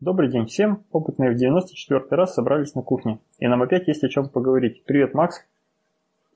Добрый 0.00 0.30
день 0.30 0.46
всем. 0.46 0.84
Опытные 0.92 1.32
в 1.32 1.34
94 1.34 2.04
раз 2.10 2.34
собрались 2.34 2.72
на 2.76 2.82
кухне. 2.82 3.18
И 3.40 3.48
нам 3.48 3.62
опять 3.62 3.88
есть 3.88 4.04
о 4.04 4.08
чем 4.08 4.28
поговорить. 4.28 4.84
Привет, 4.84 5.12
Макс. 5.12 5.44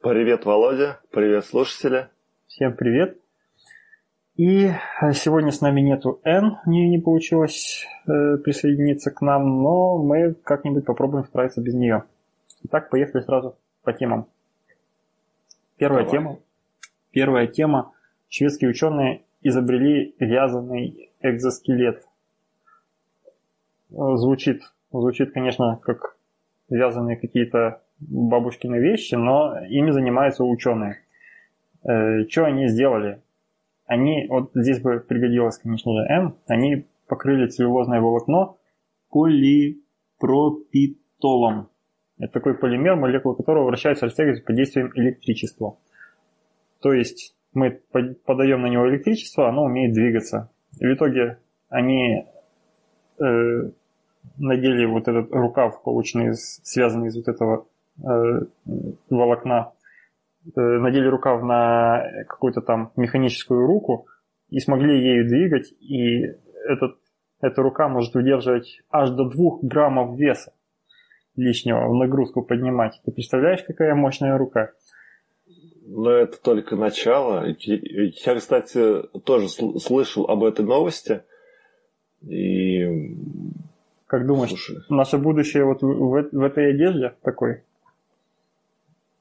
Привет, 0.01 0.45
Володя. 0.45 0.99
Привет, 1.13 1.45
слушатели. 1.45 2.09
Всем 2.49 2.75
привет. 2.75 3.19
И 4.35 4.65
э, 4.67 5.13
сегодня 5.13 5.53
с 5.53 5.61
нами 5.61 5.81
нету 5.81 6.21
Н, 6.25 6.57
у 6.67 6.71
нее 6.71 6.89
не 6.89 6.99
получилось 6.99 7.87
э, 8.09 8.39
присоединиться 8.39 9.13
к 9.13 9.21
нам, 9.21 9.63
но 9.63 9.97
мы 9.97 10.35
как-нибудь 10.35 10.85
попробуем 10.85 11.25
справиться 11.25 11.61
без 11.61 11.75
нее. 11.75 12.03
Итак, 12.65 12.91
поехали 12.91 13.23
сразу 13.23 13.55
по 13.85 13.93
темам. 13.93 14.27
Первая 15.77 16.03
Давай. 16.03 16.11
тема. 16.11 16.39
Первая 17.13 17.47
тема. 17.47 17.93
Шведские 18.29 18.71
ученые 18.71 19.23
изобрели 19.41 20.17
вязаный 20.19 21.11
экзоскелет. 21.21 22.05
Э, 23.93 24.17
звучит, 24.17 24.63
звучит, 24.91 25.33
конечно, 25.33 25.79
как 25.83 26.17
вязаные 26.69 27.17
какие-то 27.17 27.83
бабушкины 28.01 28.77
вещи, 28.77 29.15
но 29.15 29.65
ими 29.67 29.91
занимаются 29.91 30.45
ученые. 30.45 31.01
Э, 31.85 32.27
что 32.29 32.45
они 32.47 32.69
сделали? 32.69 33.21
Они, 33.87 34.27
вот 34.29 34.53
здесь 34.55 34.81
бы 34.81 35.01
пригодилось, 35.01 35.59
конечно 35.59 35.93
же, 35.93 36.07
N, 36.09 36.35
они 36.47 36.87
покрыли 37.07 37.49
целлюлозное 37.49 38.01
волокно 38.01 38.57
полипропитолом. 39.11 41.69
Это 42.19 42.33
такой 42.33 42.55
полимер, 42.55 42.97
молекулы 42.97 43.37
которого 43.37 43.67
вращаются 43.67 44.07
растягиваются 44.07 44.45
под 44.45 44.57
действием 44.57 44.91
электричества. 44.95 45.77
То 46.81 46.95
есть 46.95 47.37
мы 47.53 47.83
подаем 48.25 48.63
на 48.63 48.69
него 48.69 48.89
электричество, 48.89 49.49
оно 49.49 49.65
умеет 49.65 49.93
двигаться. 49.93 50.51
В 50.81 50.85
итоге 50.85 51.37
они 51.69 52.25
э, 53.19 53.71
надели 54.39 54.85
вот 54.87 55.09
этот 55.09 55.33
рукав, 55.33 55.83
полученный, 55.83 56.35
связанный 56.35 57.09
из 57.09 57.17
вот 57.17 57.29
этого 57.29 57.67
э, 57.99 58.47
волокна, 59.11 59.73
э, 60.45 60.61
надели 60.61 61.07
рукав 61.07 61.43
на 61.43 62.25
какую-то 62.29 62.61
там 62.61 62.93
механическую 62.97 63.67
руку 63.67 64.07
и 64.49 64.59
смогли 64.59 64.99
ею 64.99 65.29
двигать, 65.29 65.73
и 65.81 66.25
этот, 66.69 66.97
эта 67.41 67.63
рука 67.63 67.89
может 67.89 68.15
выдерживать 68.15 68.81
аж 68.91 69.11
до 69.11 69.29
2 69.29 69.59
граммов 69.63 70.19
веса 70.19 70.53
лишнего 71.37 71.89
в 71.89 71.95
нагрузку 71.95 72.43
поднимать. 72.43 73.01
Ты 73.05 73.13
представляешь, 73.13 73.63
какая 73.63 73.95
мощная 73.95 74.37
рука? 74.37 74.73
Но 75.85 76.11
это 76.11 76.41
только 76.41 76.77
начало. 76.77 77.47
Я, 77.59 78.35
кстати, 78.37 79.03
тоже 79.25 79.49
слышал 79.49 80.27
об 80.27 80.45
этой 80.45 80.65
новости. 80.65 81.23
И 82.23 82.85
как 84.13 84.27
думаешь, 84.27 84.51
Слушай. 84.51 84.77
наше 84.91 85.17
будущее 85.17 85.65
вот 85.65 85.81
в, 85.81 86.29
в, 86.33 86.43
этой 86.43 86.75
одежде 86.75 87.15
такой? 87.23 87.63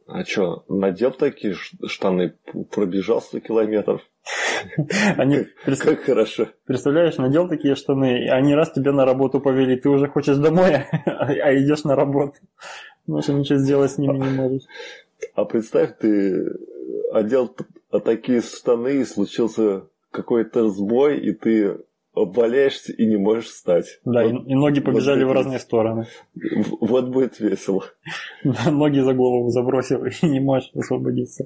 А 0.05 0.25
что, 0.25 0.65
надел 0.67 1.11
такие 1.11 1.55
штаны, 1.87 2.33
пробежал 2.71 3.21
100 3.21 3.39
километров? 3.39 4.01
Они, 5.17 5.47
как 5.79 6.01
хорошо. 6.01 6.49
Представляешь, 6.65 7.15
надел 7.15 7.47
такие 7.47 7.75
штаны, 7.75 8.25
и 8.25 8.27
они 8.27 8.53
раз 8.53 8.73
тебя 8.73 8.91
на 8.91 9.05
работу 9.05 9.39
повели, 9.39 9.77
ты 9.77 9.87
уже 9.87 10.09
хочешь 10.09 10.35
домой, 10.35 10.75
а 11.05 11.55
идешь 11.55 11.85
на 11.85 11.95
работу. 11.95 12.39
Ну 13.07 13.21
что 13.21 13.31
ничего 13.31 13.59
сделать 13.59 13.91
с 13.91 13.97
ними 13.97 14.17
не 14.17 14.29
можешь. 14.29 14.63
А 15.35 15.45
представь, 15.45 15.99
ты 15.99 16.53
одел 17.13 17.55
такие 18.03 18.41
штаны, 18.41 18.97
и 18.97 19.05
случился 19.05 19.83
какой-то 20.11 20.67
сбой, 20.67 21.17
и 21.17 21.31
ты 21.31 21.77
обваляешься 22.13 22.91
и 22.91 23.05
не 23.05 23.17
можешь 23.17 23.47
встать. 23.47 23.99
Да, 24.05 24.23
вот, 24.23 24.45
и, 24.45 24.51
и 24.51 24.55
ноги 24.55 24.79
побежали 24.81 25.23
вот 25.23 25.31
в 25.31 25.33
разные 25.33 25.59
стороны. 25.59 26.07
Вот 26.81 27.09
будет 27.09 27.39
весело. 27.39 27.83
ноги 28.71 28.99
за 28.99 29.13
голову 29.13 29.49
забросил 29.49 30.03
и 30.05 30.25
не 30.25 30.39
можешь 30.39 30.71
освободиться. 30.75 31.45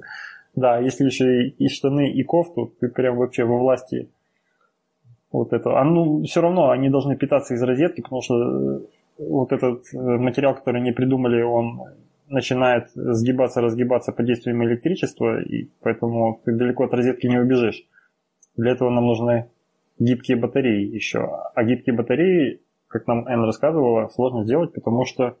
Да, 0.54 0.78
если 0.78 1.04
еще 1.04 1.46
и, 1.46 1.48
и 1.50 1.68
штаны, 1.68 2.10
и 2.10 2.22
кофту, 2.24 2.72
ты 2.80 2.88
прям 2.88 3.16
вообще 3.16 3.44
во 3.44 3.58
власти 3.58 4.10
вот 5.30 5.52
это. 5.52 5.78
А 5.78 5.84
ну, 5.84 6.22
все 6.24 6.40
равно 6.40 6.70
они 6.70 6.88
должны 6.88 7.16
питаться 7.16 7.54
из 7.54 7.62
розетки, 7.62 8.00
потому 8.00 8.22
что 8.22 8.34
э, 8.34 8.80
вот 9.18 9.52
этот 9.52 9.84
э, 9.92 9.98
материал, 9.98 10.54
который 10.54 10.80
они 10.80 10.92
придумали, 10.92 11.42
он 11.42 11.82
начинает 12.28 12.88
сгибаться, 12.94 13.60
разгибаться 13.60 14.12
под 14.12 14.26
действием 14.26 14.64
электричества, 14.64 15.40
и 15.42 15.68
поэтому 15.80 16.40
ты 16.44 16.52
далеко 16.52 16.84
от 16.84 16.94
розетки 16.94 17.26
не 17.26 17.38
убежишь. 17.38 17.86
Для 18.56 18.72
этого 18.72 18.90
нам 18.90 19.06
нужны 19.06 19.50
гибкие 19.98 20.36
батареи 20.36 20.86
еще. 20.86 21.20
А 21.54 21.64
гибкие 21.64 21.94
батареи, 21.96 22.62
как 22.88 23.06
нам 23.06 23.26
Энн 23.26 23.44
рассказывала, 23.44 24.08
сложно 24.08 24.44
сделать, 24.44 24.72
потому 24.72 25.04
что 25.04 25.36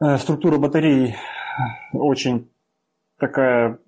э, 0.00 0.16
структура 0.18 0.58
батареи 0.58 1.14
очень 1.92 2.48
такая 3.18 3.78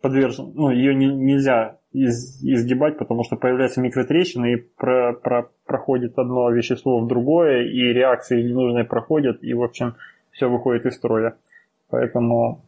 подвержена, 0.00 0.50
ну, 0.54 0.70
ее 0.70 0.94
не, 0.94 1.06
нельзя 1.06 1.78
из, 1.92 2.42
изгибать, 2.42 2.98
потому 2.98 3.24
что 3.24 3.36
появляются 3.36 3.80
микротрещины 3.80 4.54
и 4.54 4.56
про, 4.56 5.12
про, 5.12 5.50
проходит 5.64 6.18
одно 6.18 6.50
вещество 6.50 7.00
в 7.00 7.08
другое, 7.08 7.64
и 7.64 7.92
реакции 7.92 8.42
ненужные 8.42 8.84
проходят, 8.84 9.42
и, 9.42 9.52
в 9.54 9.62
общем, 9.62 9.94
все 10.30 10.48
выходит 10.48 10.86
из 10.86 10.94
строя. 10.94 11.36
Поэтому 11.88 12.62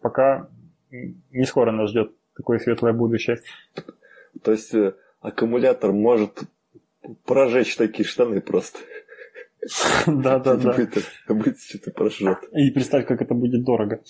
пока 0.00 0.48
не 0.90 1.44
скоро 1.44 1.70
нас 1.72 1.90
ждет 1.90 2.12
такое 2.36 2.58
светлое 2.58 2.92
будущее. 2.92 3.40
То 4.42 4.52
есть 4.52 4.74
э, 4.74 4.94
аккумулятор 5.20 5.92
может 5.92 6.42
прожечь 7.24 7.76
такие 7.76 8.04
штаны 8.04 8.40
просто. 8.40 8.78
Да, 10.06 10.38
да, 10.38 10.56
да. 10.56 10.74
Быть 11.28 11.60
что-то 11.62 11.90
прожжет. 11.90 12.38
И 12.52 12.70
представь, 12.70 13.06
как 13.06 13.20
это 13.20 13.34
будет 13.34 13.62
дорого. 13.62 14.02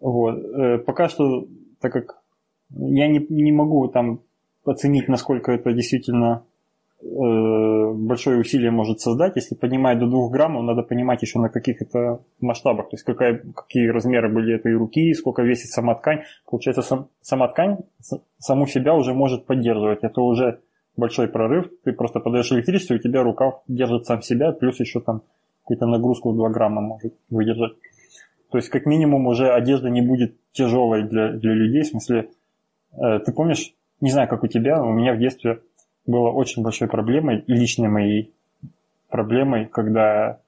Вот. 0.00 0.34
Э, 0.34 0.78
пока 0.78 1.08
что, 1.08 1.46
так 1.80 1.92
как 1.92 2.22
я 2.70 3.06
не, 3.06 3.24
не 3.28 3.52
могу 3.52 3.86
там 3.88 4.22
оценить, 4.64 5.08
насколько 5.08 5.52
это 5.52 5.72
действительно 5.72 6.44
Э, 6.44 6.47
большое 7.00 8.40
усилие 8.40 8.70
может 8.70 9.00
создать. 9.00 9.36
Если 9.36 9.54
поднимать 9.54 9.98
до 9.98 10.06
2 10.06 10.30
граммов, 10.30 10.64
надо 10.64 10.82
понимать 10.82 11.22
еще 11.22 11.38
на 11.38 11.48
каких 11.48 11.80
это 11.80 12.20
масштабах, 12.40 12.90
то 12.90 12.94
есть 12.94 13.04
какая, 13.04 13.42
какие 13.54 13.88
размеры 13.88 14.28
были 14.28 14.56
этой 14.56 14.74
руки, 14.74 15.14
сколько 15.14 15.42
весит 15.42 15.70
сама 15.70 15.94
ткань. 15.94 16.22
Получается, 16.44 16.82
сам, 16.82 17.08
сама 17.20 17.48
ткань 17.48 17.78
саму 18.38 18.66
себя 18.66 18.94
уже 18.94 19.14
может 19.14 19.46
поддерживать. 19.46 20.02
Это 20.02 20.20
уже 20.20 20.60
большой 20.96 21.28
прорыв. 21.28 21.70
Ты 21.84 21.92
просто 21.92 22.20
подаешь 22.20 22.50
электричество, 22.52 22.94
и 22.94 22.98
у 22.98 23.00
тебя 23.00 23.22
рукав 23.22 23.62
держит 23.68 24.06
сам 24.06 24.22
себя, 24.22 24.52
плюс 24.52 24.80
еще 24.80 25.00
там 25.00 25.22
какую-то 25.62 25.86
нагрузку 25.86 26.32
в 26.32 26.36
2 26.36 26.50
грамма 26.50 26.80
может 26.80 27.14
выдержать. 27.30 27.74
То 28.50 28.58
есть, 28.58 28.70
как 28.70 28.86
минимум, 28.86 29.26
уже 29.26 29.52
одежда 29.52 29.90
не 29.90 30.00
будет 30.00 30.34
тяжелой 30.52 31.02
для, 31.02 31.32
для 31.32 31.52
людей. 31.52 31.82
В 31.82 31.88
смысле, 31.88 32.30
э, 32.92 33.18
ты 33.20 33.32
помнишь, 33.32 33.74
не 34.00 34.10
знаю, 34.10 34.28
как 34.28 34.42
у 34.42 34.46
тебя, 34.46 34.82
у 34.82 34.92
меня 34.92 35.12
в 35.12 35.18
детстве 35.18 35.60
было 36.08 36.30
очень 36.30 36.62
большой 36.62 36.88
проблемой, 36.88 37.44
личной 37.46 37.88
моей 37.88 38.32
проблемой, 39.08 39.66
когда 39.66 40.40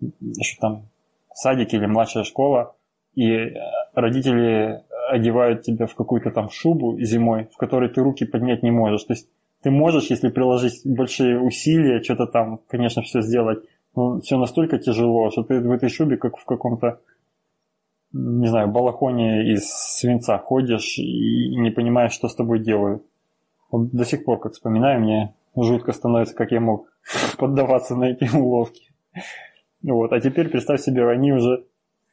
еще 0.00 0.56
там 0.60 0.84
садик 1.34 1.74
или 1.74 1.86
младшая 1.86 2.24
школа, 2.24 2.74
и 3.14 3.52
родители 3.94 4.82
одевают 5.10 5.62
тебя 5.62 5.86
в 5.86 5.94
какую-то 5.94 6.30
там 6.30 6.50
шубу 6.50 6.98
зимой, 7.00 7.48
в 7.52 7.56
которой 7.56 7.90
ты 7.90 8.00
руки 8.00 8.24
поднять 8.24 8.62
не 8.62 8.70
можешь. 8.70 9.04
То 9.04 9.12
есть 9.12 9.28
ты 9.62 9.70
можешь, 9.70 10.06
если 10.06 10.28
приложить 10.28 10.80
большие 10.84 11.40
усилия, 11.40 12.02
что-то 12.02 12.26
там, 12.26 12.60
конечно, 12.68 13.02
все 13.02 13.20
сделать, 13.22 13.64
но 13.94 14.20
все 14.20 14.38
настолько 14.38 14.78
тяжело, 14.78 15.30
что 15.30 15.42
ты 15.42 15.60
в 15.60 15.72
этой 15.72 15.88
шубе, 15.88 16.16
как 16.16 16.36
в 16.36 16.44
каком-то, 16.44 17.00
не 18.12 18.46
знаю, 18.46 18.68
балахоне 18.68 19.52
из 19.52 19.68
свинца 19.68 20.38
ходишь 20.38 20.98
и 20.98 21.56
не 21.56 21.70
понимаешь, 21.70 22.12
что 22.12 22.28
с 22.28 22.36
тобой 22.36 22.60
делают. 22.60 23.02
Вот 23.72 23.90
до 23.90 24.04
сих 24.04 24.24
пор, 24.24 24.38
как 24.38 24.52
вспоминаю, 24.52 25.00
мне 25.00 25.34
жутко 25.56 25.92
становится, 25.92 26.36
как 26.36 26.52
я 26.52 26.60
мог 26.60 26.86
поддаваться 27.38 27.96
на 27.96 28.10
эти 28.10 28.24
уловки. 28.36 28.92
Вот. 29.82 30.12
А 30.12 30.20
теперь 30.20 30.48
представь 30.48 30.80
себе, 30.80 31.08
они 31.08 31.32
уже 31.32 31.64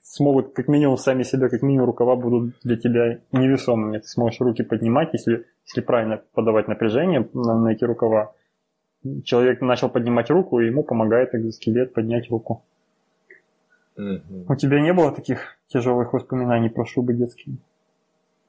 смогут 0.02 0.54
как 0.54 0.68
минимум 0.70 0.98
сами 0.98 1.24
себя, 1.24 1.50
как 1.50 1.62
минимум 1.62 1.88
рукава 1.88 2.16
будут 2.16 2.56
для 2.64 2.78
тебя 2.78 3.20
невесомыми. 3.32 4.00
Ты 4.00 4.08
сможешь 4.08 4.40
руки 4.40 4.64
поднимать, 4.64 5.10
если, 5.14 5.46
если 5.66 5.82
правильно 5.82 6.24
подавать 6.34 6.68
напряжение 6.68 7.30
на, 7.34 7.60
на 7.60 7.70
эти 7.70 7.84
рукава. 7.84 8.34
Человек 9.24 9.62
начал 9.62 9.90
поднимать 9.90 10.30
руку, 10.30 10.60
и 10.60 10.68
ему 10.68 10.84
помогает 10.84 11.36
экзоскелет 11.36 11.94
поднять 11.94 12.30
руку. 12.30 12.64
Mm-hmm. 13.98 14.46
У 14.48 14.56
тебя 14.56 14.82
не 14.82 14.94
было 14.94 15.12
таких 15.12 15.58
тяжелых 15.68 16.14
воспоминаний 16.14 16.70
про 16.70 16.86
шубы 16.86 17.14
детские? 17.14 17.58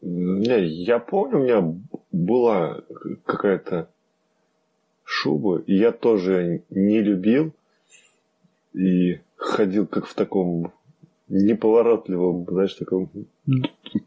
Не, 0.03 0.65
я 0.65 0.99
помню, 0.99 1.39
у 1.39 1.43
меня 1.43 1.75
была 2.11 2.83
какая-то 3.25 3.89
шуба, 5.05 5.59
и 5.59 5.75
я 5.75 5.93
тоже 5.93 6.63
не 6.71 7.01
любил. 7.01 7.53
И 8.73 9.19
ходил 9.37 9.87
как 9.87 10.07
в 10.07 10.15
таком 10.15 10.73
неповоротливом, 11.29 12.45
знаешь, 12.49 12.75
таком 12.75 13.11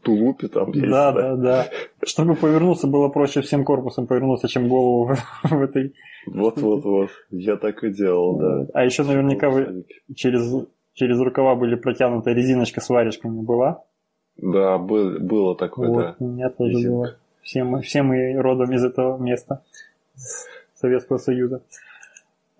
тулупе 0.02 0.48
там. 0.48 0.72
Да, 0.72 1.12
да, 1.12 1.36
да. 1.36 1.70
Чтобы 2.02 2.34
повернуться, 2.34 2.86
было 2.86 3.08
проще 3.08 3.40
всем 3.40 3.64
корпусом 3.64 4.06
повернуться, 4.06 4.48
чем 4.48 4.68
голову 4.68 5.14
в, 5.14 5.16
в 5.50 5.62
этой... 5.62 5.94
Вот-вот-вот. 6.26 7.10
Я 7.30 7.56
так 7.56 7.84
и 7.84 7.90
делал, 7.90 8.38
да. 8.38 8.66
А 8.72 8.84
еще 8.84 9.02
наверняка 9.04 9.50
вы 9.50 9.84
через, 10.14 10.66
через 10.94 11.18
рукава 11.18 11.54
были 11.54 11.74
протянута 11.74 12.32
резиночка 12.32 12.80
с 12.80 12.88
варежками 12.88 13.40
была? 13.40 13.84
Да, 14.36 14.78
был, 14.78 15.20
было 15.20 15.56
такое, 15.56 15.88
вот, 15.88 15.98
да. 16.00 16.16
У 16.18 16.28
меня 16.28 16.50
тоже 16.50 16.70
Резинка. 16.70 16.90
было. 16.90 17.16
Все 17.42 17.64
мы, 17.64 17.80
все 17.82 18.02
мы 18.02 18.34
родом 18.40 18.72
из 18.72 18.84
этого 18.84 19.18
места 19.18 19.62
Советского 20.74 21.18
Союза. 21.18 21.62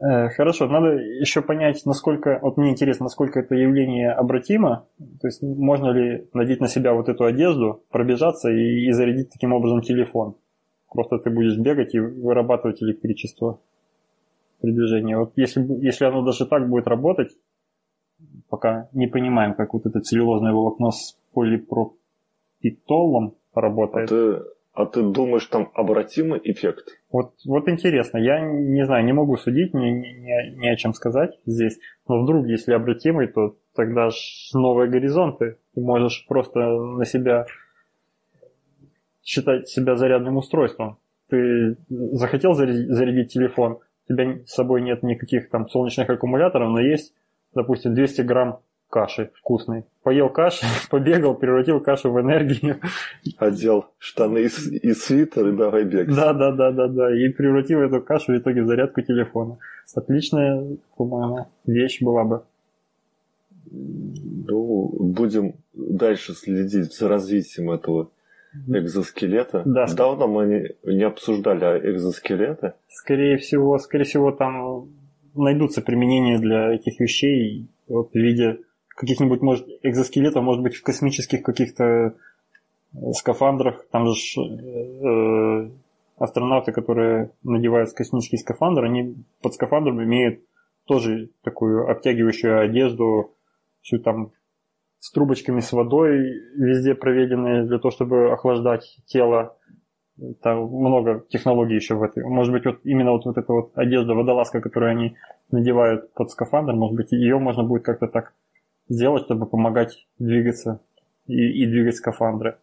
Э, 0.01 0.29
хорошо, 0.29 0.67
надо 0.67 0.93
еще 0.93 1.41
понять, 1.41 1.87
насколько, 1.87 2.39
вот 2.43 2.57
мне 2.57 2.71
интересно, 2.71 3.05
насколько 3.05 3.41
это 3.41 3.55
явление 3.55 4.13
обратимо, 4.13 4.87
то 5.21 5.27
есть 5.27 5.43
можно 5.43 5.91
ли 5.91 6.29
надеть 6.33 6.61
на 6.61 6.69
себя 6.69 6.93
вот 6.93 7.09
эту 7.09 7.25
одежду, 7.25 7.83
пробежаться 7.91 8.51
и, 8.51 8.87
и 8.87 8.93
зарядить 8.93 9.31
таким 9.31 9.53
образом 9.53 9.81
телефон. 9.83 10.37
Просто 10.93 11.19
ты 11.19 11.31
будешь 11.31 11.57
бегать 11.59 11.95
и 11.95 12.01
вырабатывать 12.01 12.83
электричество 12.83 13.59
при 14.61 14.73
движении. 14.73 15.15
Вот 15.15 15.33
если, 15.37 15.65
если 15.85 16.05
оно 16.05 16.23
даже 16.23 16.47
так 16.47 16.69
будет 16.69 16.87
работать, 16.87 17.31
пока 18.49 18.89
не 18.93 19.07
понимаем, 19.07 19.55
как 19.55 19.75
вот 19.75 19.87
это 19.87 20.01
целлюлозное 20.01 20.53
волокно 20.53 20.91
с 20.91 21.17
полипропитолом 21.35 23.35
работает. 23.55 24.11
А 24.11 24.15
ты, 24.15 24.43
а 24.73 24.87
ты 24.87 25.03
думаешь, 25.03 25.47
там 25.47 25.71
обратимый 25.75 26.41
эффект? 26.43 26.89
Вот, 27.11 27.35
вот 27.45 27.69
интересно, 27.69 28.19
я 28.19 28.41
не 28.41 28.85
знаю, 28.85 29.05
не 29.05 29.13
могу 29.13 29.37
судить, 29.37 29.75
ни, 29.75 29.91
ни, 29.91 30.57
ни 30.57 30.67
о 30.67 30.77
чем 30.77 30.95
сказать 30.95 31.39
здесь, 31.47 31.79
но 32.09 32.23
вдруг, 32.23 32.47
если 32.47 32.73
обратимый, 32.73 33.29
то 33.29 33.57
тогда 33.75 34.11
ж 34.11 34.51
новые 34.55 34.91
горизонты. 34.91 35.59
Ты 35.75 35.81
можешь 35.81 36.27
просто 36.29 36.61
на 36.61 37.05
себя 37.05 37.47
считать 39.23 39.69
себя 39.69 39.97
зарядным 39.97 40.37
устройством. 40.37 40.99
Ты 41.29 41.77
захотел 41.89 42.55
зарядить 42.55 43.33
телефон, 43.33 43.79
у 44.09 44.13
тебя 44.13 44.39
с 44.47 44.53
собой 44.53 44.83
нет 44.83 45.03
никаких 45.03 45.49
там 45.49 45.69
солнечных 45.69 46.09
аккумуляторов, 46.11 46.71
но 46.71 46.81
есть, 46.81 47.15
допустим, 47.55 47.95
200 47.95 48.23
грамм 48.23 48.61
каши 48.95 49.31
вкусной. 49.35 49.83
Поел 50.05 50.29
каши, 50.29 50.65
побегал, 50.91 51.35
превратил 51.35 51.81
кашу 51.81 52.13
в 52.13 52.21
энергию. 52.21 52.77
Одел 53.39 53.87
штаны 53.99 54.45
и, 54.45 54.47
и 54.47 54.95
свитер 54.95 55.49
и 55.49 55.53
давай 55.53 55.83
бегать. 55.83 56.15
Да, 56.15 56.33
да, 56.33 56.53
да, 56.53 56.71
да, 56.71 56.87
да. 56.87 57.17
И 57.17 57.29
превратил 57.31 57.81
эту 57.81 58.01
кашу 58.01 58.33
в 58.33 58.39
итоге 58.39 58.63
в 58.63 58.67
зарядку 58.69 59.03
телефона. 59.03 59.59
Отличная, 59.97 60.77
по-моему, 60.97 61.49
вещь 61.67 62.03
была 62.03 62.23
бы. 62.25 62.43
Ну, 63.73 64.95
будем 65.01 65.55
дальше 65.73 66.35
следить 66.35 66.95
за 66.95 67.09
развитием 67.09 67.73
этого 67.73 68.11
экзоскелета. 68.69 69.63
Да. 69.65 69.87
Давно 69.93 70.29
мы 70.29 70.47
не, 70.47 70.95
не 70.95 71.03
обсуждали 71.03 71.81
экзоскелеты. 71.91 72.75
Скорее 72.87 73.39
всего, 73.39 73.77
скорее 73.79 74.05
всего, 74.05 74.31
там 74.31 74.89
найдутся 75.35 75.83
применения 75.83 76.39
для 76.39 76.73
этих 76.73 77.01
вещей 77.01 77.67
вот, 77.89 78.13
в 78.13 78.15
виде 78.15 78.59
каких-нибудь, 78.95 79.43
может, 79.43 79.67
экзоскелетов, 79.83 80.43
может 80.43 80.63
быть, 80.63 80.77
в 80.77 80.83
космических 80.83 81.43
каких-то 81.43 81.85
э, 81.85 83.13
скафандрах. 83.13 83.87
Там 83.91 84.07
же 84.07 84.41
э, 84.41 85.71
астронавты, 86.19 86.73
которые 86.73 87.31
надевают 87.43 87.93
космический 87.93 88.39
скафандр, 88.39 88.85
они 88.85 89.17
под 89.43 89.55
скафандром 89.55 90.03
имеют 90.03 90.41
тоже 90.87 91.31
такую 91.43 91.91
обтягивающую 91.91 92.61
одежду, 92.61 93.35
всю 93.83 93.99
там 93.99 94.31
с 94.99 95.11
трубочками 95.11 95.61
с 95.61 95.73
водой 95.73 96.19
везде 96.57 96.95
проведенные 96.95 97.65
для 97.65 97.79
того, 97.79 97.91
чтобы 97.91 98.33
охлаждать 98.33 98.99
тело. 99.07 99.57
Там 100.41 100.67
много 100.67 101.25
технологий 101.29 101.75
еще 101.75 101.97
в 101.97 102.03
этой. 102.03 102.25
Может 102.25 102.53
быть, 102.53 102.65
вот 102.65 102.81
именно 102.85 103.13
вот, 103.13 103.25
вот 103.25 103.37
эта 103.37 103.53
вот 103.53 103.73
одежда, 103.75 104.15
водолазка, 104.15 104.61
которую 104.61 104.93
они 104.93 105.17
надевают 105.51 106.13
под 106.15 106.31
скафандр, 106.31 106.73
может 106.73 106.97
быть, 106.97 107.13
ее 107.13 107.39
можно 107.39 107.65
будет 107.65 107.83
как-то 107.83 108.07
так 108.07 108.33
сделать, 108.89 109.25
чтобы 109.25 109.47
помогать 109.47 110.07
двигаться 110.19 110.81
и, 111.27 111.63
и 111.63 111.67
двигать 111.67 111.97
скафандры. 111.97 112.59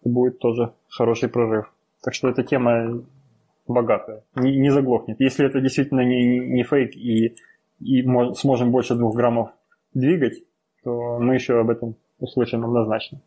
Это 0.00 0.10
будет 0.10 0.38
тоже 0.38 0.72
хороший 0.88 1.28
прорыв. 1.28 1.72
Так 2.02 2.14
что 2.14 2.28
эта 2.28 2.42
тема 2.42 3.02
богатая, 3.66 4.22
не, 4.34 4.56
не 4.56 4.70
заглохнет. 4.70 5.20
Если 5.20 5.46
это 5.46 5.60
действительно 5.60 6.04
не, 6.04 6.38
не 6.38 6.62
фейк 6.62 6.94
и, 6.96 7.36
и 7.80 8.02
мож, 8.02 8.38
сможем 8.38 8.70
больше 8.70 8.94
двух 8.94 9.16
граммов 9.16 9.50
двигать, 9.94 10.42
то 10.84 11.18
мы 11.18 11.34
еще 11.34 11.58
об 11.58 11.70
этом 11.70 11.96
услышим 12.18 12.64
однозначно. 12.64 13.20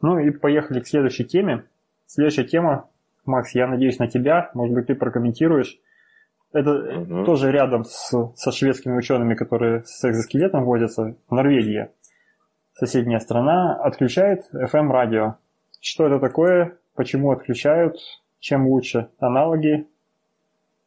Ну 0.00 0.18
и 0.18 0.30
поехали 0.30 0.80
к 0.80 0.86
следующей 0.86 1.24
теме. 1.24 1.64
Следующая 2.06 2.44
тема, 2.44 2.88
Макс, 3.24 3.54
я 3.54 3.66
надеюсь 3.66 3.98
на 3.98 4.08
тебя, 4.08 4.50
может 4.54 4.74
быть 4.74 4.86
ты 4.86 4.94
прокомментируешь. 4.94 5.78
Это 6.54 6.70
угу. 7.00 7.24
тоже 7.24 7.50
рядом 7.50 7.84
с, 7.84 8.14
со 8.36 8.52
шведскими 8.52 8.96
учеными, 8.96 9.34
которые 9.34 9.82
с 9.84 10.04
экзоскелетом 10.08 10.64
возятся. 10.64 11.16
Норвегия, 11.28 11.92
соседняя 12.74 13.18
страна, 13.18 13.74
отключает 13.74 14.44
FM-радио. 14.54 15.34
Что 15.80 16.06
это 16.06 16.20
такое? 16.20 16.78
Почему 16.94 17.32
отключают? 17.32 17.96
Чем 18.38 18.68
лучше? 18.68 19.08
Аналоги? 19.18 19.88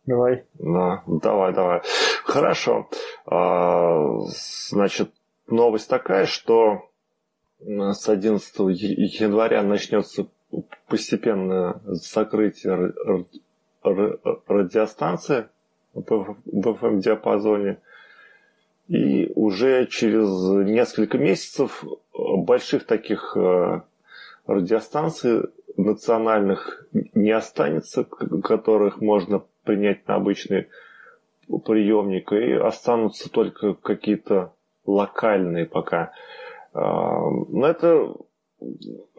Давай. 0.05 0.45
Да, 0.53 1.03
давай, 1.05 1.53
давай. 1.53 1.81
Хорошо. 2.23 2.87
А, 3.25 4.19
значит, 4.71 5.11
новость 5.47 5.89
такая, 5.89 6.27
что 6.27 6.89
с 7.59 8.07
11 8.07 8.57
января 9.19 9.63
начнется 9.63 10.27
постепенное 10.87 11.81
закрытие 11.83 12.93
радиостанции 13.83 15.49
в 16.05 16.37
FM-диапазоне. 16.49 17.77
И 18.87 19.31
уже 19.35 19.85
через 19.87 20.29
несколько 20.67 21.17
месяцев 21.17 21.83
больших 22.13 22.85
таких 22.85 23.35
э, 23.35 23.81
радиостанций 24.45 25.43
национальных 25.75 26.87
не 27.13 27.31
останется, 27.31 28.05
которых 28.05 29.01
можно 29.01 29.43
принять 29.63 30.07
на 30.07 30.15
обычный 30.15 30.69
приемник, 31.65 32.31
и 32.31 32.53
останутся 32.53 33.29
только 33.29 33.73
какие-то 33.73 34.53
локальные 34.85 35.65
пока. 35.65 36.13
А, 36.73 37.29
но 37.29 37.67
это 37.67 38.15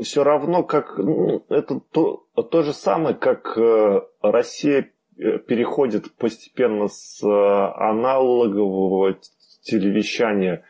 все 0.00 0.24
равно 0.24 0.62
как 0.62 0.96
ну, 0.96 1.44
это 1.50 1.80
то, 1.92 2.24
то 2.34 2.62
же 2.62 2.72
самое, 2.72 3.14
как 3.14 3.56
э, 3.58 4.00
Россия 4.22 4.82
Э, 4.82 4.97
переходит 5.18 6.12
постепенно 6.12 6.88
с 6.88 7.22
э, 7.22 7.26
аналогового 7.28 9.18
телевещания 9.62 10.64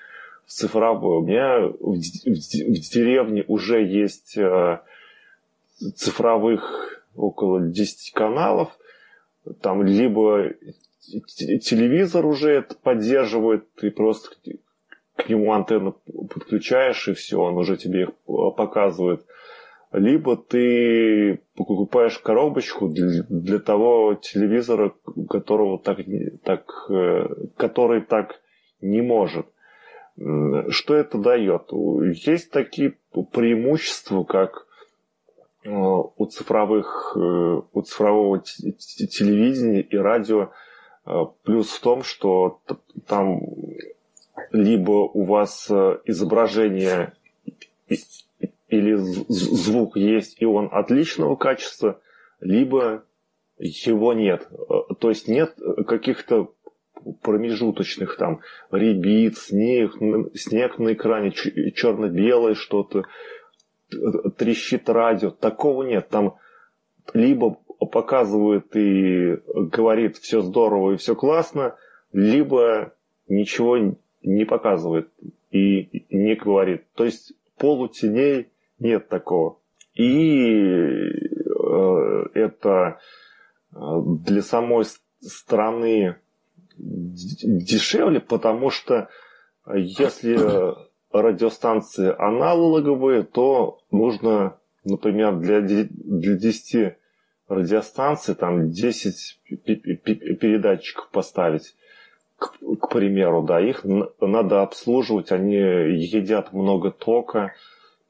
в 0.46 0.50
цифровое. 0.50 1.18
У 1.18 1.26
меня 1.26 1.60
в, 1.60 1.96
в, 1.96 1.98
в 1.98 2.92
деревне 2.92 3.44
уже 3.46 3.84
есть 3.84 4.38
э, 4.38 4.80
цифровых 5.94 7.04
около 7.14 7.60
10 7.60 8.12
каналов. 8.12 8.76
Там 9.60 9.82
либо 9.82 10.52
телевизор 11.26 12.26
уже 12.26 12.50
это 12.50 12.74
поддерживает, 12.74 13.72
ты 13.74 13.90
просто 13.90 14.30
к 15.16 15.28
нему 15.28 15.52
антенну 15.52 15.92
подключаешь, 15.92 17.08
и 17.08 17.14
все, 17.14 17.40
он 17.40 17.56
уже 17.56 17.76
тебе 17.76 18.02
их 18.02 18.10
показывает 18.56 19.26
либо 19.92 20.36
ты 20.36 21.40
покупаешь 21.56 22.18
коробочку 22.18 22.88
для, 22.88 23.22
для 23.28 23.58
того 23.58 24.14
телевизора, 24.14 24.92
которого 25.28 25.78
так, 25.78 25.98
так, 26.44 26.86
э, 26.90 27.28
который 27.56 28.02
так 28.02 28.40
не 28.80 29.00
может. 29.00 29.46
Что 30.16 30.94
это 30.94 31.16
дает? 31.18 31.70
Есть 32.26 32.50
такие 32.50 32.96
преимущества, 33.32 34.24
как 34.24 34.66
э, 35.64 35.70
у 35.70 36.26
цифровых, 36.26 37.16
э, 37.16 37.60
у 37.72 37.82
цифрового 37.82 38.40
телевидения 38.40 39.80
и 39.80 39.96
радио, 39.96 40.50
плюс 41.44 41.70
в 41.70 41.80
том, 41.80 42.02
что 42.02 42.60
там 43.06 43.40
либо 44.52 44.90
у 44.90 45.24
вас 45.24 45.70
изображение 46.04 47.14
или 48.68 48.94
звук 48.94 49.96
есть, 49.96 50.40
и 50.40 50.44
он 50.44 50.68
отличного 50.70 51.36
качества, 51.36 52.00
либо 52.40 53.04
его 53.58 54.12
нет. 54.12 54.48
Э, 54.50 54.94
то 54.98 55.08
есть 55.08 55.28
нет 55.28 55.54
каких-то 55.86 56.52
промежуточных 57.22 58.16
там 58.16 58.40
ребит, 58.70 59.38
снег, 59.38 59.94
снег 60.34 60.78
на 60.78 60.92
экране, 60.92 61.30
черно-белое 61.30 62.54
что-то, 62.54 63.04
трещит 64.36 64.88
радио. 64.88 65.30
Такого 65.30 65.84
нет. 65.84 66.08
Там 66.08 66.36
либо 67.14 67.58
показывает 67.78 68.76
и 68.76 69.38
говорит 69.54 70.18
все 70.18 70.42
здорово 70.42 70.92
и 70.92 70.96
все 70.96 71.14
классно, 71.14 71.76
либо 72.12 72.92
ничего 73.28 73.78
не 74.22 74.44
показывает. 74.44 75.08
и 75.50 76.04
не 76.10 76.34
говорит. 76.34 76.84
То 76.94 77.04
есть 77.04 77.32
полутеней 77.56 78.48
нет 78.78 79.08
такого. 79.08 79.58
И 79.94 80.44
э, 80.50 81.10
это 82.34 82.98
э, 83.72 83.76
для 84.24 84.42
самой 84.42 84.84
страны 85.20 86.16
дешевле, 86.76 88.20
потому 88.20 88.70
что 88.70 89.08
если 89.74 90.38
радиостанции 91.10 92.14
аналоговые, 92.16 93.22
то 93.22 93.80
нужно, 93.90 94.58
например, 94.84 95.36
для, 95.36 95.60
для 95.60 96.36
10 96.36 96.96
радиостанций 97.48 98.34
там 98.34 98.70
10 98.70 99.40
передатчиков 99.64 101.08
поставить 101.10 101.74
к, 102.36 102.52
к 102.80 102.88
примеру, 102.90 103.42
да, 103.42 103.60
их 103.60 103.84
надо 104.20 104.62
обслуживать, 104.62 105.32
они 105.32 105.56
едят 105.56 106.52
много 106.52 106.90
тока, 106.90 107.52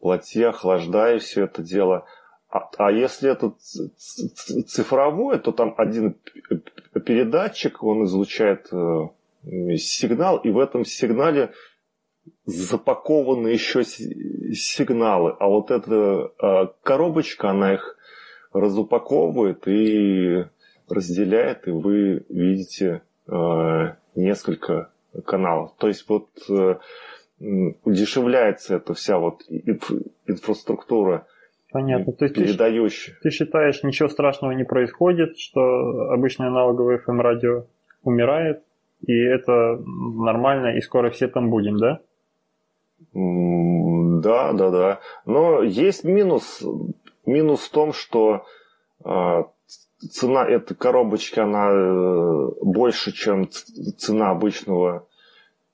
плати, 0.01 0.43
охлаждая 0.43 1.19
все 1.19 1.45
это 1.45 1.63
дело. 1.63 2.05
А, 2.51 2.69
а 2.79 2.91
если 2.91 3.31
это 3.31 3.53
цифровое, 4.67 5.39
то 5.39 5.53
там 5.53 5.75
один 5.77 6.17
передатчик, 7.05 7.83
он 7.83 8.05
излучает 8.05 8.69
э, 8.73 9.09
сигнал, 9.77 10.39
и 10.39 10.51
в 10.51 10.59
этом 10.59 10.85
сигнале 10.85 11.53
запакованы 12.47 13.49
еще 13.49 13.85
сигналы. 13.85 15.37
А 15.39 15.47
вот 15.47 15.71
эта 15.71 16.33
э, 16.41 16.67
коробочка, 16.83 17.51
она 17.51 17.75
их 17.75 17.97
разупаковывает 18.53 19.69
и 19.69 20.47
разделяет, 20.89 21.69
и 21.69 21.71
вы 21.71 22.25
видите 22.31 23.03
э, 23.27 23.95
несколько 24.15 24.91
каналов. 25.27 25.75
То 25.77 25.89
есть 25.89 26.09
вот 26.09 26.29
удешевляется 27.41 28.77
эта 28.77 28.95
вся 28.95 29.19
вот 29.19 29.43
инфраструктура 30.27 31.27
Понятно. 31.71 32.13
То 32.13 32.25
есть 32.25 32.35
передающая. 32.35 33.15
Ты, 33.17 33.29
ты 33.29 33.31
считаешь, 33.31 33.83
ничего 33.83 34.09
страшного 34.09 34.53
не 34.53 34.65
происходит, 34.65 35.39
что 35.39 35.61
обычное 36.11 36.49
аналоговое 36.49 36.99
FM 36.99 37.21
радио 37.21 37.67
умирает, 38.03 38.63
и 39.07 39.13
это 39.13 39.77
нормально, 39.87 40.77
и 40.77 40.81
скоро 40.81 41.11
все 41.11 41.29
там 41.29 41.51
будем, 41.51 41.77
да? 41.77 42.01
Да, 43.13 44.53
да, 44.53 44.71
да. 44.71 45.01
Но 45.27 45.63
есть 45.63 46.05
минус. 46.05 46.65
Минус 47.27 47.61
в 47.61 47.71
том, 47.71 47.93
что 47.93 48.45
э, 49.05 49.43
цена 50.11 50.49
этой 50.49 50.75
коробочки, 50.75 51.39
она 51.39 51.71
э, 51.71 52.49
больше, 52.63 53.13
чем 53.13 53.49
цена 53.51 54.31
обычного 54.31 55.07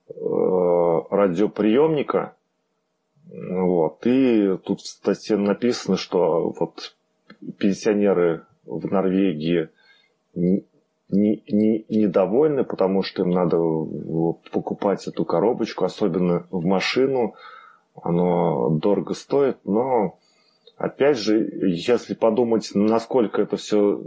радиоприемника. 0.07 2.35
Вот. 3.27 4.05
И 4.05 4.57
тут 4.63 4.81
в 4.81 4.87
статье 4.87 5.37
написано, 5.37 5.97
что 5.97 6.53
вот 6.57 6.95
пенсионеры 7.57 8.43
в 8.65 8.91
Норвегии 8.91 9.69
не, 10.35 10.63
не, 11.09 11.85
недовольны, 11.89 12.63
потому 12.63 13.03
что 13.03 13.23
им 13.23 13.31
надо 13.31 13.57
покупать 14.51 15.07
эту 15.07 15.25
коробочку, 15.25 15.85
особенно 15.85 16.45
в 16.51 16.65
машину. 16.65 17.35
Оно 18.01 18.69
дорого 18.69 19.13
стоит, 19.13 19.57
но 19.63 20.17
Опять 20.77 21.17
же, 21.17 21.39
если 21.67 22.15
подумать, 22.15 22.71
насколько 22.73 23.41
это 23.41 23.55
все 23.55 24.03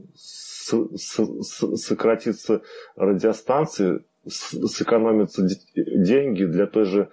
сократится 1.77 2.61
радиостанции, 2.95 4.05
сэкономятся 4.29 5.47
деньги 5.75 6.45
для 6.45 6.67
той 6.67 6.85
же 6.85 7.01
э, 7.01 7.09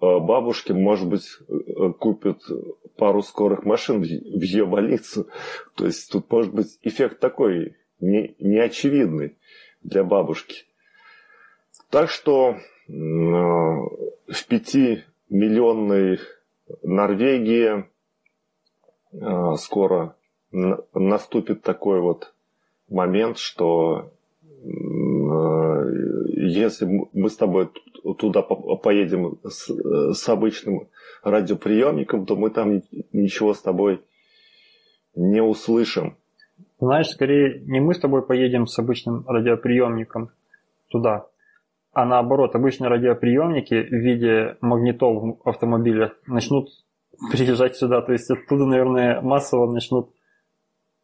бабушки, 0.00 0.72
может 0.72 1.08
быть, 1.08 1.26
э, 1.48 1.92
купят 1.98 2.40
пару 2.96 3.22
скорых 3.22 3.64
машин 3.64 4.00
в 4.00 4.04
ее 4.04 4.66
больницу. 4.66 5.28
То 5.76 5.86
есть 5.86 6.10
тут 6.10 6.30
может 6.30 6.52
быть 6.52 6.78
эффект 6.82 7.20
такой 7.20 7.76
не, 8.00 8.34
неочевидный 8.38 9.36
для 9.82 10.04
бабушки. 10.04 10.64
Так 11.90 12.10
что 12.10 12.56
э, 12.56 12.58
в 12.88 14.46
пятимиллионной 14.48 16.18
Норвегии 16.82 17.86
а, 19.12 19.56
скоро 19.56 20.16
наступит 20.50 21.62
такой 21.62 22.00
вот 22.00 22.34
момент, 22.88 23.38
что 23.38 24.12
если 26.48 26.86
мы 27.12 27.28
с 27.28 27.36
тобой 27.36 27.70
туда 28.18 28.42
поедем 28.42 29.38
с, 29.44 29.70
с 30.14 30.28
обычным 30.28 30.88
радиоприемником, 31.22 32.26
то 32.26 32.36
мы 32.36 32.50
там 32.50 32.82
ничего 33.12 33.54
с 33.54 33.62
тобой 33.62 34.00
не 35.14 35.42
услышим. 35.42 36.16
Знаешь, 36.80 37.08
скорее 37.08 37.60
не 37.66 37.80
мы 37.80 37.94
с 37.94 37.98
тобой 37.98 38.24
поедем 38.24 38.66
с 38.66 38.78
обычным 38.78 39.24
радиоприемником 39.26 40.30
туда, 40.90 41.26
а 41.92 42.04
наоборот, 42.04 42.54
обычные 42.54 42.88
радиоприемники 42.88 43.74
в 43.74 43.92
виде 43.92 44.56
магнитол 44.60 45.40
в 45.42 45.48
автомобилях 45.48 46.12
начнут 46.26 46.68
приезжать 47.32 47.76
сюда. 47.76 48.02
То 48.02 48.12
есть 48.12 48.30
оттуда, 48.30 48.66
наверное, 48.66 49.20
массово 49.20 49.70
начнут 49.72 50.10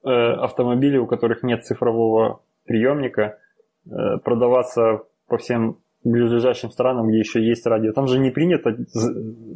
э, 0.05 0.09
автомобили, 0.11 0.99
у 0.99 1.07
которых 1.07 1.43
нет 1.43 1.65
цифрового 1.65 2.43
приемника, 2.65 3.39
э, 3.87 4.19
продаваться 4.19 5.05
по 5.35 5.39
всем 5.39 5.79
близлежащим 6.05 6.71
странам, 6.71 7.09
где 7.09 7.19
еще 7.19 7.45
есть 7.45 7.67
радио. 7.67 7.93
Там 7.93 8.07
же 8.07 8.21
не 8.21 8.31
принято 8.31 8.71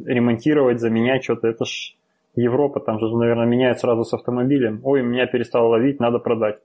ремонтировать, 0.05 0.81
заменять 0.81 1.23
что-то. 1.23 1.47
Это 1.47 1.63
ж 1.63 1.95
Европа, 2.35 2.81
там 2.81 2.99
же, 2.99 3.07
наверное, 3.15 3.45
меняют 3.45 3.79
сразу 3.79 4.03
с 4.03 4.13
автомобилем. 4.13 4.81
Ой, 4.83 5.03
меня 5.03 5.25
перестало 5.25 5.69
ловить, 5.69 6.01
надо 6.01 6.19
продать. 6.19 6.59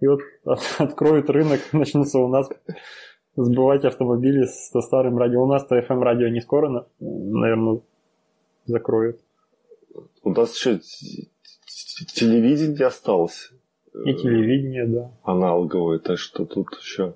И 0.00 0.08
вот 0.08 0.22
откроют 0.78 1.30
рынок, 1.30 1.60
начнутся 1.72 2.18
у 2.18 2.26
нас 2.26 2.48
сбывать 3.36 3.84
автомобили 3.84 4.46
со 4.46 4.80
старым 4.80 5.16
радио. 5.16 5.44
У 5.44 5.46
нас-то 5.46 5.78
FM-радио 5.78 6.26
не 6.26 6.40
скоро, 6.40 6.86
наверное, 6.98 7.82
закроют. 8.66 9.20
У 10.24 10.30
нас 10.30 10.56
еще 10.56 10.80
телевидение 12.14 12.86
осталось. 12.88 13.52
И 14.04 14.12
телевидение, 14.14 14.86
да. 14.86 15.12
Аналоговое, 15.22 16.00
так 16.00 16.18
что 16.18 16.44
тут 16.44 16.66
еще... 16.80 17.14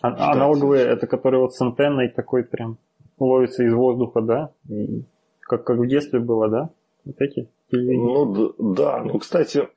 А, 0.00 0.32
аналоговые, 0.32 0.86
это 0.86 1.06
которые 1.06 1.40
вот 1.40 1.54
с 1.54 1.60
антенной 1.60 2.08
такой 2.08 2.44
прям 2.44 2.78
ловится 3.18 3.64
из 3.64 3.72
воздуха, 3.74 4.20
да? 4.20 4.50
И 4.68 5.04
как, 5.40 5.64
как 5.64 5.78
в 5.78 5.86
детстве 5.86 6.20
было, 6.20 6.48
да? 6.48 6.70
Вот 7.04 7.20
эти. 7.20 7.48
Ну 7.70 8.54
да, 8.58 9.02
ну 9.02 9.18
кстати, 9.18 9.68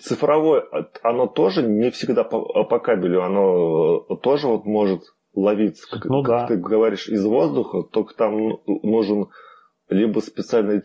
цифровое, 0.00 0.64
оно 1.02 1.26
тоже 1.26 1.62
не 1.62 1.90
всегда 1.90 2.24
по, 2.24 2.64
по 2.64 2.78
кабелю, 2.78 3.22
оно 3.22 4.00
тоже 4.22 4.46
вот 4.46 4.64
может 4.64 5.02
ловиться, 5.34 5.86
как, 5.90 6.04
ну, 6.06 6.22
как 6.22 6.42
да. 6.42 6.46
ты 6.46 6.56
говоришь, 6.56 7.08
из 7.08 7.24
воздуха, 7.24 7.82
только 7.82 8.14
там 8.14 8.60
нужен 8.66 9.28
либо 9.88 10.20
специальный 10.20 10.82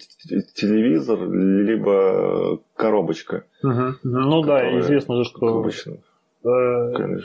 телевизор, 0.55 1.29
либо 1.29 2.59
коробочка. 2.75 3.45
Угу. 3.63 3.93
Ну 4.03 4.41
да, 4.43 4.79
известно 4.79 5.17
же, 5.17 5.23
что, 5.23 5.47
обычно. 5.47 5.97
Э, 6.43 7.19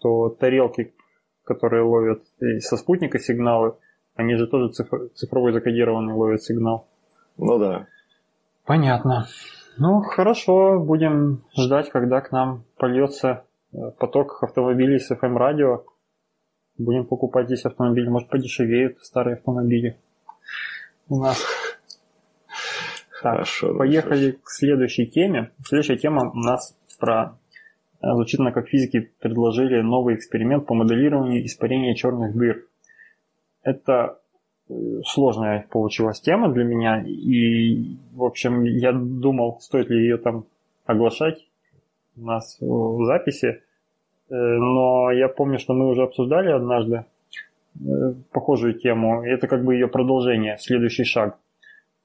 что 0.00 0.30
тарелки, 0.30 0.94
которые 1.44 1.82
ловят 1.82 2.22
со 2.60 2.76
спутника 2.76 3.18
сигналы, 3.18 3.76
они 4.14 4.34
же 4.34 4.46
тоже 4.46 4.72
цифровой 5.14 5.52
закодированный 5.52 6.14
ловят 6.14 6.42
сигнал. 6.42 6.88
Ну 7.36 7.58
да. 7.58 7.86
Понятно. 8.64 9.28
Ну 9.78 10.00
хорошо, 10.00 10.80
будем 10.80 11.42
ждать, 11.56 11.90
когда 11.90 12.20
к 12.20 12.32
нам 12.32 12.64
польется 12.76 13.44
э, 13.72 13.76
поток 13.98 14.42
автомобилей 14.42 14.98
с 14.98 15.10
FM-радио. 15.10 15.84
Будем 16.76 17.06
покупать 17.06 17.46
здесь 17.46 17.64
автомобили, 17.64 18.08
может 18.08 18.28
подешевеют 18.28 18.98
старые 19.02 19.36
автомобили 19.36 19.98
у 21.08 21.20
нас. 21.20 21.38
Так, 23.22 23.32
хорошо, 23.32 23.74
поехали 23.74 24.30
хорошо. 24.30 24.44
к 24.44 24.50
следующей 24.50 25.06
теме. 25.06 25.50
Следующая 25.64 25.96
тема 25.96 26.30
у 26.30 26.38
нас 26.38 26.74
про 26.98 27.38
звучит 28.02 28.40
она 28.40 28.52
как 28.52 28.68
физики 28.68 29.10
предложили 29.20 29.80
новый 29.80 30.14
эксперимент 30.14 30.66
по 30.66 30.74
моделированию 30.74 31.44
испарения 31.44 31.94
черных 31.94 32.36
дыр. 32.36 32.66
Это 33.62 34.18
э, 34.68 34.74
сложная 35.04 35.66
получилась 35.70 36.20
тема 36.20 36.50
для 36.50 36.64
меня, 36.64 37.02
и, 37.02 37.96
в 38.12 38.24
общем, 38.24 38.64
я 38.64 38.92
думал, 38.92 39.58
стоит 39.60 39.90
ли 39.90 40.00
ее 40.00 40.16
там 40.16 40.44
оглашать 40.86 41.46
у 42.16 42.24
нас 42.24 42.56
в 42.60 43.04
записи, 43.04 43.46
э, 44.28 44.34
но 44.34 45.10
я 45.10 45.28
помню, 45.28 45.58
что 45.58 45.74
мы 45.74 45.88
уже 45.88 46.02
обсуждали 46.02 46.50
однажды 46.50 47.04
Э, 47.78 48.12
похожую 48.32 48.74
тему. 48.74 49.22
Это 49.22 49.46
как 49.46 49.64
бы 49.64 49.74
ее 49.74 49.88
продолжение, 49.88 50.58
следующий 50.58 51.04
шаг. 51.04 51.38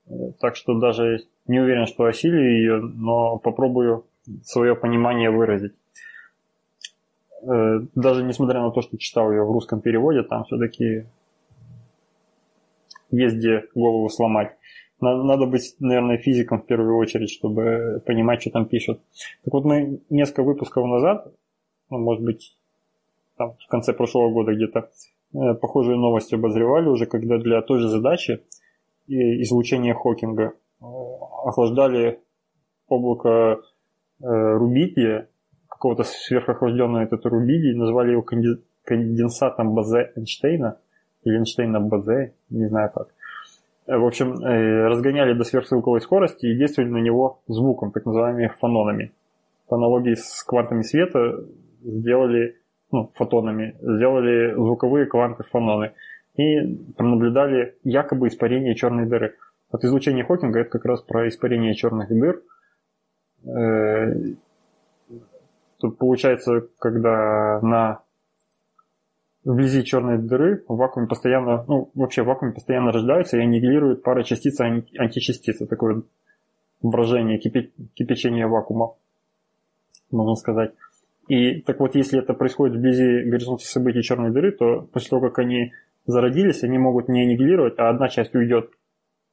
Э, 0.07 0.31
так 0.39 0.55
что 0.55 0.79
даже 0.79 1.23
не 1.47 1.59
уверен, 1.59 1.85
что 1.87 2.05
осилию 2.05 2.57
ее, 2.57 2.77
но 2.77 3.37
попробую 3.37 4.05
свое 4.43 4.75
понимание 4.75 5.31
выразить. 5.31 5.73
Э, 7.43 7.81
даже 7.95 8.23
несмотря 8.23 8.61
на 8.61 8.71
то, 8.71 8.81
что 8.81 8.97
читал 8.97 9.31
ее 9.31 9.43
в 9.43 9.51
русском 9.51 9.81
переводе, 9.81 10.23
там 10.23 10.43
все-таки 10.45 11.05
есть 13.11 13.35
где 13.35 13.65
голову 13.75 14.09
сломать. 14.09 14.55
Надо 15.01 15.45
быть, 15.45 15.75
наверное, 15.79 16.17
физиком 16.17 16.61
в 16.61 16.65
первую 16.65 16.97
очередь, 16.97 17.29
чтобы 17.29 18.01
понимать, 18.05 18.41
что 18.41 18.51
там 18.51 18.65
пишут. 18.65 19.01
Так 19.43 19.53
вот, 19.53 19.65
мы 19.65 19.99
несколько 20.09 20.43
выпусков 20.43 20.85
назад, 20.85 21.27
ну, 21.89 21.99
может 21.99 22.23
быть, 22.23 22.57
там, 23.37 23.55
в 23.59 23.67
конце 23.67 23.93
прошлого 23.93 24.31
года 24.31 24.53
где-то, 24.53 24.89
э, 25.33 25.53
похожие 25.55 25.97
новости 25.97 26.35
обозревали 26.35 26.87
уже, 26.87 27.05
когда 27.05 27.37
для 27.37 27.61
той 27.61 27.79
же 27.79 27.89
задачи 27.89 28.41
излучения 29.07 29.93
Хокинга 29.93 30.53
э, 30.81 30.85
охлаждали 30.85 32.21
облако 32.87 33.29
э, 33.29 33.57
рубидия, 34.21 35.29
какого-то 35.75 36.03
сверхохлажденного 36.03 37.03
этот 37.03 37.25
рубидий, 37.25 37.75
назвали 37.75 38.11
его 38.11 38.25
конденсатом 38.83 39.75
Базе 39.75 40.11
Эйнштейна, 40.15 40.77
или 41.23 41.37
Эйнштейна 41.37 41.81
Базе, 41.81 42.33
не 42.49 42.67
знаю 42.67 42.91
как. 42.93 43.09
Э, 43.87 43.97
в 43.97 44.05
общем, 44.05 44.35
э, 44.35 44.87
разгоняли 44.87 45.33
до 45.33 45.43
сверхзвуковой 45.43 45.99
скорости 45.99 46.45
и 46.45 46.55
действовали 46.55 46.89
на 46.89 46.97
него 46.97 47.41
звуком, 47.47 47.91
так 47.91 48.05
называемыми 48.05 48.47
фононами. 48.59 49.11
По 49.67 49.75
аналогии 49.75 50.15
с 50.15 50.43
квантами 50.43 50.81
света 50.81 51.43
сделали, 51.83 52.57
ну, 52.91 53.11
фотонами, 53.13 53.75
сделали 53.81 54.53
звуковые 54.53 55.07
кванты 55.07 55.43
фононы 55.43 55.91
и 56.37 56.77
пронаблюдали 56.95 57.75
якобы 57.83 58.29
испарение 58.29 58.75
черной 58.75 59.07
дыры. 59.07 59.35
Вот 59.71 59.83
излучение 59.83 60.23
Хокинга 60.23 60.59
это 60.59 60.69
как 60.69 60.85
раз 60.85 61.01
про 61.01 61.27
испарение 61.27 61.75
черных 61.75 62.09
дыр. 62.09 62.41
Тут 65.85 65.99
получается, 65.99 66.67
когда 66.79 67.59
на 67.61 67.99
вблизи 69.43 69.83
черной 69.83 70.17
дыры 70.17 70.63
в 70.67 70.77
вакууме 70.77 71.07
постоянно, 71.07 71.63
ну, 71.67 71.91
вообще 71.93 72.23
в 72.23 72.25
вакууме 72.25 72.53
постоянно 72.53 72.91
рождаются 72.91 73.37
и 73.37 73.41
аннигилируют 73.41 74.01
пары 74.01 74.23
частиц 74.23 74.59
и 74.61 74.97
античастиц. 74.97 75.59
Такое 75.67 76.01
брожение, 76.81 77.37
кипи, 77.37 77.71
кипячение 77.93 78.47
вакуума, 78.47 78.95
можно 80.09 80.33
сказать. 80.33 80.73
И 81.27 81.61
так 81.61 81.79
вот, 81.79 81.93
если 81.93 82.17
это 82.17 82.33
происходит 82.33 82.77
вблизи 82.77 83.29
горизонта 83.29 83.65
событий 83.65 84.01
черной 84.01 84.31
дыры, 84.31 84.53
то 84.53 84.89
после 84.91 85.09
того, 85.11 85.29
как 85.29 85.37
они 85.37 85.71
зародились, 86.07 86.63
они 86.63 86.79
могут 86.79 87.09
не 87.09 87.21
аннигилировать, 87.21 87.77
а 87.77 87.89
одна 87.89 88.09
часть 88.09 88.33
уйдет 88.33 88.71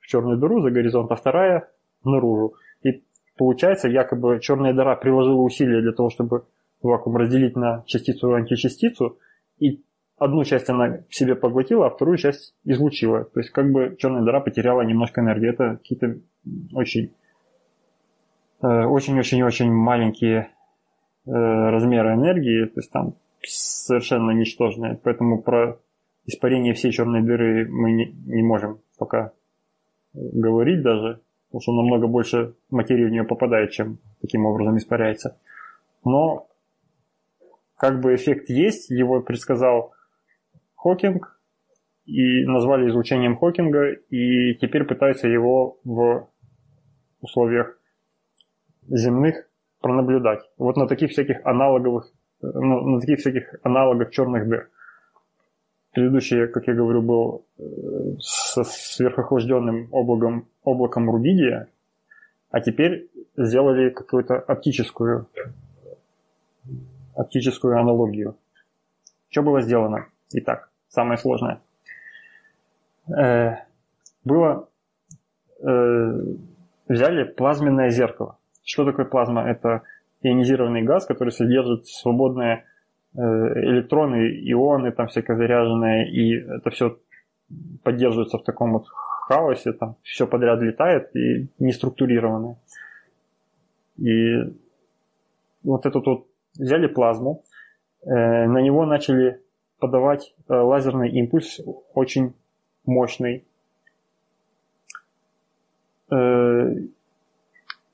в 0.01 0.07
черную 0.07 0.37
дыру 0.37 0.61
за 0.61 0.71
горизонт, 0.71 1.11
а 1.13 1.17
вторая 1.17 1.71
наружу. 2.05 2.57
И 2.83 3.03
получается, 3.37 3.89
якобы 3.89 4.41
черная 4.41 4.73
дыра 4.73 4.97
приложила 4.97 5.43
усилия 5.43 5.81
для 5.81 5.93
того, 5.93 6.11
чтобы 6.11 6.45
вакуум 6.83 7.17
разделить 7.17 7.57
на 7.57 7.85
частицу 7.87 8.33
и 8.33 8.39
античастицу, 8.39 9.19
и 9.59 9.83
одну 10.19 10.45
часть 10.45 10.69
она 10.69 10.99
в 11.09 11.15
себе 11.15 11.35
поглотила, 11.35 11.87
а 11.87 11.91
вторую 11.91 12.17
часть 12.17 12.55
излучила. 12.65 13.25
То 13.25 13.41
есть 13.41 13.51
как 13.51 13.71
бы 13.71 13.97
черная 13.99 14.23
дыра 14.23 14.41
потеряла 14.41 14.83
немножко 14.83 15.21
энергии. 15.21 15.51
Это 15.51 15.77
какие-то 15.77 16.19
очень 16.73 17.13
э, 18.63 18.85
очень-очень-очень 18.85 19.71
маленькие 19.71 20.51
э, 21.27 21.31
размеры 21.31 22.15
энергии, 22.15 22.67
то 22.67 22.81
есть 22.81 22.91
там 22.91 23.15
совершенно 23.43 24.31
ничтожные. 24.31 24.99
Поэтому 25.03 25.43
про 25.43 25.79
испарение 26.27 26.75
всей 26.75 26.93
черной 26.93 27.23
дыры 27.23 27.69
мы 27.69 27.93
не, 27.93 28.15
не 28.27 28.43
можем 28.43 28.81
пока 28.99 29.33
говорить 30.15 30.83
даже, 30.83 31.21
потому 31.53 31.61
что 31.61 31.73
намного 31.73 32.07
больше 32.07 32.55
материи 32.71 33.05
в 33.05 33.11
нее 33.11 33.25
попадает, 33.25 33.73
чем 33.73 33.99
таким 34.23 34.47
образом 34.47 34.79
испаряется. 34.79 35.37
Но 36.03 36.49
как 37.77 38.01
бы 38.01 38.15
эффект 38.15 38.49
есть, 38.49 38.89
его 38.89 39.21
предсказал 39.21 39.93
Хокинг 40.77 41.39
и 42.07 42.47
назвали 42.47 42.89
излучением 42.89 43.37
Хокинга, 43.37 43.93
и 43.93 44.55
теперь 44.55 44.85
пытаются 44.85 45.29
его 45.29 45.79
в 45.85 46.27
условиях 47.21 47.79
земных 48.89 49.47
пронаблюдать. 49.83 50.49
Вот 50.57 50.79
на 50.79 50.89
таких 50.89 51.11
всяких 51.11 51.45
аналоговых, 51.45 52.11
ну, 52.41 52.81
на 52.95 53.01
таких 53.01 53.19
всяких 53.19 53.57
аналогах 53.63 54.11
черных 54.11 54.49
дыр. 54.49 54.71
Предыдущий, 55.93 56.47
как 56.49 56.67
я 56.69 56.75
говорю, 56.75 57.03
был 57.03 57.45
э, 57.59 57.63
со 58.19 58.65
сверхохлажденным 58.65 59.89
облаком, 59.93 60.49
облаком 60.65 61.11
рубидия, 61.11 61.69
а 62.51 62.61
теперь 62.61 63.11
сделали 63.37 63.91
какую-то 63.91 64.37
оптическую, 64.37 65.29
оптическую 67.15 67.79
аналогию. 67.79 68.37
Что 69.29 69.43
было 69.43 69.61
сделано? 69.61 70.07
Итак, 70.33 70.71
самое 70.89 71.19
сложное. 71.19 71.61
Э, 73.09 73.57
было, 74.25 74.69
э, 75.61 76.23
взяли 76.89 77.25
плазменное 77.25 77.91
зеркало. 77.91 78.39
Что 78.65 78.85
такое 78.85 79.05
плазма? 79.05 79.43
Это 79.43 79.83
ионизированный 80.23 80.83
газ, 80.83 81.05
который 81.05 81.31
содержит 81.31 81.87
свободные 81.87 82.55
э, 82.55 82.63
электроны, 83.15 84.29
ионы, 84.51 84.93
там 84.93 85.09
всякое 85.09 85.37
заряженное, 85.37 86.07
и 86.07 86.35
это 86.35 86.71
все 86.71 86.99
поддерживается 87.83 88.39
в 88.39 88.45
таком 88.45 88.73
вот 88.73 88.87
хаосе, 88.89 89.73
там 89.73 89.97
все 90.03 90.27
подряд 90.27 90.61
летает 90.61 91.15
и 91.15 91.49
не 91.59 91.73
структурированное. 91.73 92.57
И 93.99 94.55
вот 95.63 95.85
этот 95.85 96.07
вот 96.07 96.27
взяли 96.59 96.87
плазму, 96.87 97.45
на 98.05 98.61
него 98.61 98.87
начали 98.87 99.43
подавать 99.83 100.33
э, 100.49 100.55
лазерный 100.55 101.11
импульс 101.11 101.61
очень 101.93 102.35
мощный. 102.87 103.45
Э, 106.09 106.77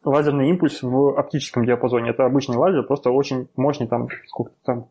лазерный 0.05 0.51
импульс 0.51 0.83
в 0.83 1.19
оптическом 1.19 1.65
диапазоне. 1.65 2.11
Это 2.11 2.27
обычный 2.27 2.57
лазер, 2.57 2.83
просто 2.83 3.11
очень 3.11 3.49
мощный, 3.57 3.87
там 3.89 4.09
сколько 4.27 4.53
там, 4.65 4.91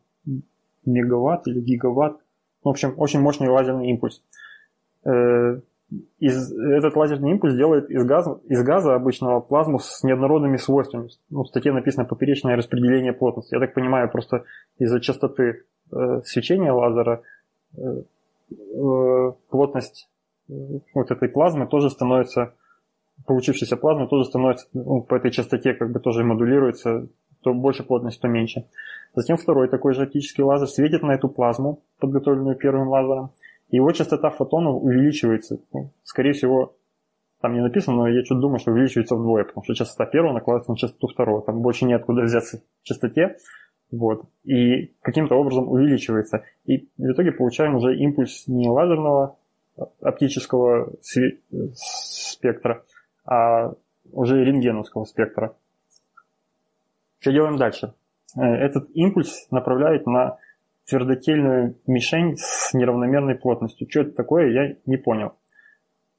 мегаватт 0.86 1.48
или 1.48 1.60
гигаватт. 1.60 2.18
В 2.64 2.70
общем, 2.70 2.94
очень 2.98 3.20
мощный 3.20 3.50
лазерный 3.50 3.90
импульс. 3.90 4.22
Э, 5.06 5.60
из, 6.20 6.52
этот 6.52 6.96
лазерный 6.96 7.32
импульс 7.32 7.56
делает 7.56 7.90
из 7.90 8.04
газа, 8.04 8.40
из 8.50 8.62
газа 8.62 8.96
обычного 8.96 9.40
плазму 9.40 9.80
с 9.80 10.04
неоднородными 10.04 10.58
свойствами. 10.58 11.10
Ну, 11.30 11.44
в 11.44 11.48
статье 11.48 11.72
написано 11.72 12.06
поперечное 12.06 12.58
распределение 12.58 13.14
плотности. 13.14 13.54
Я 13.54 13.62
так 13.62 13.74
понимаю, 13.74 14.10
просто 14.10 14.44
из-за 14.80 15.00
частоты 15.00 15.64
Э, 15.92 16.22
свечения 16.26 16.72
лазера 16.74 17.22
э, 17.78 18.02
э, 18.50 19.32
плотность 19.50 20.10
вот 20.94 21.12
этой 21.12 21.30
плазмы 21.30 21.66
тоже 21.68 21.90
становится, 21.90 22.54
получившейся 23.26 23.78
плазмы 23.78 24.08
тоже 24.08 24.26
становится 24.26 24.68
ну, 24.74 25.02
по 25.02 25.16
этой 25.16 25.32
частоте 25.32 25.74
как 25.74 25.92
бы 25.92 26.00
тоже 26.00 26.24
модулируется, 26.24 27.08
то 27.48 27.54
больше 27.54 27.84
плотность, 27.84 28.20
то 28.20 28.28
меньше. 28.28 28.66
Затем 29.16 29.38
второй 29.38 29.70
такой 29.70 29.94
же 29.94 30.04
оптический 30.04 30.44
лазер 30.44 30.68
светит 30.68 31.02
на 31.02 31.14
эту 31.14 31.30
плазму, 31.30 31.80
подготовленную 31.98 32.58
первым 32.58 32.90
лазером, 32.90 33.32
и 33.70 33.78
его 33.78 33.90
частота 33.94 34.32
фотонов 34.32 34.84
увеличивается. 34.84 35.60
Ну, 35.72 35.92
скорее 36.04 36.34
всего, 36.34 36.76
там 37.40 37.54
не 37.54 37.62
написано, 37.62 37.98
но 37.98 38.08
я 38.10 38.26
что-то 38.26 38.42
думаю, 38.42 38.60
что 38.60 38.72
увеличивается 38.72 39.16
вдвое, 39.16 39.46
потому 39.46 39.64
что 39.64 39.76
частота 39.76 40.06
первого 40.06 40.34
накладывается 40.34 40.72
на 40.72 40.78
частоту 40.78 41.08
второго. 41.08 41.42
Там 41.42 41.62
больше 41.62 41.86
неоткуда 41.86 42.24
взяться 42.24 42.62
в 42.82 42.84
частоте. 42.84 43.38
Вот. 43.92 44.26
И 44.44 44.92
каким-то 45.02 45.36
образом 45.36 45.70
увеличивается. 45.70 46.44
И 46.66 46.90
в 46.98 47.12
итоге 47.14 47.32
получаем 47.32 47.76
уже 47.76 47.96
импульс 47.96 48.44
не 48.48 48.68
лазерного 48.68 49.38
оптического 50.02 50.92
спектра, 51.76 52.84
а 53.26 53.74
уже 54.12 54.44
рентгеновского 54.44 55.06
спектра. 55.06 55.56
Что 57.20 57.32
делаем 57.32 57.58
дальше? 57.58 57.94
Э, 58.36 58.42
этот 58.42 58.90
импульс 58.94 59.48
направляет 59.52 60.06
на 60.06 60.38
твердотельную 60.86 61.78
мишень 61.86 62.38
с 62.38 62.74
неравномерной 62.74 63.36
плотностью. 63.36 63.88
Что 63.90 64.02
это 64.02 64.12
такое, 64.12 64.52
я 64.52 64.76
не 64.86 64.98
понял. 64.98 65.34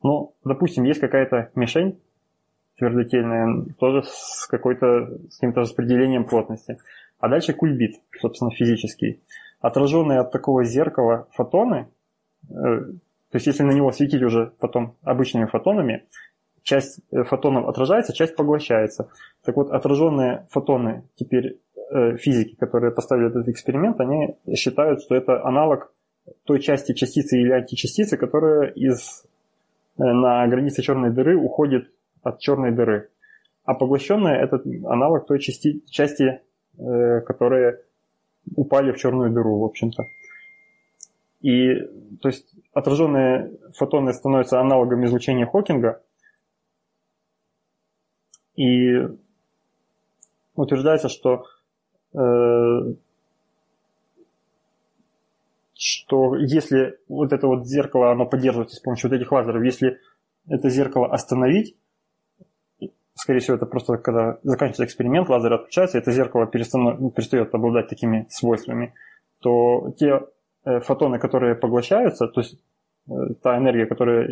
Ну, 0.03 0.35
допустим, 0.45 0.85
есть 0.85 1.01
какая-то 1.01 1.51
мишень 1.55 1.99
твердотельная, 2.77 3.67
тоже 3.79 4.03
с 4.05 4.47
какой-то, 4.47 5.19
с 5.31 5.37
каким-то 5.37 5.61
распределением 5.61 6.25
плотности. 6.25 6.79
А 7.19 7.29
дальше 7.29 7.53
кульбит, 7.53 7.97
собственно, 8.21 8.53
физический. 8.53 9.21
Отраженные 9.61 10.21
от 10.21 10.31
такого 10.31 10.65
зеркала 10.65 11.27
фотоны, 11.33 11.89
э, 12.49 12.55
то 12.55 13.37
есть 13.37 13.47
если 13.47 13.65
на 13.65 13.73
него 13.73 13.91
светить 13.91 14.23
уже 14.23 14.53
потом 14.61 14.97
обычными 15.03 15.47
фотонами, 15.47 16.07
часть 16.69 17.01
э, 17.11 17.25
фотонов 17.25 17.67
отражается, 17.67 18.13
часть 18.13 18.37
поглощается. 18.37 19.09
Так 19.45 19.57
вот, 19.57 19.71
отраженные 19.71 20.47
фотоны 20.51 21.05
теперь 21.17 21.59
э, 21.91 22.17
физики, 22.17 22.55
которые 22.57 22.93
поставили 22.93 23.29
этот 23.29 23.49
эксперимент, 23.49 24.01
они 24.01 24.37
считают, 24.55 25.03
что 25.03 25.15
это 25.15 25.45
аналог 25.45 25.93
той 26.45 26.61
части 26.61 26.93
частицы 26.93 27.41
или 27.41 27.53
античастицы, 27.53 28.17
которая 28.17 28.71
из, 28.71 29.25
на 29.97 30.47
границе 30.47 30.83
черной 30.83 31.11
дыры 31.11 31.37
уходит 31.37 31.91
от 32.23 32.39
черной 32.39 32.71
дыры. 32.71 33.09
А 33.65 33.75
поглощенная 33.75 34.37
это 34.37 34.61
аналог 34.85 35.27
той 35.27 35.41
части, 35.41 35.83
части 35.91 36.41
Э, 36.79 37.23
которые 37.23 37.81
упали 38.55 38.93
в 38.93 38.99
черную 38.99 39.33
дыру, 39.33 39.59
в 39.59 39.65
общем-то. 39.65 40.05
И, 41.41 41.75
то 42.23 42.29
есть, 42.29 42.55
отраженные 42.73 43.59
фотоны 43.77 44.13
становятся 44.13 44.61
аналогом 44.61 45.05
излучения 45.05 45.45
Хокинга. 45.45 46.01
И 48.59 49.07
утверждается, 50.57 51.09
что 51.09 51.47
э, 52.13 52.95
что 55.75 56.35
если 56.35 56.99
вот 57.09 57.33
это 57.33 57.47
вот 57.47 57.69
зеркало, 57.69 58.11
оно 58.11 58.27
поддерживается 58.27 58.75
с 58.75 58.81
помощью 58.81 59.11
вот 59.11 59.17
этих 59.17 59.31
лазеров, 59.31 59.63
если 59.63 60.01
это 60.49 60.71
зеркало 60.71 61.07
остановить, 61.07 61.77
скорее 63.15 63.39
всего, 63.39 63.57
это 63.57 63.67
просто 63.67 63.97
когда 63.99 64.39
заканчивается 64.43 64.87
эксперимент, 64.87 65.29
лазер 65.29 65.53
отключается, 65.53 65.99
это 65.99 66.11
зеркало 66.11 66.49
перестает 66.49 67.55
обладать 67.55 67.89
такими 67.89 68.27
свойствами, 68.29 68.93
то 69.39 69.95
те 69.97 70.27
э, 70.65 70.81
фотоны, 70.81 71.21
которые 71.21 71.55
поглощаются, 71.55 72.27
то 72.27 72.41
есть 72.41 72.59
э, 73.09 73.13
та 73.41 73.57
энергия, 73.57 73.87
которая 73.87 74.29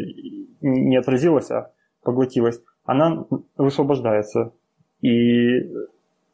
не 0.63 0.97
отразилась, 0.97 1.49
а 1.53 1.71
поглотилась, 2.03 2.61
она 2.87 3.27
высвобождается. 3.57 4.53
И 5.03 5.71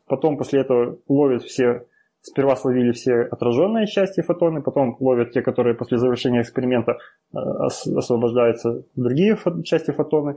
потом 0.07 0.37
после 0.37 0.61
этого 0.61 0.99
ловят 1.09 1.43
все 1.43 1.87
Сперва 2.25 2.55
словили 2.55 2.93
все 2.93 3.23
отраженные 3.23 3.89
части 3.89 4.21
фотоны, 4.21 4.63
потом 4.63 4.97
ловят 5.01 5.33
те, 5.33 5.43
которые 5.43 5.75
после 5.75 5.99
завершения 5.99 6.43
эксперимента 6.43 6.93
э, 6.93 7.37
освобождаются 7.37 8.85
другие 8.95 9.37
части 9.65 9.91
фотоны, 9.91 10.37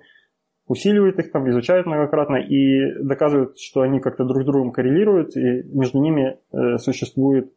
усиливают 0.67 1.19
их 1.19 1.31
там, 1.31 1.47
изучают 1.47 1.85
многократно 1.85 2.37
и 2.37 3.03
доказывают, 3.03 3.59
что 3.59 3.81
они 3.81 3.99
как-то 3.99 4.25
друг 4.25 4.41
с 4.41 4.45
другом 4.45 4.71
коррелируют, 4.71 5.37
и 5.37 5.61
между 5.65 5.99
ними 5.99 6.39
э, 6.51 6.79
существует, 6.79 7.53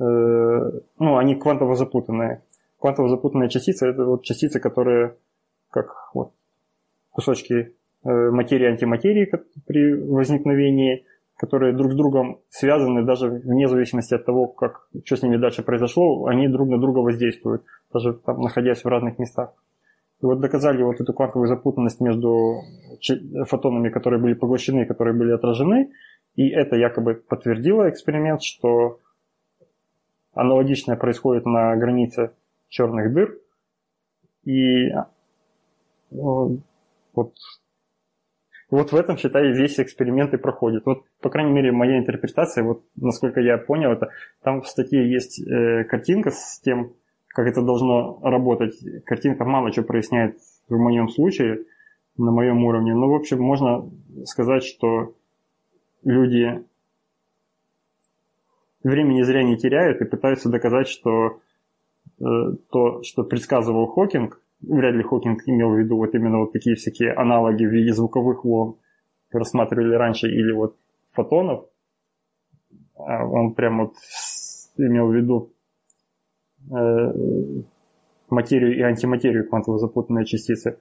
э, 0.00 0.02
ну, 0.02 1.16
они 1.16 1.36
квантово 1.36 1.76
запутанные. 1.76 2.42
Квантово 2.80 3.08
запутанные 3.08 3.48
частицы– 3.48 3.86
это 3.88 4.06
вот 4.06 4.24
частицы, 4.24 4.58
которые 4.58 5.14
как 5.70 6.10
вот 6.14 6.32
кусочки 7.16 7.74
э, 8.04 8.30
материи 8.30 8.66
антиматерии 8.66 9.32
при 9.66 9.94
возникновении– 9.94 11.04
которые 11.36 11.74
друг 11.74 11.92
с 11.92 11.96
другом 11.96 12.40
связаны, 12.48 13.04
даже 13.04 13.28
вне 13.28 13.68
зависимости 13.68 14.14
от 14.14 14.24
того, 14.24 14.46
как, 14.46 14.88
что 15.04 15.16
с 15.16 15.22
ними 15.22 15.36
дальше 15.36 15.62
произошло, 15.62 16.26
они 16.26 16.48
друг 16.48 16.68
на 16.68 16.78
друга 16.78 17.00
воздействуют, 17.00 17.62
даже 17.92 18.14
там, 18.14 18.40
находясь 18.40 18.82
в 18.82 18.88
разных 18.88 19.18
местах. 19.18 19.52
И 20.22 20.24
вот 20.24 20.40
доказали 20.40 20.82
вот 20.82 20.98
эту 20.98 21.12
квантовую 21.12 21.46
запутанность 21.46 22.00
между 22.00 22.62
фотонами, 23.46 23.90
которые 23.90 24.20
были 24.20 24.32
поглощены 24.32 24.86
которые 24.86 25.14
были 25.14 25.32
отражены, 25.32 25.92
и 26.36 26.48
это 26.48 26.76
якобы 26.76 27.14
подтвердило 27.14 27.90
эксперимент, 27.90 28.42
что 28.42 28.98
аналогичное 30.32 30.96
происходит 30.96 31.44
на 31.44 31.76
границе 31.76 32.32
черных 32.68 33.12
дыр. 33.12 33.38
И 34.44 34.90
ну, 36.10 36.60
вот 37.16 37.34
вот 38.68 38.90
в 38.90 38.96
этом, 38.96 39.16
считай, 39.16 39.52
весь 39.52 39.78
эксперимент 39.78 40.34
и 40.34 40.38
проходит. 40.38 40.86
Вот, 40.86 41.04
по 41.20 41.30
крайней 41.30 41.52
мере, 41.52 41.70
моя 41.70 41.98
интерпретация, 41.98 42.64
вот 42.64 42.82
насколько 42.96 43.40
я 43.40 43.58
понял 43.58 43.92
это, 43.92 44.10
там 44.42 44.60
в 44.60 44.66
статье 44.66 45.08
есть 45.08 45.40
э, 45.40 45.84
картинка 45.84 46.30
с 46.32 46.60
тем, 46.60 46.92
как 47.28 47.46
это 47.46 47.62
должно 47.62 48.18
работать. 48.22 48.74
Картинка 49.04 49.44
мало 49.44 49.70
что 49.70 49.82
проясняет 49.82 50.38
в 50.68 50.76
моем 50.76 51.08
случае, 51.08 51.64
на 52.16 52.32
моем 52.32 52.64
уровне. 52.64 52.92
Но, 52.92 53.08
в 53.08 53.14
общем, 53.14 53.40
можно 53.40 53.88
сказать, 54.24 54.64
что 54.64 55.14
люди 56.02 56.64
времени 58.82 59.22
зря 59.22 59.44
не 59.44 59.56
теряют 59.56 60.00
и 60.00 60.06
пытаются 60.06 60.48
доказать, 60.48 60.88
что 60.88 61.40
э, 62.18 62.24
то, 62.70 63.02
что 63.04 63.22
предсказывал 63.22 63.86
Хокинг, 63.86 64.40
вряд 64.60 64.94
ли 64.94 65.02
Хокинг 65.02 65.42
имел 65.46 65.70
в 65.70 65.78
виду 65.78 65.96
вот 65.96 66.14
именно 66.14 66.38
вот 66.38 66.52
такие 66.52 66.76
всякие 66.76 67.12
аналоги 67.12 67.64
в 67.64 67.70
виде 67.70 67.92
звуковых 67.92 68.44
волн, 68.44 68.76
рассматривали 69.30 69.94
раньше, 69.94 70.28
или 70.28 70.52
вот 70.52 70.76
фотонов. 71.12 71.66
А 72.96 73.26
он 73.26 73.54
прям 73.54 73.78
вот 73.78 73.94
имел 74.76 75.08
в 75.08 75.14
виду 75.14 75.52
э, 76.70 77.12
материю 78.30 78.76
и 78.76 78.80
антиматерию 78.82 79.48
квантово 79.48 79.78
запутанные 79.78 80.24
частицы. 80.24 80.78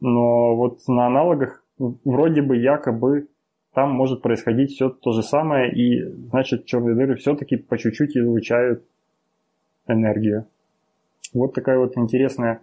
Но 0.00 0.54
вот 0.56 0.80
на 0.86 1.06
аналогах 1.06 1.64
вроде 1.78 2.42
бы 2.42 2.56
якобы 2.56 3.28
там 3.74 3.92
может 3.92 4.22
происходить 4.22 4.72
все 4.72 4.90
то 4.90 5.12
же 5.12 5.22
самое, 5.22 5.72
и 5.72 6.02
значит 6.30 6.66
черные 6.66 6.94
дыры 6.94 7.16
все-таки 7.16 7.56
по 7.56 7.78
чуть-чуть 7.78 8.16
излучают 8.16 8.84
энергию. 9.86 10.46
Вот 11.32 11.54
такая 11.54 11.78
вот 11.78 11.96
интересная 11.96 12.60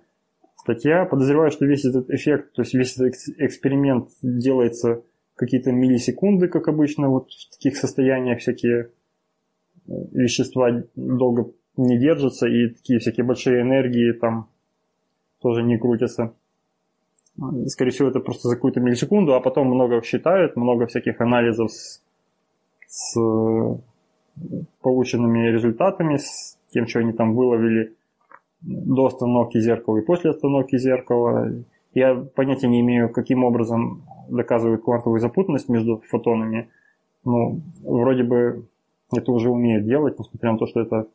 статья. 0.65 1.05
Подозреваю, 1.05 1.51
что 1.51 1.65
весь 1.65 1.85
этот 1.85 2.09
эффект, 2.09 2.53
то 2.53 2.63
есть 2.63 2.73
весь 2.73 2.97
этот 2.97 3.13
эксперимент 3.37 4.09
делается 4.21 5.03
какие-то 5.35 5.71
миллисекунды, 5.71 6.47
как 6.47 6.67
обычно, 6.67 7.09
вот 7.09 7.29
в 7.31 7.51
таких 7.51 7.77
состояниях 7.77 8.39
всякие 8.39 8.89
э, 9.87 9.91
вещества 10.11 10.83
долго 10.95 11.51
не 11.77 11.99
держатся, 11.99 12.47
и 12.47 12.69
такие 12.69 12.99
всякие 12.99 13.25
большие 13.25 13.61
энергии 13.61 14.11
там 14.13 14.49
тоже 15.41 15.61
не 15.61 15.77
крутятся. 15.77 16.33
Скорее 17.67 17.91
всего, 17.91 18.07
это 18.07 18.19
просто 18.19 18.47
за 18.47 18.55
какую-то 18.55 18.79
миллисекунду, 18.79 19.33
а 19.33 19.41
потом 19.41 19.67
много 19.67 20.01
считают, 20.01 20.55
много 20.55 20.87
всяких 20.87 21.21
анализов 21.21 21.69
с, 21.71 22.01
с 22.87 23.19
э, 23.19 23.75
полученными 24.81 25.49
результатами, 25.49 26.17
с 26.17 26.57
тем, 26.69 26.87
что 26.87 26.99
они 26.99 27.11
там 27.11 27.35
выловили 27.35 27.93
до 28.65 29.05
остановки 29.05 29.59
зеркала 29.59 29.97
и 29.97 30.05
после 30.05 30.31
остановки 30.31 30.77
зеркала. 30.77 31.51
Я 31.93 32.15
понятия 32.15 32.67
не 32.67 32.81
имею, 32.81 33.09
каким 33.09 33.43
образом 33.43 34.03
доказывают 34.27 34.83
квантовую 34.83 35.19
запутанность 35.19 35.69
между 35.69 36.01
фотонами. 36.07 36.69
Ну, 37.23 37.61
вроде 37.83 38.23
бы 38.23 38.65
это 39.13 39.31
уже 39.31 39.49
умеют 39.49 39.85
делать, 39.85 40.19
несмотря 40.19 40.51
на 40.51 40.57
то, 40.57 40.67
что 40.67 40.81
это 40.81 41.07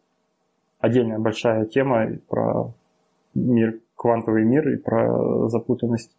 отдельная 0.79 1.19
большая 1.19 1.67
тема 1.67 2.09
про 2.29 2.73
мир, 3.35 3.81
квантовый 3.97 4.45
мир 4.45 4.69
и 4.69 4.77
про 4.77 5.49
запутанность, 5.49 6.17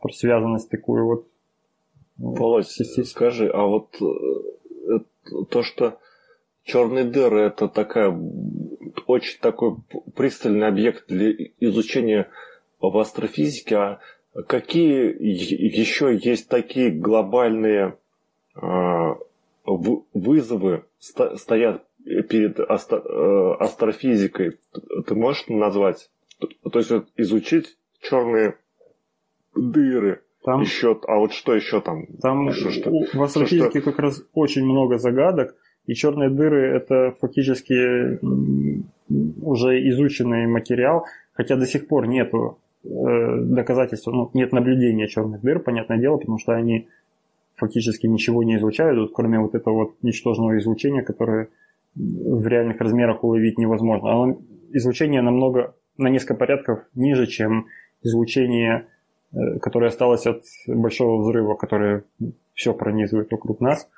про 0.00 0.12
связанность 0.12 0.70
такую 0.70 1.04
вот. 1.06 1.26
Ну, 2.16 2.34
Володь, 2.34 2.66
скажи, 2.66 3.48
а 3.48 3.64
вот 3.64 3.94
э, 4.00 4.98
то, 5.50 5.62
что 5.62 5.98
черные 6.64 7.04
дыры 7.04 7.42
это 7.42 7.68
такая 7.68 8.10
очень 9.06 9.38
такой 9.40 9.76
пристальный 10.14 10.66
объект 10.66 11.04
для 11.08 11.32
изучения 11.60 12.28
в 12.80 12.96
астрофизике. 12.98 13.76
А 13.76 14.00
какие 14.46 15.14
еще 15.20 16.18
есть 16.20 16.48
такие 16.48 16.90
глобальные 16.90 17.96
а, 18.54 19.16
вызовы 19.64 20.84
стоят 20.98 21.84
перед 22.04 22.58
э, 22.60 22.64
астрофизикой? 23.58 24.58
Ты 25.06 25.14
можешь 25.14 25.46
назвать? 25.48 26.10
То 26.38 26.78
есть 26.78 26.90
вот 26.90 27.08
изучить 27.16 27.76
черные 28.00 28.56
дыры, 29.54 30.22
там, 30.44 30.60
еще, 30.60 30.98
а 31.06 31.16
вот 31.16 31.32
что 31.32 31.54
еще 31.54 31.80
там? 31.80 32.06
Там 32.22 32.52
что, 32.52 32.70
что, 32.70 32.90
в 32.90 33.22
астрофизике 33.22 33.80
что, 33.80 33.90
как 33.90 33.98
раз 33.98 34.24
очень 34.32 34.64
много 34.64 34.98
загадок. 34.98 35.54
И 35.88 35.94
черные 35.94 36.28
дыры 36.28 36.76
это 36.76 37.14
фактически 37.18 38.18
уже 39.42 39.88
изученный 39.88 40.46
материал, 40.46 41.06
хотя 41.32 41.56
до 41.56 41.66
сих 41.66 41.88
пор 41.88 42.06
нет 42.06 42.30
э, 42.34 43.40
доказательств, 43.40 44.06
ну, 44.06 44.30
нет 44.34 44.52
наблюдения 44.52 45.08
черных 45.08 45.40
дыр, 45.40 45.60
понятное 45.60 45.96
дело, 45.96 46.18
потому 46.18 46.38
что 46.38 46.52
они 46.52 46.88
фактически 47.56 48.06
ничего 48.06 48.42
не 48.42 48.56
излучают, 48.56 49.10
кроме 49.14 49.40
вот 49.40 49.54
этого 49.54 49.74
вот 49.74 49.94
ничтожного 50.02 50.58
излучения, 50.58 51.02
которое 51.02 51.48
в 51.94 52.46
реальных 52.46 52.82
размерах 52.82 53.24
уловить 53.24 53.56
невозможно. 53.56 54.12
Оно, 54.12 54.38
излучение 54.72 55.22
намного, 55.22 55.74
на 55.96 56.08
несколько 56.08 56.34
порядков 56.34 56.80
ниже, 56.94 57.26
чем 57.26 57.66
излучение, 58.02 58.88
э, 59.32 59.58
которое 59.60 59.86
осталось 59.86 60.26
от 60.26 60.42
большого 60.66 61.22
взрыва, 61.22 61.54
которое 61.54 62.04
все 62.52 62.74
пронизывает 62.74 63.32
вокруг 63.32 63.62
нас 63.62 63.88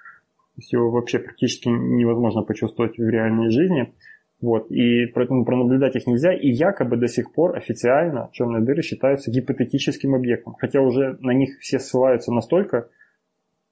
его 0.57 0.91
вообще 0.91 1.19
практически 1.19 1.69
невозможно 1.69 2.43
почувствовать 2.43 2.99
в 2.99 3.09
реальной 3.09 3.51
жизни. 3.51 3.93
Вот, 4.41 4.71
и 4.71 5.07
поэтому 5.07 5.45
пронаблюдать 5.45 5.97
их 5.97 6.07
нельзя, 6.07 6.33
и 6.33 6.49
якобы 6.49 6.97
до 6.97 7.09
сих 7.09 7.31
пор 7.33 7.59
официально 7.59 8.31
черные 8.33 8.63
дыры 8.63 8.81
считаются 8.81 9.31
гипотетическим 9.31 10.15
объектом, 10.15 10.55
хотя 10.59 10.81
уже 10.81 11.19
на 11.21 11.33
них 11.33 11.59
все 11.61 11.79
ссылаются 11.79 12.33
настолько, 12.33 12.89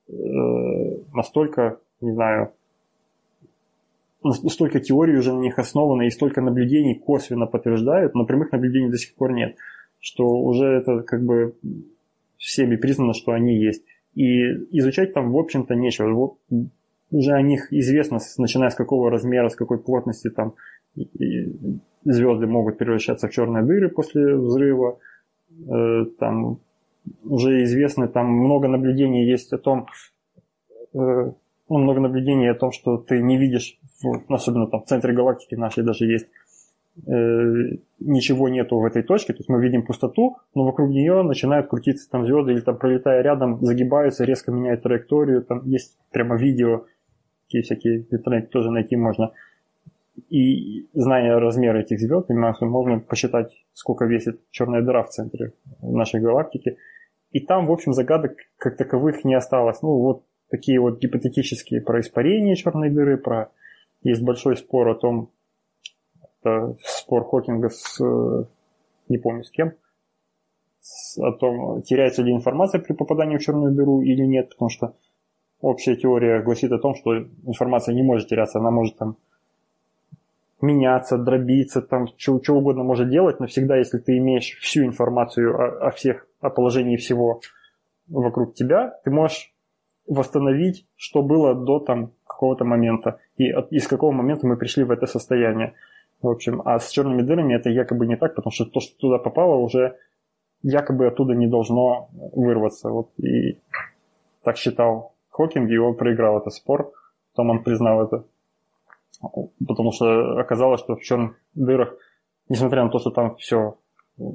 э, 0.08 0.12
настолько, 1.14 1.80
не 2.02 2.12
знаю, 2.12 2.52
столько 4.50 4.80
теорий 4.80 5.16
уже 5.16 5.32
на 5.32 5.40
них 5.40 5.58
основано, 5.58 6.02
и 6.02 6.10
столько 6.10 6.42
наблюдений 6.42 6.94
косвенно 6.94 7.46
подтверждают, 7.46 8.14
но 8.14 8.26
прямых 8.26 8.52
наблюдений 8.52 8.90
до 8.90 8.98
сих 8.98 9.14
пор 9.14 9.32
нет, 9.32 9.56
что 10.00 10.26
уже 10.26 10.66
это 10.66 11.00
как 11.00 11.24
бы 11.24 11.54
всеми 12.36 12.76
признано, 12.76 13.14
что 13.14 13.32
они 13.32 13.56
есть. 13.56 13.84
И 14.14 14.52
изучать 14.78 15.12
там, 15.12 15.30
в 15.30 15.38
общем-то, 15.38 15.74
нечего 15.74 16.36
уже 17.10 17.32
о 17.32 17.42
них 17.42 17.72
известно, 17.72 18.18
начиная 18.38 18.70
с 18.70 18.74
какого 18.74 19.10
размера, 19.10 19.48
с 19.48 19.56
какой 19.56 19.78
плотности 19.78 20.30
там 20.30 20.54
звезды 22.04 22.46
могут 22.46 22.78
превращаться 22.78 23.28
в 23.28 23.30
черные 23.30 23.64
дыры 23.64 23.88
после 23.88 24.34
взрыва. 24.34 24.98
Э, 25.68 26.04
там 26.18 26.60
уже 27.24 27.62
известно, 27.64 28.08
там 28.08 28.26
много 28.26 28.68
наблюдений 28.68 29.26
есть 29.26 29.52
о 29.52 29.58
том, 29.58 29.86
э, 30.94 31.32
ну, 31.68 31.78
много 31.78 32.00
наблюдений 32.00 32.48
о 32.48 32.54
том, 32.54 32.72
что 32.72 32.96
ты 32.98 33.22
не 33.22 33.38
видишь, 33.38 33.78
особенно 34.28 34.66
там 34.66 34.82
в 34.82 34.86
центре 34.86 35.12
галактики 35.14 35.54
нашей 35.54 35.84
даже 35.84 36.06
есть, 36.06 36.26
ничего 37.06 38.48
нету 38.48 38.78
в 38.78 38.84
этой 38.84 39.02
точке, 39.02 39.32
то 39.32 39.38
есть 39.38 39.48
мы 39.48 39.62
видим 39.62 39.84
пустоту, 39.84 40.36
но 40.54 40.64
вокруг 40.64 40.90
нее 40.90 41.22
начинают 41.22 41.68
крутиться 41.68 42.10
там 42.10 42.24
звезды 42.24 42.52
или 42.52 42.60
там 42.60 42.76
пролетая 42.78 43.22
рядом, 43.22 43.64
загибаются, 43.64 44.24
резко 44.24 44.50
меняют 44.50 44.82
траекторию, 44.82 45.42
там 45.42 45.62
есть 45.64 45.96
прямо 46.10 46.36
видео, 46.36 46.84
такие 47.46 47.62
всякие 47.62 48.02
в 48.02 48.12
интернете 48.12 48.48
тоже 48.48 48.70
найти 48.70 48.96
можно. 48.96 49.32
И 50.28 50.88
зная 50.94 51.38
размеры 51.38 51.82
этих 51.82 52.00
звезд, 52.00 52.26
понимаю, 52.26 52.52
что 52.54 52.66
можно 52.66 52.98
посчитать, 52.98 53.52
сколько 53.72 54.04
весит 54.04 54.40
черная 54.50 54.82
дыра 54.82 55.02
в 55.02 55.10
центре 55.10 55.52
нашей 55.80 56.20
галактики. 56.20 56.76
И 57.30 57.40
там, 57.40 57.66
в 57.66 57.72
общем, 57.72 57.92
загадок 57.92 58.36
как 58.56 58.76
таковых 58.76 59.24
не 59.24 59.34
осталось. 59.34 59.80
Ну, 59.82 59.96
вот 59.98 60.24
такие 60.50 60.80
вот 60.80 60.98
гипотетические 60.98 61.82
про 61.82 62.00
испарение 62.00 62.56
черной 62.56 62.90
дыры, 62.90 63.16
про... 63.16 63.50
Есть 64.02 64.22
большой 64.22 64.56
спор 64.56 64.88
о 64.88 64.94
том, 64.94 65.30
это 66.40 66.76
спор 66.84 67.24
Хокинга 67.28 67.68
с... 67.68 67.98
не 69.08 69.18
помню 69.18 69.44
с 69.44 69.50
кем, 69.50 69.72
о 71.18 71.32
том, 71.32 71.82
теряется 71.82 72.22
ли 72.22 72.32
информация 72.32 72.80
при 72.80 72.92
попадании 72.92 73.36
в 73.36 73.42
черную 73.42 73.74
дыру 73.74 74.02
или 74.02 74.22
нет, 74.22 74.50
потому 74.50 74.70
что 74.70 74.94
общая 75.60 75.96
теория 75.96 76.42
гласит 76.42 76.72
о 76.72 76.78
том, 76.78 76.94
что 76.94 77.18
информация 77.46 77.94
не 77.94 78.02
может 78.02 78.28
теряться, 78.28 78.58
она 78.58 78.70
может 78.70 78.96
там 78.96 79.16
меняться, 80.60 81.18
дробиться, 81.18 81.82
там 81.82 82.08
что, 82.16 82.42
что 82.42 82.54
угодно 82.54 82.82
может 82.82 83.10
делать, 83.10 83.38
но 83.38 83.46
всегда, 83.46 83.76
если 83.76 83.98
ты 83.98 84.18
имеешь 84.18 84.58
всю 84.60 84.84
информацию 84.84 85.54
о, 85.54 85.88
о 85.88 85.90
всех, 85.90 86.26
о 86.40 86.50
положении 86.50 86.96
всего 86.96 87.40
вокруг 88.08 88.54
тебя, 88.54 88.98
ты 89.04 89.10
можешь 89.10 89.52
восстановить, 90.06 90.86
что 90.96 91.22
было 91.22 91.54
до 91.54 91.78
там 91.78 92.12
какого-то 92.26 92.64
момента, 92.64 93.20
и 93.36 93.50
от, 93.50 93.70
из 93.72 93.86
какого 93.86 94.10
момента 94.10 94.46
мы 94.46 94.56
пришли 94.56 94.84
в 94.84 94.90
это 94.90 95.06
состояние. 95.06 95.74
В 96.20 96.28
общем, 96.28 96.62
а 96.64 96.78
с 96.80 96.90
черными 96.90 97.22
дырами 97.22 97.54
это 97.54 97.70
якобы 97.70 98.06
не 98.06 98.16
так, 98.16 98.34
потому 98.34 98.52
что 98.52 98.64
то, 98.64 98.80
что 98.80 98.98
туда 98.98 99.18
попало, 99.18 99.56
уже 99.56 99.96
якобы 100.62 101.06
оттуда 101.06 101.34
не 101.34 101.46
должно 101.46 102.08
вырваться. 102.12 102.90
Вот 102.90 103.10
и 103.18 103.60
так 104.42 104.56
считал 104.56 105.14
Хокинг, 105.30 105.70
и 105.70 105.78
он 105.78 105.96
проиграл 105.96 106.38
этот 106.38 106.54
спор, 106.54 106.92
потом 107.32 107.50
он 107.50 107.62
признал 107.62 108.04
это 108.04 108.24
потому 109.66 109.92
что 109.92 110.38
оказалось, 110.38 110.80
что 110.80 110.96
в 110.96 111.02
черных 111.02 111.36
дырах, 111.54 111.96
несмотря 112.48 112.84
на 112.84 112.90
то, 112.90 112.98
что 112.98 113.10
там 113.10 113.36
все 113.36 113.76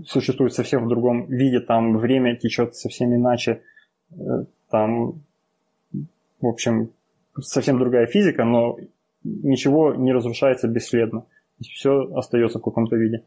существует 0.05 0.53
совсем 0.53 0.85
в 0.85 0.89
другом 0.89 1.25
виде, 1.27 1.59
там 1.59 1.97
время 1.97 2.35
течет 2.35 2.75
совсем 2.75 3.13
иначе, 3.13 3.61
э, 4.11 4.15
там, 4.69 5.21
в 5.91 6.47
общем, 6.47 6.91
совсем 7.39 7.79
другая 7.79 8.05
физика, 8.05 8.45
но 8.45 8.77
ничего 9.23 9.93
не 9.93 10.13
разрушается 10.13 10.67
бесследно. 10.67 11.25
Все 11.67 12.10
остается 12.15 12.60
в 12.60 12.63
каком-то 12.63 12.95
виде. 12.95 13.23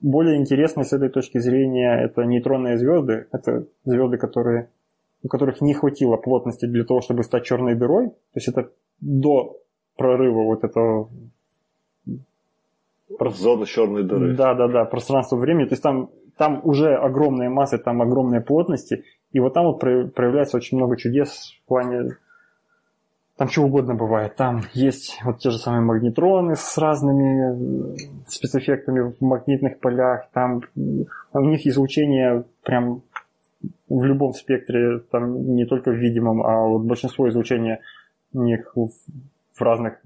Более 0.00 0.36
интересно 0.36 0.84
с 0.84 0.92
этой 0.92 1.08
точки 1.08 1.38
зрения 1.38 2.04
это 2.04 2.22
нейтронные 2.22 2.78
звезды. 2.78 3.26
Это 3.32 3.66
звезды, 3.84 4.16
которые, 4.16 4.68
у 5.22 5.28
которых 5.28 5.60
не 5.60 5.74
хватило 5.74 6.16
плотности 6.16 6.66
для 6.66 6.84
того, 6.84 7.00
чтобы 7.00 7.24
стать 7.24 7.44
черной 7.44 7.74
дырой. 7.74 8.10
То 8.10 8.36
есть 8.36 8.48
это 8.48 8.70
до 9.00 9.56
прорыва 9.96 10.44
вот 10.44 10.64
этого 10.64 11.08
Зона 13.20 13.66
черной 13.66 14.04
дыры. 14.04 14.36
Да, 14.36 14.54
да, 14.54 14.68
да, 14.68 14.84
пространство 14.84 15.36
времени. 15.36 15.66
То 15.66 15.72
есть 15.72 15.82
там, 15.82 16.10
там 16.36 16.60
уже 16.62 16.94
огромные 16.94 17.48
массы, 17.48 17.78
там 17.78 18.00
огромные 18.02 18.40
плотности. 18.40 19.04
И 19.32 19.40
вот 19.40 19.54
там 19.54 19.66
вот 19.66 19.80
проявляется 19.80 20.56
очень 20.56 20.76
много 20.76 20.96
чудес 20.96 21.54
в 21.64 21.68
плане... 21.68 22.16
Там 23.38 23.46
чего 23.46 23.66
угодно 23.66 23.94
бывает. 23.94 24.34
Там 24.34 24.62
есть 24.74 25.20
вот 25.22 25.38
те 25.38 25.50
же 25.50 25.58
самые 25.58 25.80
магнитроны 25.80 26.56
с 26.56 26.76
разными 26.76 27.96
спецэффектами 28.26 29.12
в 29.12 29.20
магнитных 29.20 29.78
полях. 29.78 30.28
Там 30.32 30.62
у 30.74 31.40
них 31.44 31.64
излучение 31.64 32.44
прям 32.64 33.02
в 33.88 34.04
любом 34.04 34.32
спектре, 34.32 34.98
там 35.12 35.54
не 35.54 35.66
только 35.66 35.92
в 35.92 35.94
видимом, 35.94 36.42
а 36.42 36.66
вот 36.66 36.82
большинство 36.82 37.28
излучения 37.28 37.80
у 38.32 38.42
них 38.42 38.74
в 38.74 39.60
разных 39.60 40.00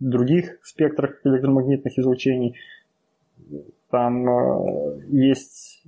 других 0.00 0.58
спектрах 0.64 1.20
электромагнитных 1.22 1.96
излучений. 1.96 2.56
Там 3.90 4.28
э, 4.28 5.02
есть 5.06 5.84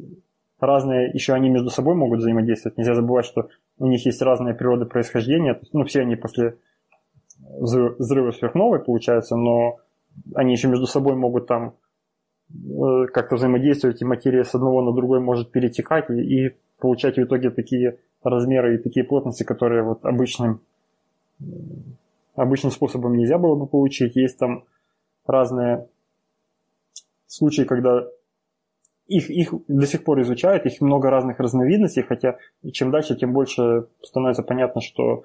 разные, 0.61 1.11
еще 1.13 1.33
они 1.33 1.51
между 1.51 1.71
собой 1.71 1.97
могут 1.97 2.21
взаимодействовать. 2.21 2.79
Нельзя 2.79 2.95
забывать, 2.95 3.27
что 3.27 3.49
у 3.79 3.89
них 3.89 4.07
есть 4.07 4.23
разные 4.23 4.55
природы 4.55 4.87
происхождения. 4.87 5.61
Ну, 5.73 5.85
все 5.85 6.03
они 6.03 6.15
после 6.15 6.57
взрыва 7.39 8.31
сверхновой, 8.33 8.81
получается, 8.81 9.37
но 9.37 9.79
они 10.35 10.53
еще 10.53 10.69
между 10.69 10.87
собой 10.87 11.15
могут 11.17 11.47
там 11.47 11.75
э, 12.51 13.07
как-то 13.13 13.37
взаимодействовать, 13.37 14.01
и 14.03 14.05
материя 14.05 14.45
с 14.45 14.55
одного 14.55 14.83
на 14.83 14.93
другой 14.93 15.21
может 15.21 15.51
перетекать 15.51 16.11
и, 16.11 16.47
и 16.49 16.57
получать 16.79 17.17
в 17.17 17.23
итоге 17.23 17.51
такие 17.51 17.99
размеры 18.23 18.75
и 18.75 18.79
такие 18.79 19.05
плотности, 19.05 19.43
которые 19.43 19.83
вот 19.83 20.05
обычным 20.05 20.61
обычным 22.35 22.73
способом 22.73 23.17
нельзя 23.17 23.39
было 23.39 23.55
бы 23.55 23.67
получить. 23.67 24.17
Есть 24.17 24.39
там 24.39 24.65
разные 25.27 25.89
случаи, 27.27 27.63
когда 27.63 28.07
их, 29.07 29.31
их 29.31 29.53
до 29.69 29.87
сих 29.87 30.05
пор 30.05 30.21
изучают, 30.23 30.67
их 30.67 30.81
много 30.81 31.11
разных 31.11 31.39
разновидностей, 31.39 32.03
хотя 32.03 32.39
чем 32.73 32.91
дальше, 32.91 33.17
тем 33.17 33.33
больше 33.33 33.87
становится 34.03 34.43
понятно, 34.43 34.81
что 34.81 35.25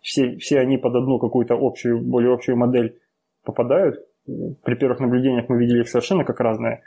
все, 0.00 0.36
все 0.38 0.58
они 0.60 0.78
под 0.78 0.94
одну 0.94 1.18
какую-то 1.18 1.56
общую, 1.58 2.00
более 2.00 2.32
общую 2.32 2.56
модель 2.56 2.98
попадают. 3.44 4.04
При 4.26 4.74
первых 4.74 5.00
наблюдениях 5.00 5.48
мы 5.48 5.58
видели 5.58 5.80
их 5.80 5.88
совершенно 5.88 6.24
как 6.24 6.40
разные, 6.40 6.82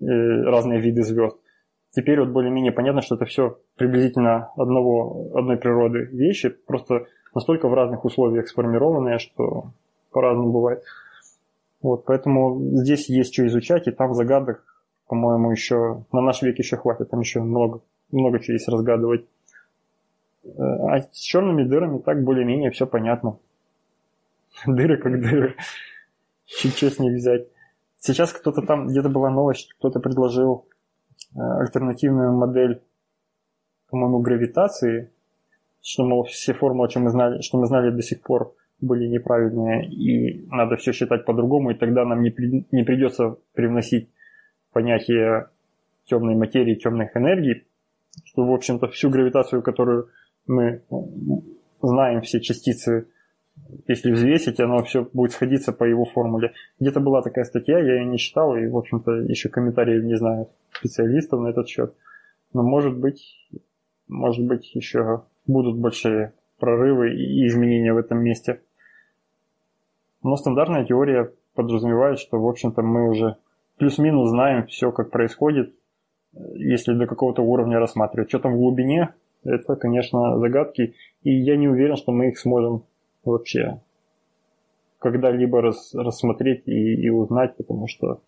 э, 0.00 0.04
разные 0.06 0.80
виды 0.80 1.02
звезд. 1.02 1.36
Теперь 1.92 2.18
вот 2.18 2.30
более-менее 2.30 2.72
понятно, 2.72 3.02
что 3.02 3.14
это 3.14 3.24
все 3.24 3.58
приблизительно 3.76 4.50
одного, 4.56 5.30
одной 5.34 5.56
природы 5.56 6.08
вещи, 6.10 6.48
просто 6.48 7.06
настолько 7.34 7.68
в 7.68 7.74
разных 7.74 8.04
условиях 8.04 8.48
сформированные, 8.48 9.18
что 9.18 9.70
по-разному 10.10 10.52
бывает. 10.52 10.82
Вот, 11.82 12.04
поэтому 12.04 12.58
здесь 12.72 13.08
есть 13.08 13.32
что 13.32 13.46
изучать, 13.46 13.86
и 13.86 13.92
там 13.92 14.14
загадок, 14.14 14.64
по-моему, 15.06 15.50
еще 15.50 16.04
на 16.12 16.20
наш 16.20 16.42
век 16.42 16.58
еще 16.58 16.76
хватит, 16.76 17.10
там 17.10 17.20
еще 17.20 17.40
много, 17.40 17.80
много 18.10 18.40
чего 18.40 18.54
есть 18.54 18.68
разгадывать. 18.68 19.26
А 20.58 21.00
с 21.00 21.18
черными 21.18 21.64
дырами 21.64 21.98
так 21.98 22.22
более-менее 22.22 22.70
все 22.70 22.86
понятно. 22.86 23.38
Дыры 24.66 24.98
как 24.98 25.20
дыры. 25.20 25.56
С 26.46 26.64
них 26.98 27.14
взять? 27.14 27.48
Сейчас 27.98 28.32
кто-то 28.32 28.62
там, 28.62 28.88
где-то 28.88 29.08
была 29.08 29.30
новость, 29.30 29.72
кто-то 29.78 29.98
предложил 29.98 30.68
э, 31.34 31.40
альтернативную 31.40 32.32
модель, 32.32 32.82
по-моему, 33.88 34.20
гравитации, 34.20 35.10
что, 35.80 36.04
мол, 36.04 36.24
все 36.24 36.52
формулы, 36.52 36.90
что 36.90 37.00
мы 37.00 37.10
знали, 37.10 37.40
что 37.40 37.58
мы 37.58 37.66
знали 37.66 37.90
до 37.90 38.02
сих 38.02 38.20
пор, 38.20 38.54
были 38.80 39.06
неправильные, 39.06 39.88
и 39.88 40.46
надо 40.48 40.76
все 40.76 40.92
считать 40.92 41.24
по-другому, 41.24 41.70
и 41.70 41.74
тогда 41.74 42.04
нам 42.04 42.20
не, 42.20 42.30
при, 42.30 42.66
не 42.70 42.84
придется 42.84 43.36
привносить 43.54 44.10
понятие 44.72 45.48
темной 46.04 46.34
материи, 46.34 46.74
темных 46.74 47.16
энергий, 47.16 47.66
что, 48.24 48.44
в 48.44 48.52
общем-то, 48.52 48.88
всю 48.88 49.08
гравитацию, 49.08 49.62
которую 49.62 50.08
мы 50.46 50.82
знаем, 51.82 52.22
все 52.22 52.40
частицы, 52.40 53.08
если 53.86 54.12
взвесить, 54.12 54.60
оно 54.60 54.82
все 54.84 55.08
будет 55.12 55.32
сходиться 55.32 55.72
по 55.72 55.84
его 55.84 56.04
формуле. 56.04 56.52
Где-то 56.80 57.00
была 57.00 57.22
такая 57.22 57.44
статья, 57.44 57.78
я 57.78 57.94
ее 57.94 58.06
не 58.06 58.18
читал, 58.18 58.56
и, 58.56 58.66
в 58.66 58.76
общем-то, 58.76 59.12
еще 59.12 59.48
комментариев 59.48 60.04
не 60.04 60.16
знаю 60.16 60.48
специалистов 60.72 61.40
на 61.40 61.48
этот 61.48 61.68
счет. 61.68 61.94
Но, 62.52 62.62
может 62.62 62.96
быть, 62.96 63.48
может 64.08 64.46
быть, 64.46 64.74
еще 64.74 65.24
будут 65.46 65.78
большие 65.78 66.32
прорывы 66.58 67.14
и 67.14 67.46
изменения 67.46 67.92
в 67.92 67.98
этом 67.98 68.22
месте. 68.22 68.60
Но 70.22 70.36
стандартная 70.36 70.84
теория 70.84 71.32
подразумевает, 71.54 72.18
что, 72.18 72.40
в 72.40 72.48
общем-то, 72.48 72.82
мы 72.82 73.08
уже 73.08 73.36
плюс-минус 73.78 74.30
знаем 74.30 74.66
все, 74.66 74.92
как 74.92 75.10
происходит, 75.10 75.74
если 76.54 76.94
до 76.94 77.06
какого-то 77.06 77.42
уровня 77.42 77.78
рассматривать. 77.78 78.28
Что 78.28 78.38
там 78.40 78.54
в 78.54 78.58
глубине, 78.58 79.14
это, 79.44 79.76
конечно, 79.76 80.38
загадки, 80.38 80.94
и 81.22 81.32
я 81.32 81.56
не 81.56 81.68
уверен, 81.68 81.96
что 81.96 82.12
мы 82.12 82.28
их 82.28 82.38
сможем 82.38 82.84
вообще 83.24 83.80
когда-либо 84.98 85.60
рас, 85.60 85.94
рассмотреть 85.94 86.66
и, 86.66 86.94
и 86.94 87.10
узнать, 87.10 87.56
потому 87.56 87.88
что 87.88 88.20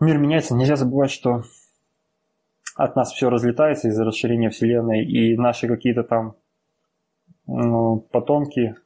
мир 0.00 0.18
меняется. 0.18 0.54
Нельзя 0.54 0.76
забывать, 0.76 1.10
что 1.10 1.42
от 2.74 2.96
нас 2.96 3.12
все 3.12 3.30
разлетается 3.30 3.88
из-за 3.88 4.04
расширения 4.04 4.50
Вселенной, 4.50 5.04
и 5.04 5.36
наши 5.36 5.68
какие-то 5.68 6.02
там 6.02 6.34
ну, 7.46 7.98
потомки 8.12 8.76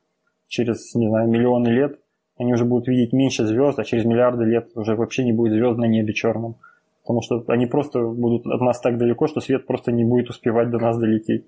через, 0.49 0.95
не 0.95 1.09
знаю, 1.09 1.29
миллионы 1.29 1.69
лет, 1.69 1.99
они 2.37 2.55
уже 2.55 2.65
будут 2.65 2.89
видеть 2.89 3.13
меньше 3.13 3.45
звезд, 3.47 3.79
а 3.79 3.85
через 3.85 4.05
миллиарды 4.05 4.45
лет 4.45 4.71
уже 4.75 4.95
вообще 4.95 5.25
не 5.25 5.33
будет 5.33 5.53
звезд 5.53 5.79
на 5.79 5.85
небе 5.85 6.13
черным. 6.13 6.57
Потому 7.03 7.21
что 7.21 7.45
они 7.49 7.67
просто 7.67 8.01
будут 8.01 8.47
от 8.47 8.61
нас 8.61 8.81
так 8.81 8.97
далеко, 8.97 9.27
что 9.27 9.41
свет 9.41 9.67
просто 9.67 9.91
не 9.91 10.05
будет 10.05 10.31
успевать 10.31 10.71
до 10.71 10.79
нас 10.79 10.99
долететь. 10.99 11.45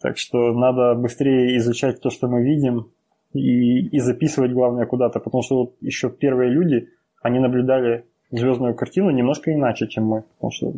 Так 0.00 0.16
что 0.16 0.52
надо 0.52 0.94
быстрее 0.94 1.56
изучать 1.58 2.00
то, 2.00 2.10
что 2.10 2.28
мы 2.28 2.42
видим, 2.42 2.88
и, 3.32 3.86
и 3.86 3.98
записывать, 3.98 4.52
главное, 4.52 4.86
куда-то. 4.86 5.20
Потому 5.20 5.42
что 5.42 5.56
вот 5.58 5.74
еще 5.80 6.10
первые 6.10 6.50
люди, 6.50 6.88
они 7.20 7.38
наблюдали 7.38 8.04
звездную 8.30 8.74
картину 8.74 9.10
немножко 9.10 9.52
иначе, 9.52 9.88
чем 9.88 10.04
мы. 10.04 10.22
Потому 10.36 10.50
что 10.52 10.72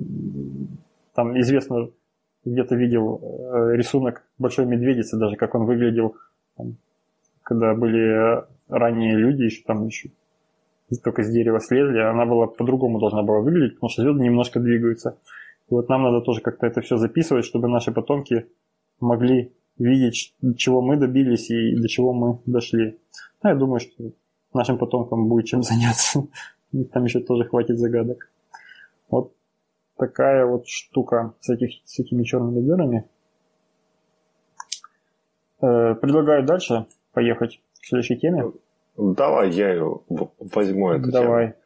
там 1.15 1.39
известно, 1.41 1.89
где-то 2.45 2.77
видел 2.77 3.21
э, 3.23 3.77
рисунок 3.77 4.25
большой 4.39 4.67
медведицы, 4.67 5.17
даже 5.19 5.37
как 5.37 5.55
он 5.55 5.65
выглядел, 5.65 6.17
там, 6.57 6.77
когда 7.43 7.75
были 7.75 8.43
ранние 8.69 9.17
люди, 9.17 9.43
еще 9.43 9.63
там 9.65 9.87
еще 9.87 10.11
только 11.03 11.23
с 11.23 11.31
дерева 11.31 11.61
слезли, 11.61 11.99
она 11.99 12.27
была 12.27 12.47
по-другому 12.47 12.99
должна 12.99 13.23
была 13.23 13.41
выглядеть, 13.41 13.75
потому 13.75 13.91
что 13.91 14.03
звезды 14.03 14.23
немножко 14.23 14.61
двигаются. 14.61 15.19
И 15.71 15.75
вот 15.75 15.89
нам 15.89 16.03
надо 16.03 16.21
тоже 16.21 16.41
как-то 16.41 16.67
это 16.67 16.81
все 16.81 16.97
записывать, 16.97 17.45
чтобы 17.45 17.69
наши 17.69 17.93
потомки 17.93 18.47
могли 19.01 19.53
видеть, 19.79 20.35
чего 20.57 20.83
мы 20.83 20.97
добились 20.97 21.51
и 21.51 21.75
до 21.77 21.89
чего 21.89 22.13
мы 22.13 22.39
дошли. 22.47 22.99
Ну, 23.43 23.51
я 23.51 23.57
думаю, 23.57 23.81
что 23.81 24.13
нашим 24.53 24.79
потомкам 24.79 25.29
будет 25.29 25.47
чем 25.47 25.63
заняться. 25.63 26.27
Там 26.93 27.05
еще 27.05 27.21
тоже 27.21 27.45
хватит 27.45 27.79
загадок. 27.79 28.31
Вот 29.09 29.33
такая 29.97 30.45
вот 30.47 30.67
штука 30.67 31.35
с, 31.41 31.51
этих, 31.51 31.81
с 31.85 31.99
этими 31.99 32.25
черными 32.25 32.61
дырами. 32.61 33.05
Э, 35.61 35.95
предлагаю 35.95 36.45
дальше 36.45 36.87
поехать 37.13 37.61
к 37.81 37.87
следующей 37.87 38.17
теме. 38.17 38.53
Давай 38.97 39.51
я 39.51 39.83
возьму 40.39 40.91
эту 40.93 41.11
Давай. 41.11 41.47
тему. 41.47 41.57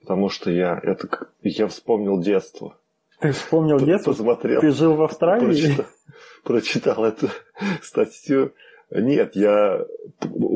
Потому 0.00 0.28
что 0.28 0.50
я, 0.50 0.78
это, 0.82 1.08
я 1.42 1.66
вспомнил 1.66 2.20
детство. 2.20 2.76
Ты 3.20 3.32
вспомнил 3.32 3.78
детство? 3.78 4.12
Посмотрел. 4.12 4.60
Ты 4.60 4.70
жил 4.70 4.94
в 4.96 5.02
Австралии? 5.02 5.46
Прочитал, 5.46 5.86
прочитал 6.42 7.04
эту 7.04 7.28
статью. 7.82 8.52
Нет, 8.90 9.34
я 9.34 9.84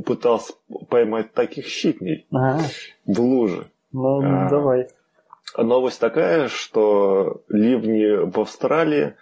пытался 0.04 0.52
поймать 0.90 1.32
таких 1.32 1.66
щитней 1.66 2.26
ага. 2.30 2.62
в 3.06 3.20
луже. 3.20 3.66
Ну, 3.92 4.20
а, 4.22 4.50
давай. 4.50 4.88
Новость 5.56 5.98
такая, 5.98 6.48
что 6.48 7.42
ливни 7.48 8.30
в 8.30 8.38
Австралии 8.38 9.14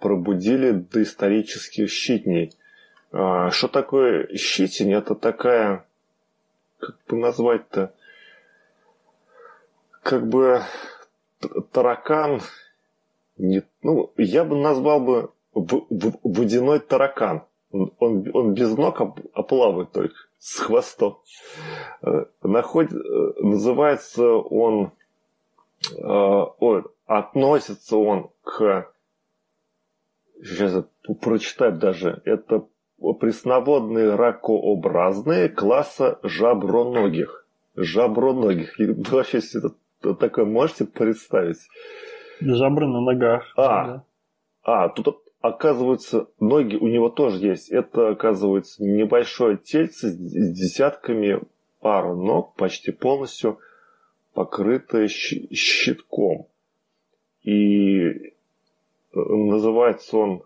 пробудили 0.00 0.72
доисторических 0.72 1.90
щитней. 1.90 2.54
А, 3.10 3.50
что 3.50 3.68
такое 3.68 4.28
щитень? 4.36 4.92
Это 4.92 5.14
такая, 5.14 5.86
как 6.82 6.96
бы 7.08 7.16
назвать-то, 7.16 7.94
как 10.02 10.26
бы 10.26 10.62
таракан, 11.70 12.40
не, 13.36 13.62
ну, 13.82 14.12
я 14.16 14.44
бы 14.44 14.56
назвал 14.56 15.00
бы 15.00 15.30
водяной 15.54 16.80
таракан. 16.80 17.44
Он, 17.70 18.28
он 18.34 18.52
без 18.52 18.76
ног, 18.76 19.00
а 19.00 19.42
плавает 19.42 19.92
только 19.92 20.16
с 20.38 20.58
хвостом. 20.58 21.20
Э, 22.02 22.26
Наход... 22.42 22.92
Э, 22.92 23.32
называется 23.38 24.32
он, 24.32 24.92
э, 25.90 26.02
ой, 26.02 26.84
относится 27.06 27.96
он 27.96 28.30
к, 28.42 28.92
сейчас 30.42 30.72
я 31.06 31.14
прочитать 31.14 31.78
даже, 31.78 32.20
это 32.24 32.66
пресноводные 33.20 34.14
ракообразные 34.14 35.48
класса 35.48 36.18
жаброногих. 36.22 37.46
Жаброногих. 37.74 38.78
И 38.78 38.86
вообще 38.86 39.38
это 39.38 40.14
такое 40.14 40.44
можете 40.44 40.84
представить? 40.84 41.58
Жабры 42.40 42.86
на 42.86 43.00
ногах. 43.00 43.52
А, 43.56 43.86
да. 43.86 44.04
а 44.62 44.88
тут 44.88 45.22
оказывается, 45.40 46.28
ноги 46.40 46.76
у 46.76 46.88
него 46.88 47.08
тоже 47.08 47.46
есть. 47.46 47.70
Это, 47.70 48.10
оказывается, 48.10 48.82
небольшое 48.82 49.58
тельце 49.58 50.08
с 50.08 50.16
десятками 50.16 51.40
пар 51.80 52.14
ног, 52.14 52.54
почти 52.54 52.92
полностью 52.92 53.58
покрытое 54.34 55.08
щитком. 55.08 56.46
И 57.42 58.04
э, 58.04 58.30
называется 59.12 60.16
он 60.16 60.42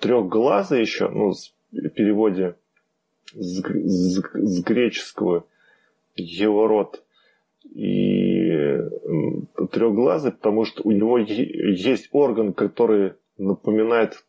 трехглазый 0.00 0.80
еще, 0.80 1.08
ну, 1.08 1.32
в 1.32 1.55
переводе 1.70 2.56
с, 3.32 3.62
с, 3.62 4.22
с 4.22 4.62
греческого 4.62 5.46
его 6.14 6.66
род. 6.66 7.02
И 7.74 8.78
трехглазый, 9.72 10.32
потому 10.32 10.64
что 10.64 10.82
у 10.84 10.92
него 10.92 11.18
есть 11.18 12.08
орган, 12.12 12.52
который 12.52 13.14
напоминает 13.38 14.24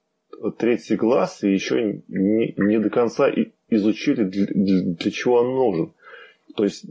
третий 0.57 0.95
глаз, 0.95 1.43
и 1.43 1.51
еще 1.51 2.01
не, 2.07 2.53
не 2.57 2.79
до 2.79 2.89
конца 2.89 3.31
изучили, 3.69 4.23
для, 4.23 4.47
для 4.47 5.11
чего 5.11 5.35
он 5.35 5.55
нужен. 5.55 5.93
То 6.55 6.63
есть, 6.63 6.85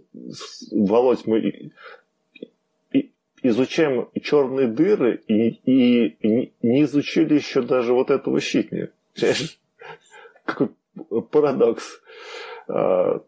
Володь, 0.71 1.27
мы 1.27 1.73
изучаем 3.43 4.09
черные 4.23 4.69
дыры 4.69 5.23
и, 5.27 5.49
и, 5.49 6.53
не 6.63 6.83
изучили 6.83 7.35
еще 7.35 7.63
даже 7.63 7.93
вот 7.93 8.11
этого 8.11 8.41
щитня. 8.41 8.89
Какой 10.47 10.71
парадокс. 11.31 12.01
А, 12.69 13.21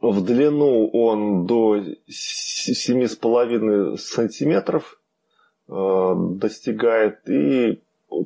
в 0.00 0.24
длину 0.24 0.88
он 0.88 1.46
до 1.46 1.78
7,5 1.78 3.96
сантиметров 3.96 5.00
а, 5.68 6.14
достигает 6.14 7.28
и 7.28 7.82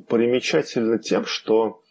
примечательно 0.07 0.99
тем, 0.99 1.25
что 1.25 1.81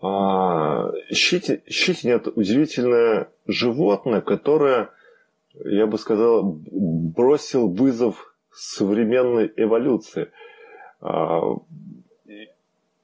а, 0.00 0.90
щитень, 1.12 1.62
щитень 1.68 2.10
это 2.10 2.30
удивительное 2.30 3.30
животное, 3.46 4.20
которое, 4.20 4.90
я 5.54 5.86
бы 5.86 5.98
сказал, 5.98 6.42
бросил 6.44 7.68
вызов 7.68 8.34
современной 8.52 9.52
эволюции. 9.56 10.30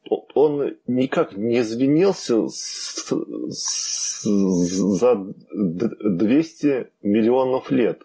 Он 0.09 0.77
никак 0.87 1.37
не 1.37 1.61
извинился 1.61 2.49
с, 2.49 3.13
с, 3.51 4.23
за 4.23 5.27
200 5.53 6.89
миллионов 7.03 7.71
лет. 7.71 8.03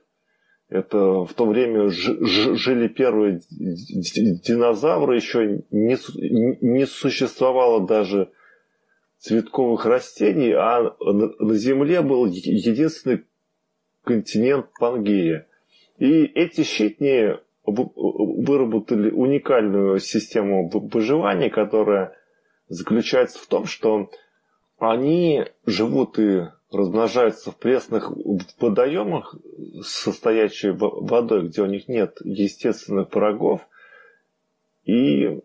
Это 0.69 1.23
в 1.23 1.33
то 1.35 1.45
время 1.45 1.89
жили 1.89 2.87
первые 2.87 3.41
динозавры, 3.51 5.15
еще 5.15 5.63
не, 5.69 5.97
не 6.61 6.85
существовало 6.87 7.85
даже 7.85 8.31
цветковых 9.19 9.85
растений, 9.85 10.51
а 10.51 10.95
на 10.99 11.53
Земле 11.53 12.01
был 12.01 12.25
единственный 12.25 13.23
континент 14.03 14.67
Пангея. 14.79 15.47
И 15.99 16.23
эти 16.23 16.63
щитни 16.63 17.37
выработали 17.65 19.10
уникальную 19.10 19.99
систему 19.99 20.69
выживания, 20.69 21.49
которая 21.49 22.15
заключается 22.67 23.39
в 23.39 23.47
том, 23.47 23.65
что 23.65 24.10
они 24.80 25.45
живут 25.65 26.19
и 26.19 26.47
размножаются 26.71 27.52
в 27.52 27.58
пресных 27.58 28.12
водоемах, 28.60 29.36
состоящие 29.84 30.73
водой, 30.73 31.47
где 31.47 31.62
у 31.62 31.67
них 31.67 31.88
нет 31.88 32.17
естественных 32.23 33.13
врагов. 33.13 33.62
И 34.86 35.39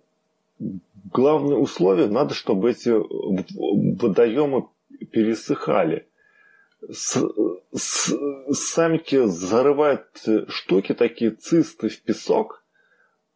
главное 1.13 1.57
условие, 1.57 2.09
надо, 2.09 2.35
чтобы 2.35 2.71
эти 2.71 2.91
водоемы 2.91 4.69
пересыхали. 5.13 6.08
С, 6.81 7.21
с, 7.75 8.15
самки 8.53 9.27
зарывают 9.27 10.07
штуки, 10.49 10.95
такие 10.95 11.33
цисты 11.33 11.89
в 11.89 12.01
песок, 12.03 12.63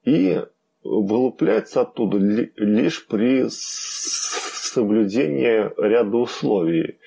и 0.05 0.41
вылупляются 0.85 1.81
оттуда 1.83 2.19
лишь 2.19 3.07
при 3.07 3.47
соблюдении 3.49 5.71
ряда 5.81 6.17
условий. 6.17 6.99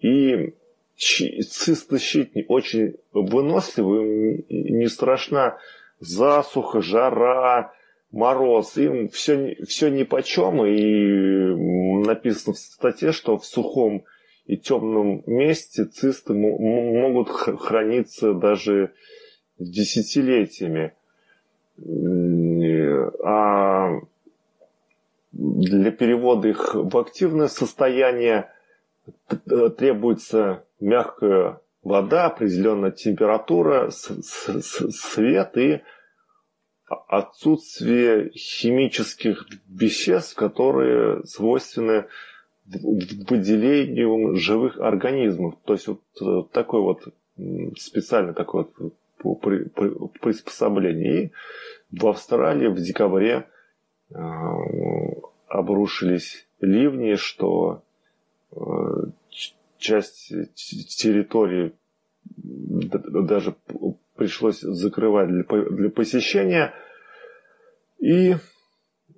И 0.00 0.54
цистощитни 0.96 2.44
очень 2.48 2.94
выносливы, 3.12 4.44
не 4.48 4.88
страшна 4.88 5.58
засуха, 6.00 6.80
жара, 6.80 7.72
мороз. 8.10 8.76
Им 8.76 9.08
все, 9.08 9.56
все 9.66 9.88
ни 9.88 10.02
по 10.04 10.22
чем. 10.22 10.64
И 10.64 12.04
написано 12.06 12.54
в 12.54 12.58
статье, 12.58 13.12
что 13.12 13.38
в 13.38 13.46
сухом 13.46 14.04
и 14.46 14.56
темном 14.56 15.22
месте 15.26 15.84
цисты 15.84 16.34
могут 16.34 17.30
храниться 17.30 18.34
даже 18.34 18.92
десятилетиями. 19.58 20.92
А 23.24 24.00
для 25.32 25.90
перевода 25.90 26.48
их 26.48 26.74
в 26.74 26.96
активное 26.96 27.48
состояние 27.48 28.50
требуется 29.76 30.64
мягкая 30.78 31.60
вода, 31.82 32.26
определенная 32.26 32.90
температура, 32.90 33.90
свет 33.90 35.56
и 35.56 35.80
отсутствие 37.08 38.30
химических 38.30 39.46
веществ, 39.68 40.34
которые 40.34 41.24
свойственны 41.24 42.06
выделению 42.66 44.36
живых 44.36 44.78
организмов. 44.80 45.56
То 45.64 45.74
есть 45.74 45.86
вот 45.86 46.00
э, 46.20 46.42
такой 46.52 46.80
вот 46.80 47.02
специально 47.76 48.32
такое 48.32 48.66
вот 48.76 48.92
приспособление. 50.20 51.24
И 51.24 51.32
в 51.90 52.06
Австралии 52.06 52.68
в 52.68 52.76
декабре 52.76 53.46
э, 54.10 54.16
обрушились 55.48 56.46
ливни, 56.60 57.14
что 57.16 57.82
э, 58.52 58.58
часть 59.78 60.32
территории 60.54 61.72
даже 62.16 63.54
пришлось 64.16 64.60
закрывать 64.60 65.28
для, 65.28 65.42
для 65.42 65.90
посещения. 65.90 66.72
И 67.98 68.36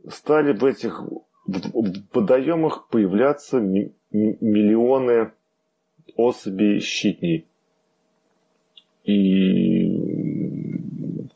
стали 0.09 0.53
в 0.53 0.65
этих 0.65 1.03
водоемах 1.47 2.89
появляться 2.89 3.61
миллионы 4.11 5.33
особей 6.17 6.81
щитней. 6.81 7.47
И, 9.05 9.89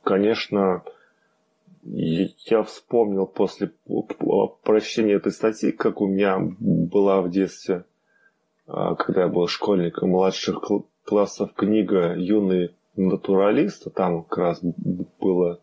конечно, 0.02 0.82
я 1.82 2.62
вспомнил 2.64 3.26
после 3.26 3.72
прочтения 4.62 5.14
этой 5.14 5.32
статьи, 5.32 5.70
как 5.70 6.00
у 6.00 6.06
меня 6.06 6.38
была 6.38 7.20
в 7.20 7.30
детстве, 7.30 7.84
а, 8.66 8.94
когда 8.96 9.22
я 9.22 9.28
был 9.28 9.46
школьником 9.46 10.10
младших 10.10 10.62
классов, 11.04 11.54
книга 11.54 12.14
«Юный 12.16 12.74
натуралист». 12.96 13.92
Там 13.94 14.24
как 14.24 14.38
раз 14.38 14.60
была 15.20 15.58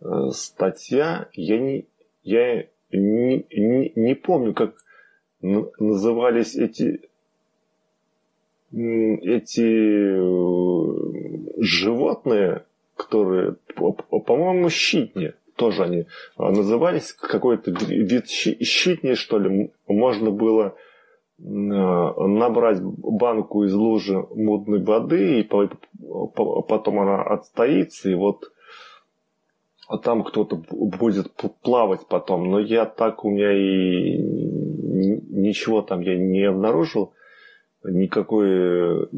э, 0.00 0.28
статья. 0.32 1.28
Я 1.32 1.58
не, 1.58 1.86
я 2.24 2.66
не, 2.92 3.46
не, 3.50 3.92
не 3.94 4.14
помню, 4.14 4.54
как 4.54 4.74
назывались 5.40 6.54
эти 6.54 7.00
эти 8.72 10.16
э, 10.16 10.22
животные, 11.58 12.64
которые, 12.96 13.56
по-моему, 13.74 14.70
щитни, 14.70 15.34
тоже 15.56 15.82
они 15.84 16.06
а, 16.36 16.50
назывались, 16.50 17.12
какой-то 17.12 17.70
вид 17.70 18.28
щитни, 18.28 19.14
что 19.14 19.38
ли, 19.38 19.70
можно 19.86 20.30
было 20.30 20.74
э, 21.38 21.42
набрать 21.42 22.80
банку 22.82 23.64
из 23.64 23.74
лужи 23.74 24.26
мутной 24.34 24.82
воды, 24.82 25.40
и 25.40 25.42
потом 25.42 27.00
она 27.00 27.22
отстоится, 27.22 28.10
и 28.10 28.14
вот 28.14 28.50
а 29.88 29.98
там 29.98 30.22
кто-то 30.24 30.56
будет 30.56 31.32
плавать 31.62 32.06
потом. 32.08 32.50
Но 32.50 32.60
я 32.60 32.86
так 32.86 33.24
у 33.24 33.30
меня 33.30 33.52
и 33.52 34.18
ничего 34.18 35.82
там 35.82 36.00
я 36.00 36.16
не 36.16 36.44
обнаружил. 36.44 37.12
Никакой, 37.84 39.08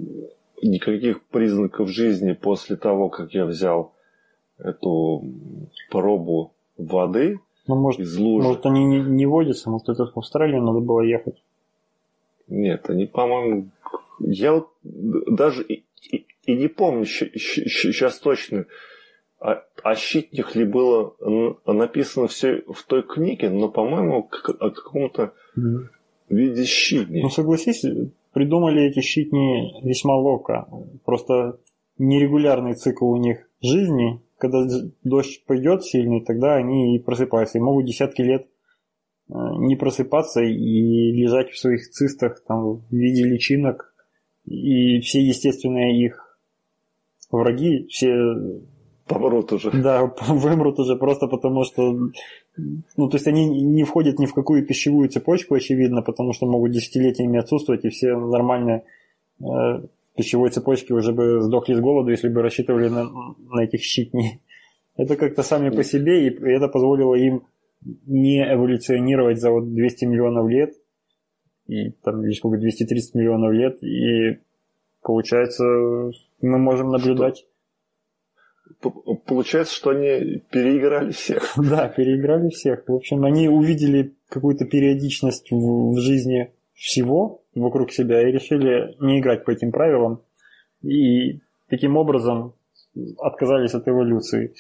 никаких 0.62 1.22
признаков 1.24 1.90
жизни 1.90 2.32
после 2.32 2.76
того, 2.76 3.10
как 3.10 3.34
я 3.34 3.44
взял 3.44 3.92
эту 4.58 5.22
пробу 5.90 6.54
воды 6.78 7.40
ну, 7.66 7.76
может, 7.76 8.00
из 8.00 8.16
лужи. 8.16 8.46
Может, 8.46 8.66
они 8.66 8.84
не, 8.84 9.00
не 9.00 9.26
водятся, 9.26 9.70
может, 9.70 9.88
это 9.88 10.06
в 10.06 10.18
Австралию 10.18 10.62
надо 10.62 10.80
было 10.80 11.00
ехать. 11.00 11.42
Нет, 12.46 12.90
они, 12.90 13.06
по-моему, 13.06 13.70
я 14.20 14.52
вот 14.52 14.68
даже 14.82 15.62
и, 15.62 15.84
и, 16.10 16.26
и 16.44 16.56
не 16.56 16.68
помню 16.68 17.06
сейчас 17.06 18.18
точно, 18.18 18.66
о, 19.44 19.62
о 19.82 19.94
щитнях 19.94 20.56
ли 20.56 20.64
было 20.64 21.14
написано 21.66 22.28
все 22.28 22.62
в 22.66 22.82
той 22.86 23.02
книге, 23.02 23.50
но, 23.50 23.68
по-моему, 23.68 24.30
о 24.58 24.70
каком-то 24.70 25.34
mm. 25.56 25.80
виде 26.30 26.64
щитни. 26.64 27.20
Ну, 27.20 27.28
согласись, 27.28 27.84
придумали 28.32 28.82
эти 28.84 29.00
щитни 29.00 29.86
весьма 29.86 30.16
ловко. 30.16 30.66
Просто 31.04 31.58
нерегулярный 31.98 32.74
цикл 32.74 33.10
у 33.10 33.18
них 33.18 33.46
жизни. 33.60 34.22
Когда 34.38 34.64
дождь 35.02 35.44
пойдет 35.46 35.84
сильный, 35.84 36.24
тогда 36.24 36.54
они 36.54 36.96
и 36.96 36.98
просыпаются. 36.98 37.58
И 37.58 37.60
могут 37.60 37.84
десятки 37.84 38.22
лет 38.22 38.46
э, 39.28 39.34
не 39.58 39.76
просыпаться 39.76 40.40
и 40.40 41.12
лежать 41.12 41.50
в 41.50 41.58
своих 41.58 41.90
цистах 41.90 42.42
там, 42.44 42.76
в 42.78 42.90
виде 42.90 43.24
личинок. 43.24 43.94
И 44.46 45.00
все 45.00 45.20
естественные 45.20 46.02
их 46.02 46.38
враги, 47.30 47.86
все 47.88 48.14
помрут 49.06 49.52
уже. 49.52 49.70
Да, 49.70 50.12
вымрут 50.28 50.78
уже 50.78 50.96
просто 50.96 51.26
потому, 51.26 51.64
что... 51.64 51.92
Ну, 52.96 53.08
то 53.08 53.16
есть 53.16 53.26
они 53.26 53.46
не 53.48 53.84
входят 53.84 54.18
ни 54.18 54.26
в 54.26 54.34
какую 54.34 54.66
пищевую 54.66 55.08
цепочку, 55.08 55.54
очевидно, 55.54 56.02
потому 56.02 56.32
что 56.32 56.46
могут 56.46 56.72
десятилетиями 56.72 57.38
отсутствовать, 57.38 57.84
и 57.84 57.90
все 57.90 58.16
нормальные 58.16 58.84
э, 59.40 59.44
пищевой 60.16 60.50
цепочки 60.50 60.92
уже 60.92 61.12
бы 61.12 61.40
сдохли 61.40 61.74
с 61.74 61.80
голоду, 61.80 62.10
если 62.10 62.28
бы 62.28 62.42
рассчитывали 62.42 62.88
на, 62.88 63.04
на 63.50 63.64
этих 63.64 63.82
щитней. 63.82 64.40
Это 64.96 65.16
как-то 65.16 65.42
сами 65.42 65.70
по 65.70 65.82
себе, 65.82 66.28
и 66.28 66.30
это 66.30 66.68
позволило 66.68 67.16
им 67.16 67.42
не 68.06 68.40
эволюционировать 68.40 69.40
за 69.40 69.50
вот 69.50 69.74
200 69.74 70.04
миллионов 70.04 70.48
лет, 70.48 70.74
и 71.66 71.90
там 71.90 72.24
или 72.24 72.32
сколько, 72.32 72.58
230 72.58 73.14
миллионов 73.16 73.52
лет, 73.52 73.82
и 73.82 74.38
получается 75.02 75.64
мы 76.40 76.58
можем 76.58 76.90
наблюдать 76.90 77.44
получается, 79.26 79.74
что 79.74 79.90
они 79.90 80.42
переиграли 80.50 81.12
всех. 81.12 81.54
Да, 81.56 81.88
переиграли 81.88 82.48
всех. 82.50 82.84
В 82.86 82.94
общем, 82.94 83.24
они 83.24 83.48
увидели 83.48 84.14
какую-то 84.28 84.64
периодичность 84.64 85.50
в, 85.50 85.92
в 85.94 85.98
жизни 85.98 86.52
всего 86.74 87.42
вокруг 87.54 87.92
себя 87.92 88.28
и 88.28 88.32
решили 88.32 88.96
не 89.00 89.20
играть 89.20 89.44
по 89.44 89.50
этим 89.50 89.72
правилам. 89.72 90.22
И 90.82 91.40
таким 91.68 91.96
образом 91.96 92.54
отказались 93.18 93.74
от 93.74 93.88
эволюции. 93.88 94.54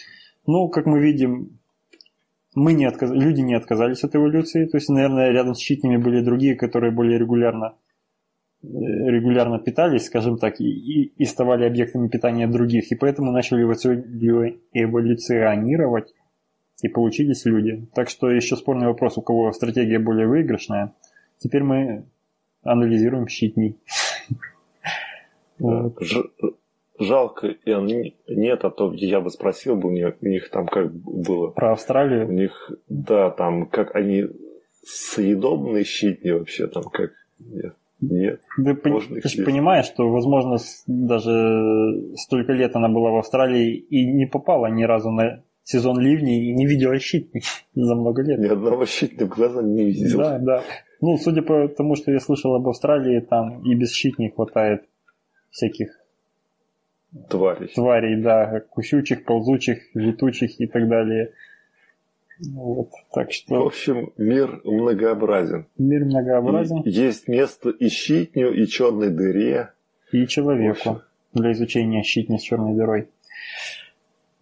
Ну, 0.46 0.68
как 0.68 0.86
мы 0.86 1.00
видим, 1.00 1.58
мы 2.54 2.72
не 2.72 2.84
отказ... 2.84 3.10
люди 3.10 3.40
не 3.40 3.54
отказались 3.54 4.04
от 4.04 4.14
эволюции. 4.14 4.66
То 4.66 4.76
есть, 4.76 4.88
наверное, 4.88 5.30
рядом 5.30 5.54
с 5.54 5.58
щитнями 5.58 5.96
были 5.96 6.20
другие, 6.20 6.54
которые 6.54 6.92
более 6.92 7.18
регулярно 7.18 7.74
регулярно 8.64 9.58
питались, 9.58 10.06
скажем 10.06 10.38
так, 10.38 10.60
и, 10.60 10.64
и, 10.64 11.12
и 11.16 11.24
ставали 11.24 11.64
объектами 11.64 12.08
питания 12.08 12.46
других, 12.46 12.90
и 12.90 12.94
поэтому 12.94 13.32
начали 13.32 13.62
эволюционировать, 13.62 16.14
и 16.82 16.88
получились 16.88 17.44
люди. 17.44 17.86
Так 17.94 18.08
что 18.08 18.30
еще 18.30 18.56
спорный 18.56 18.86
вопрос, 18.86 19.18
у 19.18 19.22
кого 19.22 19.52
стратегия 19.52 19.98
более 19.98 20.26
выигрышная. 20.26 20.94
Теперь 21.38 21.62
мы 21.62 22.06
анализируем 22.62 23.28
щитней. 23.28 23.78
Жалко, 26.98 27.54
нет, 27.66 28.64
а 28.64 28.70
то 28.70 28.92
я 28.94 29.20
бы 29.20 29.30
спросил 29.30 29.76
бы 29.76 29.88
у 29.88 29.92
них, 29.92 30.14
у 30.20 30.26
них 30.26 30.50
там 30.50 30.66
как 30.66 30.94
было. 30.94 31.50
Про 31.50 31.72
Австралию? 31.72 32.28
У 32.28 32.32
них, 32.32 32.70
да, 32.88 33.30
там 33.30 33.66
как 33.66 33.96
они 33.96 34.26
съедобные 34.84 35.84
щитни 35.84 36.30
вообще, 36.30 36.68
там 36.68 36.84
как... 36.84 37.12
Нет. 37.38 37.74
Нет. 38.10 38.40
Ты, 38.56 38.74
ты 38.74 39.28
же 39.28 39.44
понимаешь, 39.44 39.86
что, 39.86 40.08
возможно, 40.10 40.58
даже 40.86 42.14
столько 42.16 42.52
лет 42.52 42.76
она 42.76 42.88
была 42.88 43.10
в 43.10 43.16
Австралии 43.16 43.74
и 43.76 44.06
не 44.06 44.26
попала 44.26 44.66
ни 44.66 44.84
разу 44.84 45.10
на 45.10 45.42
сезон 45.64 45.98
ливней 45.98 46.50
и 46.50 46.54
не 46.54 46.66
видела 46.66 46.98
щитник 46.98 47.42
за 47.74 47.94
много 47.94 48.22
лет. 48.22 48.38
Ни 48.38 48.46
одного 48.46 48.86
щитника 48.86 49.26
глаза 49.26 49.62
не 49.62 49.84
видел. 49.84 50.18
Да, 50.18 50.38
да. 50.38 50.62
Ну, 51.00 51.16
судя 51.16 51.42
по 51.42 51.68
тому, 51.68 51.96
что 51.96 52.12
я 52.12 52.20
слышал 52.20 52.54
об 52.54 52.68
Австралии, 52.68 53.20
там 53.20 53.62
и 53.62 53.74
без 53.74 53.92
щитней 53.92 54.30
хватает 54.30 54.84
всяких 55.50 55.88
тварей. 57.28 57.68
Тварей, 57.68 58.22
да, 58.22 58.60
кусючих, 58.60 59.24
ползучих, 59.24 59.78
летучих 59.94 60.60
и 60.60 60.66
так 60.66 60.88
далее. 60.88 61.32
Вот, 62.52 62.90
так 63.12 63.32
что... 63.32 63.62
В 63.62 63.66
общем, 63.66 64.12
мир 64.16 64.60
многообразен. 64.64 65.66
Мир 65.78 66.04
многообразен. 66.04 66.82
И 66.82 66.90
есть 66.90 67.28
место 67.28 67.70
и 67.70 67.88
щитню, 67.88 68.52
и 68.52 68.66
черной 68.66 69.10
дыре. 69.10 69.70
И 70.12 70.26
человеку 70.26 71.02
для 71.32 71.52
изучения 71.52 72.02
щитни 72.02 72.38
с 72.38 72.42
черной 72.42 72.74
дырой. 72.74 73.08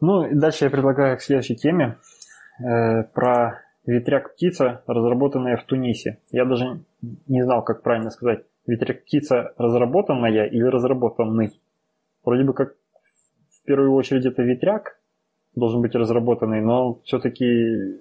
Ну, 0.01 0.27
и 0.27 0.35
дальше 0.35 0.65
я 0.65 0.71
предлагаю 0.71 1.17
к 1.17 1.23
следующей 1.23 1.57
теме. 1.57 1.97
Э, 2.61 3.05
про 3.05 3.63
ветряк-птица, 3.87 4.83
разработанная 4.87 5.57
в 5.57 5.65
Тунисе. 5.65 6.19
Я 6.31 6.45
даже 6.45 6.81
не 7.27 7.43
знал, 7.43 7.63
как 7.65 7.83
правильно 7.83 8.11
сказать. 8.11 8.45
Ветряк-птица 8.67 9.55
разработанная 9.57 10.47
или 10.47 10.65
разработанный? 10.65 11.61
Вроде 12.25 12.45
бы 12.45 12.55
как 12.55 12.75
в 13.51 13.65
первую 13.65 13.93
очередь 13.95 14.27
это 14.27 14.43
ветряк, 14.43 14.99
должен 15.55 15.83
быть 15.83 15.95
разработанный, 15.95 16.61
но 16.61 17.01
все-таки 17.05 18.01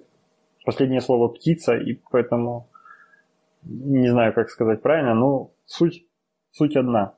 последнее 0.64 1.00
слово 1.00 1.28
птица, 1.28 1.76
и 1.76 2.00
поэтому 2.10 2.68
не 3.64 4.08
знаю, 4.08 4.32
как 4.32 4.50
сказать 4.50 4.82
правильно, 4.82 5.14
но 5.14 5.52
суть, 5.66 6.04
суть 6.50 6.76
одна. 6.76 7.14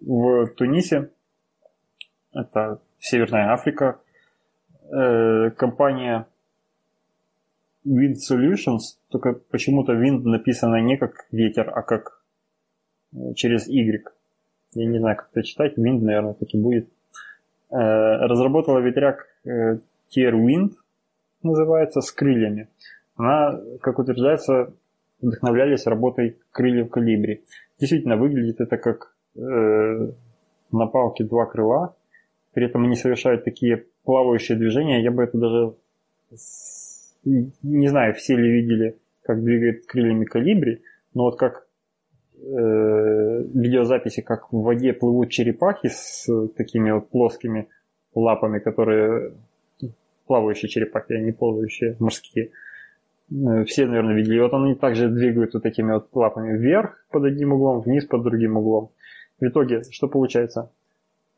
В 0.00 0.46
Тунисе, 0.56 1.10
это 2.32 2.80
Северная 2.98 3.52
Африка, 3.52 4.00
э, 4.90 5.50
компания 5.50 6.26
Wind 7.86 8.14
Solutions, 8.28 8.98
только 9.10 9.32
почему-то 9.32 9.92
Wind 9.92 10.22
написано 10.22 10.80
не 10.80 10.96
как 10.96 11.26
ветер, 11.30 11.70
а 11.74 11.82
как 11.82 12.22
э, 13.12 13.34
через 13.34 13.66
Y. 13.68 14.04
Я 14.74 14.86
не 14.86 14.98
знаю, 14.98 15.16
как 15.16 15.30
это 15.32 15.42
читать. 15.42 15.76
Wind, 15.76 16.00
наверное, 16.00 16.34
так 16.34 16.48
и 16.52 16.58
будет. 16.58 16.88
Э, 17.70 17.76
разработала 18.26 18.78
ветряк 18.78 19.26
э, 19.44 19.78
Tier 20.10 20.32
Wind, 20.32 20.72
называется, 21.42 22.00
с 22.00 22.12
крыльями. 22.12 22.68
Она, 23.16 23.60
как 23.80 23.98
утверждается, 23.98 24.72
вдохновлялись 25.20 25.86
работой 25.86 26.38
крыльев 26.50 26.90
калибри. 26.90 27.44
Действительно, 27.78 28.16
выглядит 28.16 28.60
это 28.60 28.76
как 28.76 29.14
э, 29.36 30.10
на 30.72 30.86
палке 30.86 31.24
два 31.24 31.46
крыла, 31.46 31.94
при 32.52 32.66
этом 32.66 32.84
они 32.84 32.96
совершают 32.96 33.44
такие 33.44 33.86
плавающие 34.04 34.58
движения. 34.58 35.02
Я 35.02 35.10
бы 35.10 35.22
это 35.22 35.38
даже 35.38 35.72
не 37.24 37.88
знаю, 37.88 38.14
все 38.14 38.36
ли 38.36 38.50
видели, 38.50 38.98
как 39.22 39.42
двигает 39.42 39.86
крыльями 39.86 40.24
калибри, 40.24 40.82
но 41.14 41.24
вот 41.24 41.38
как 41.38 41.66
э, 42.36 43.44
видеозаписи, 43.54 44.22
как 44.22 44.52
в 44.52 44.62
воде 44.62 44.92
плывут 44.92 45.30
черепахи 45.30 45.88
с 45.88 46.26
такими 46.56 46.90
вот 46.90 47.10
плоскими 47.10 47.68
лапами, 48.14 48.58
которые 48.58 49.32
плавающие 50.26 50.68
черепахи, 50.68 51.12
а 51.12 51.20
не 51.20 51.32
плавающие 51.32 51.96
морские. 51.98 52.50
Э, 53.30 53.64
все, 53.64 53.86
наверное, 53.86 54.14
видели. 54.14 54.40
Вот 54.40 54.52
они 54.54 54.74
также 54.74 55.08
двигают 55.08 55.54
вот 55.54 55.66
этими 55.66 55.92
вот 55.92 56.08
лапами 56.14 56.56
вверх 56.56 57.04
под 57.10 57.24
одним 57.24 57.52
углом, 57.52 57.80
вниз 57.80 58.04
под 58.06 58.22
другим 58.22 58.56
углом. 58.56 58.90
В 59.40 59.46
итоге, 59.46 59.82
что 59.90 60.08
получается? 60.08 60.70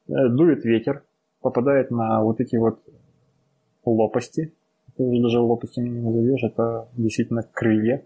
Э, 0.09 0.29
дует 0.29 0.65
ветер, 0.65 1.03
попадает 1.41 1.91
на 1.91 2.23
вот 2.23 2.41
эти 2.41 2.57
вот 2.57 2.81
лопасти. 3.85 4.53
Это 4.89 5.03
уже 5.03 5.23
даже 5.23 5.41
лопастями 5.41 5.89
не 5.89 6.01
назовешь, 6.01 6.43
это 6.43 6.89
действительно 6.97 7.43
крылья. 7.43 8.05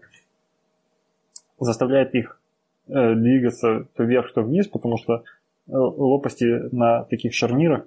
Заставляет 1.59 2.15
их 2.15 2.39
э, 2.87 3.15
двигаться 3.15 3.87
то 3.95 4.03
вверх, 4.03 4.33
то 4.33 4.41
вниз, 4.41 4.67
потому 4.67 4.97
что 4.97 5.23
лопасти 5.67 6.45
на 6.75 7.03
таких 7.03 7.35
шарнирах, 7.35 7.85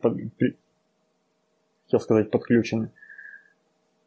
хотел 1.92 2.00
сказать, 2.00 2.30
подключены. 2.30 2.90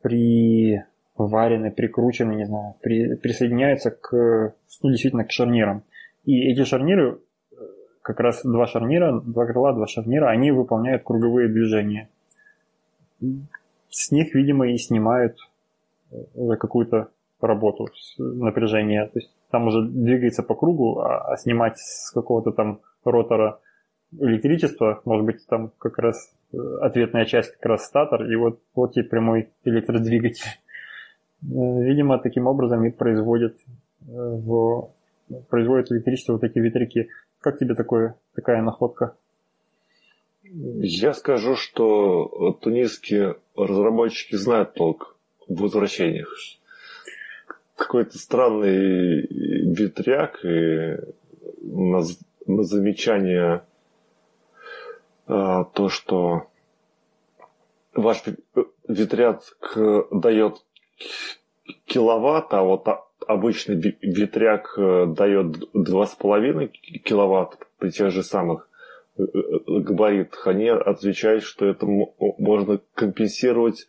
При 0.01 0.83
варены, 1.15 1.71
прикручены, 1.71 2.33
не 2.33 2.45
знаю, 2.45 2.75
при, 2.81 3.15
присоединяются 3.15 3.91
к, 3.91 4.53
ну, 4.81 4.89
действительно, 4.89 5.23
к 5.23 5.31
шарнирам. 5.31 5.83
И 6.25 6.51
эти 6.51 6.63
шарниры, 6.63 7.19
как 8.01 8.19
раз 8.19 8.41
два 8.43 8.65
шарнира, 8.67 9.19
два 9.21 9.45
крыла, 9.45 9.73
два 9.73 9.87
шарнира, 9.87 10.29
они 10.29 10.51
выполняют 10.51 11.03
круговые 11.03 11.47
движения. 11.47 12.09
С 13.89 14.11
них, 14.11 14.33
видимо, 14.35 14.67
и 14.67 14.77
снимают 14.77 15.37
уже 16.33 16.57
какую-то 16.57 17.09
работу, 17.41 17.87
напряжение. 18.17 19.05
То 19.05 19.19
есть 19.19 19.33
там 19.51 19.67
уже 19.67 19.87
двигается 19.87 20.43
по 20.43 20.55
кругу, 20.55 20.99
а, 20.99 21.33
а 21.33 21.37
снимать 21.37 21.77
с 21.77 22.11
какого-то 22.11 22.51
там 22.51 22.79
ротора 23.03 23.59
электричество, 24.19 25.01
может 25.05 25.25
быть, 25.25 25.45
там 25.47 25.71
как 25.77 25.97
раз 25.97 26.33
э, 26.44 26.44
ответная 26.81 27.25
часть 27.25 27.51
как 27.53 27.65
раз 27.65 27.85
статор, 27.85 28.29
и 28.29 28.35
вот, 28.35 28.59
вот 28.73 28.93
тебе 28.93 29.05
прямой 29.05 29.49
электродвигатель. 29.63 30.45
Э, 31.41 31.83
видимо, 31.83 32.19
таким 32.19 32.47
образом 32.47 32.85
и 32.85 32.91
производят, 32.91 33.57
э, 34.01 34.05
в, 34.07 34.91
производят 35.49 35.91
электричество 35.91 36.33
вот 36.33 36.43
эти 36.43 36.59
ветряки. 36.59 37.09
Как 37.39 37.59
тебе 37.59 37.75
такое, 37.75 38.15
такая 38.33 38.61
находка? 38.61 39.15
Я 40.43 41.13
скажу, 41.13 41.55
что 41.55 42.57
тунисские 42.61 43.35
разработчики 43.55 44.35
знают 44.35 44.73
толк 44.73 45.17
в 45.47 45.61
возвращениях. 45.61 46.33
Какой-то 47.75 48.17
странный 48.17 49.27
ветряк 49.27 50.45
и 50.45 50.97
на, 51.61 52.03
на 52.47 52.63
замечание 52.63 53.63
то, 55.27 55.89
что 55.89 56.47
ваш 57.93 58.23
ветряк 58.87 59.41
дает 60.11 60.63
киловатт, 61.85 62.53
а 62.53 62.63
вот 62.63 62.87
обычный 63.27 63.75
ветряк 63.75 64.73
э, 64.77 65.05
дает 65.07 65.57
2,5 65.75 66.67
киловатт 67.03 67.57
при 67.77 67.89
тех 67.89 68.11
же 68.11 68.23
самых 68.23 68.69
э, 69.17 69.23
э, 69.23 69.79
габаритах, 69.79 70.47
они 70.47 70.69
отвечают, 70.69 71.43
что 71.43 71.65
это 71.65 71.85
можно 71.85 72.79
компенсировать 72.93 73.87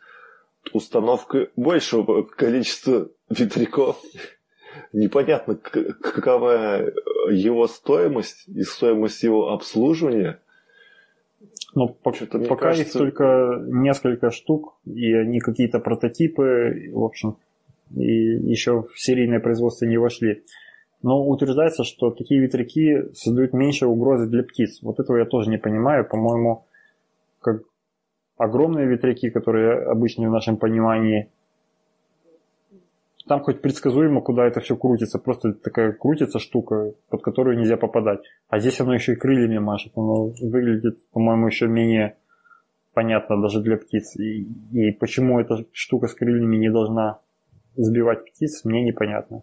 установкой 0.72 1.51
большего 1.57 2.22
количества 2.22 3.09
ветряков. 3.28 4.01
Непонятно, 4.93 5.57
какова 5.57 6.91
его 7.30 7.66
стоимость 7.66 8.49
и 8.49 8.62
стоимость 8.62 9.22
его 9.22 9.53
обслуживания– 9.53 10.41
но 11.77 11.89
пока 11.89 12.27
кажется... 12.57 12.83
их 12.83 12.93
только 12.93 13.62
несколько 13.66 14.31
штук, 14.31 14.79
и 14.87 15.12
они 15.12 15.41
какие-то 15.41 15.79
прототипы, 15.79 16.91
в 16.91 17.05
общем, 17.05 17.37
и 17.95 18.03
еще 18.03 18.83
в 18.83 18.99
серийное 18.99 19.41
производство 19.41 19.85
не 19.85 19.99
вошли. 19.99 20.43
Но 21.03 21.22
утверждается, 21.29 21.85
что 21.85 22.11
такие 22.11 22.41
ветряки 22.41 23.12
создают 23.12 23.53
меньше 23.53 23.87
угрозы 23.87 24.27
для 24.27 24.43
птиц. 24.43 24.79
Вот 24.81 25.01
этого 25.01 25.18
я 25.18 25.27
тоже 25.27 25.51
не 25.51 25.59
понимаю. 25.59 26.09
По-моему, 26.09 26.64
как 27.41 27.61
огромные 28.39 28.87
ветряки, 28.87 29.29
которые 29.29 29.83
обычно 29.83 30.31
в 30.31 30.33
нашем 30.33 30.57
понимании 30.57 31.31
там 33.27 33.41
хоть 33.41 33.61
предсказуемо, 33.61 34.20
куда 34.20 34.47
это 34.47 34.61
все 34.61 34.77
крутится. 34.77 35.18
Просто 35.18 35.53
такая 35.53 35.93
крутится 35.93 36.39
штука, 36.39 36.93
под 37.11 37.22
которую 37.22 37.59
нельзя 37.59 37.77
попадать. 37.77 38.20
А 38.49 38.59
здесь 38.59 38.81
оно 38.81 38.95
еще 38.95 39.12
и 39.12 39.16
крыльями 39.16 39.59
машет. 39.59 39.93
Оно 39.97 40.33
выглядит, 40.41 40.99
по-моему, 41.11 41.47
еще 41.47 41.66
менее 41.66 42.16
понятно 42.95 43.41
даже 43.41 43.61
для 43.61 43.77
птиц. 43.77 44.16
И, 44.16 44.47
и 44.72 44.93
почему 44.93 45.41
эта 45.41 45.64
штука 45.72 46.07
с 46.07 46.14
крыльями 46.14 46.57
не 46.57 46.70
должна 46.70 47.20
сбивать 47.77 48.24
птиц, 48.24 48.64
мне 48.64 48.83
непонятно. 48.83 49.43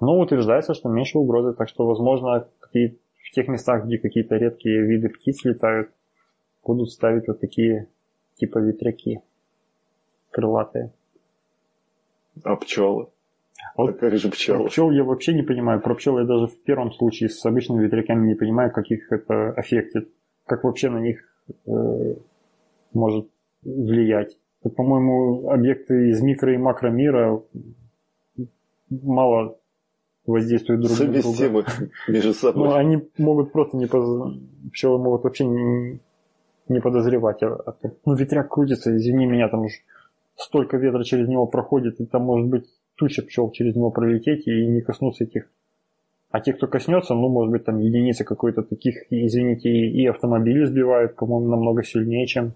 Но 0.00 0.18
утверждается, 0.18 0.74
что 0.74 0.88
меньше 0.88 1.18
угрозы, 1.18 1.54
так 1.54 1.68
что, 1.68 1.86
возможно, 1.86 2.48
в 2.72 3.30
тех 3.32 3.48
местах, 3.48 3.84
где 3.84 3.98
какие-то 3.98 4.36
редкие 4.36 4.82
виды 4.82 5.08
птиц 5.08 5.44
летают, 5.44 5.90
будут 6.64 6.90
ставить 6.90 7.28
вот 7.28 7.40
такие 7.40 7.88
типа 8.36 8.58
ветряки 8.58 9.20
крылатые. 10.30 10.92
А 12.44 12.56
пчелы? 12.56 13.08
Вот 13.76 13.90
а 13.90 13.92
как 13.92 14.16
же 14.16 14.30
пчелы? 14.30 14.68
Пчел 14.68 14.90
я 14.90 15.04
вообще 15.04 15.34
не 15.34 15.42
понимаю. 15.42 15.80
Про 15.80 15.94
пчел 15.94 16.18
я 16.18 16.24
даже 16.24 16.46
в 16.46 16.62
первом 16.62 16.92
случае 16.92 17.28
с 17.28 17.44
обычными 17.44 17.84
ветряками 17.84 18.26
не 18.26 18.34
понимаю, 18.34 18.72
как 18.72 18.90
их 18.90 19.10
это 19.10 19.50
аффектит. 19.50 20.10
Как 20.44 20.64
вообще 20.64 20.90
на 20.90 20.98
них 20.98 21.20
э, 21.66 22.14
может 22.92 23.28
влиять. 23.62 24.36
Это, 24.60 24.74
по-моему, 24.74 25.50
объекты 25.50 26.10
из 26.10 26.20
микро 26.22 26.54
и 26.54 26.56
макро 26.56 26.88
мира 26.90 27.42
мало 28.90 29.58
воздействуют 30.26 30.82
друг 30.82 30.98
на 30.98 31.06
друга. 31.06 31.66
между 32.08 32.32
собой. 32.32 32.68
Ну, 32.68 32.74
они 32.74 33.08
могут 33.18 33.52
просто 33.52 33.76
не 33.76 33.86
поз... 33.86 34.34
пчелы 34.72 34.98
могут 34.98 35.24
вообще 35.24 35.44
не, 35.44 36.00
не 36.68 36.80
подозревать. 36.80 37.40
Ну, 37.42 38.14
ветряк 38.14 38.48
крутится, 38.48 38.96
извини 38.96 39.26
меня, 39.26 39.48
там 39.48 39.60
уж 39.60 39.72
столько 40.36 40.76
ветра 40.76 41.02
через 41.02 41.28
него 41.28 41.46
проходит, 41.46 42.00
и 42.00 42.06
там 42.06 42.22
может 42.22 42.48
быть 42.48 42.66
туча 42.96 43.22
пчел 43.22 43.50
через 43.50 43.74
него 43.74 43.90
пролететь 43.90 44.46
и 44.46 44.66
не 44.66 44.80
коснуться 44.80 45.24
этих. 45.24 45.50
А 46.30 46.40
те, 46.40 46.52
кто 46.52 46.66
коснется, 46.66 47.14
ну, 47.14 47.28
может 47.28 47.50
быть, 47.52 47.64
там 47.64 47.78
единицы 47.78 48.24
какой-то 48.24 48.62
таких, 48.62 49.10
извините, 49.10 49.70
и 49.70 50.06
автомобили 50.06 50.64
сбивают, 50.64 51.16
по-моему, 51.16 51.48
намного 51.48 51.82
сильнее, 51.82 52.26
чем, 52.26 52.52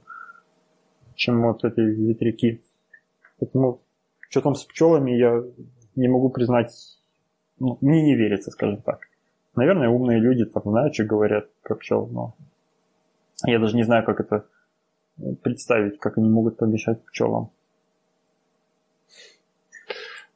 чем 1.15 1.43
вот 1.43 1.65
эти 1.65 1.81
ветряки. 1.81 2.61
Поэтому, 3.39 3.81
что 4.29 4.41
там 4.43 4.55
с 4.55 4.65
пчелами, 4.65 5.13
я 5.13 5.43
не 5.97 6.09
могу 6.09 6.31
признать, 6.31 6.73
ну, 7.59 7.79
мне 7.81 8.03
не 8.03 8.17
верится, 8.17 8.51
скажем 8.51 8.83
так. 8.83 9.01
Наверное, 9.57 9.89
умные 9.89 10.21
люди 10.21 10.45
там 10.45 10.63
знают, 10.65 10.95
что 10.95 11.05
говорят 11.05 11.49
про 11.63 11.75
пчел, 11.77 12.07
но 12.07 12.35
я 13.47 13.59
даже 13.59 13.77
не 13.77 13.85
знаю, 13.85 14.05
как 14.05 14.21
это 14.21 14.45
представить, 15.43 15.99
как 15.99 16.19
они 16.19 16.29
могут 16.29 16.57
помешать 16.57 17.05
пчелам. 17.07 17.51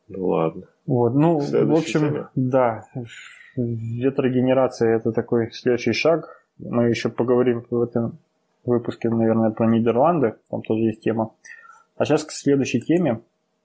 Ну 0.09 0.27
ладно. 0.27 0.67
Вот, 0.87 1.15
ну, 1.15 1.41
Следующая 1.41 1.65
в 1.65 1.79
общем, 1.79 2.01
тема. 2.01 2.31
да, 2.35 2.85
ветрогенерация 3.57 4.97
это 4.97 5.13
такой 5.13 5.51
следующий 5.53 5.93
шаг. 5.93 6.45
Мы 6.59 6.89
еще 6.89 7.09
поговорим 7.09 7.65
в 7.71 7.83
этом 7.83 8.19
выпуске, 8.65 9.09
наверное, 9.09 9.51
про 9.51 9.67
Нидерланды, 9.67 10.37
там 10.51 10.63
тоже 10.63 10.85
есть 10.85 11.01
тема. 11.01 11.35
А 11.97 12.05
сейчас 12.05 12.25
к 12.25 12.33
следующей 12.33 12.81
теме. 12.81 13.21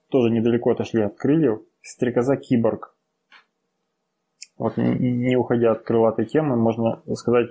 тоже 0.10 0.32
недалеко 0.32 0.72
отошли 0.72 1.02
от 1.02 1.18
крыльев, 1.18 1.62
стрекоза 1.82 2.36
киборг. 2.36 2.96
Вот 4.58 4.76
не 4.78 5.36
уходя 5.36 5.72
от 5.72 5.84
крылатой 5.84 6.26
темы, 6.26 6.56
можно 6.56 7.02
сказать, 7.16 7.50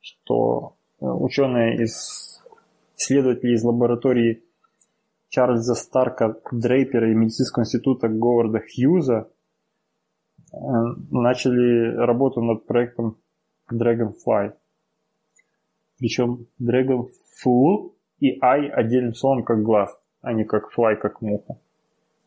что 0.00 0.74
э, 1.00 1.04
ученые 1.06 1.82
из 1.82 2.42
исследователи 2.96 3.52
из 3.52 3.62
лаборатории 3.62 4.42
Чарльза 5.30 5.76
Старка 5.76 6.36
Дрейпера 6.50 7.10
и 7.10 7.14
медицинского 7.14 7.62
института 7.62 8.08
Говарда 8.08 8.60
Хьюза 8.60 9.30
э, 10.52 10.56
начали 11.10 11.94
работу 11.94 12.42
над 12.42 12.66
проектом 12.66 13.16
Dragonfly. 13.72 14.54
Причем 15.98 16.46
Dragonfly 16.60 17.92
и 18.18 18.38
I 18.42 18.68
отдельным 18.68 19.14
словом 19.14 19.44
как 19.44 19.62
глаз, 19.62 19.96
а 20.20 20.32
не 20.32 20.44
как 20.44 20.68
fly, 20.76 20.96
как 20.96 21.22
муха. 21.22 21.58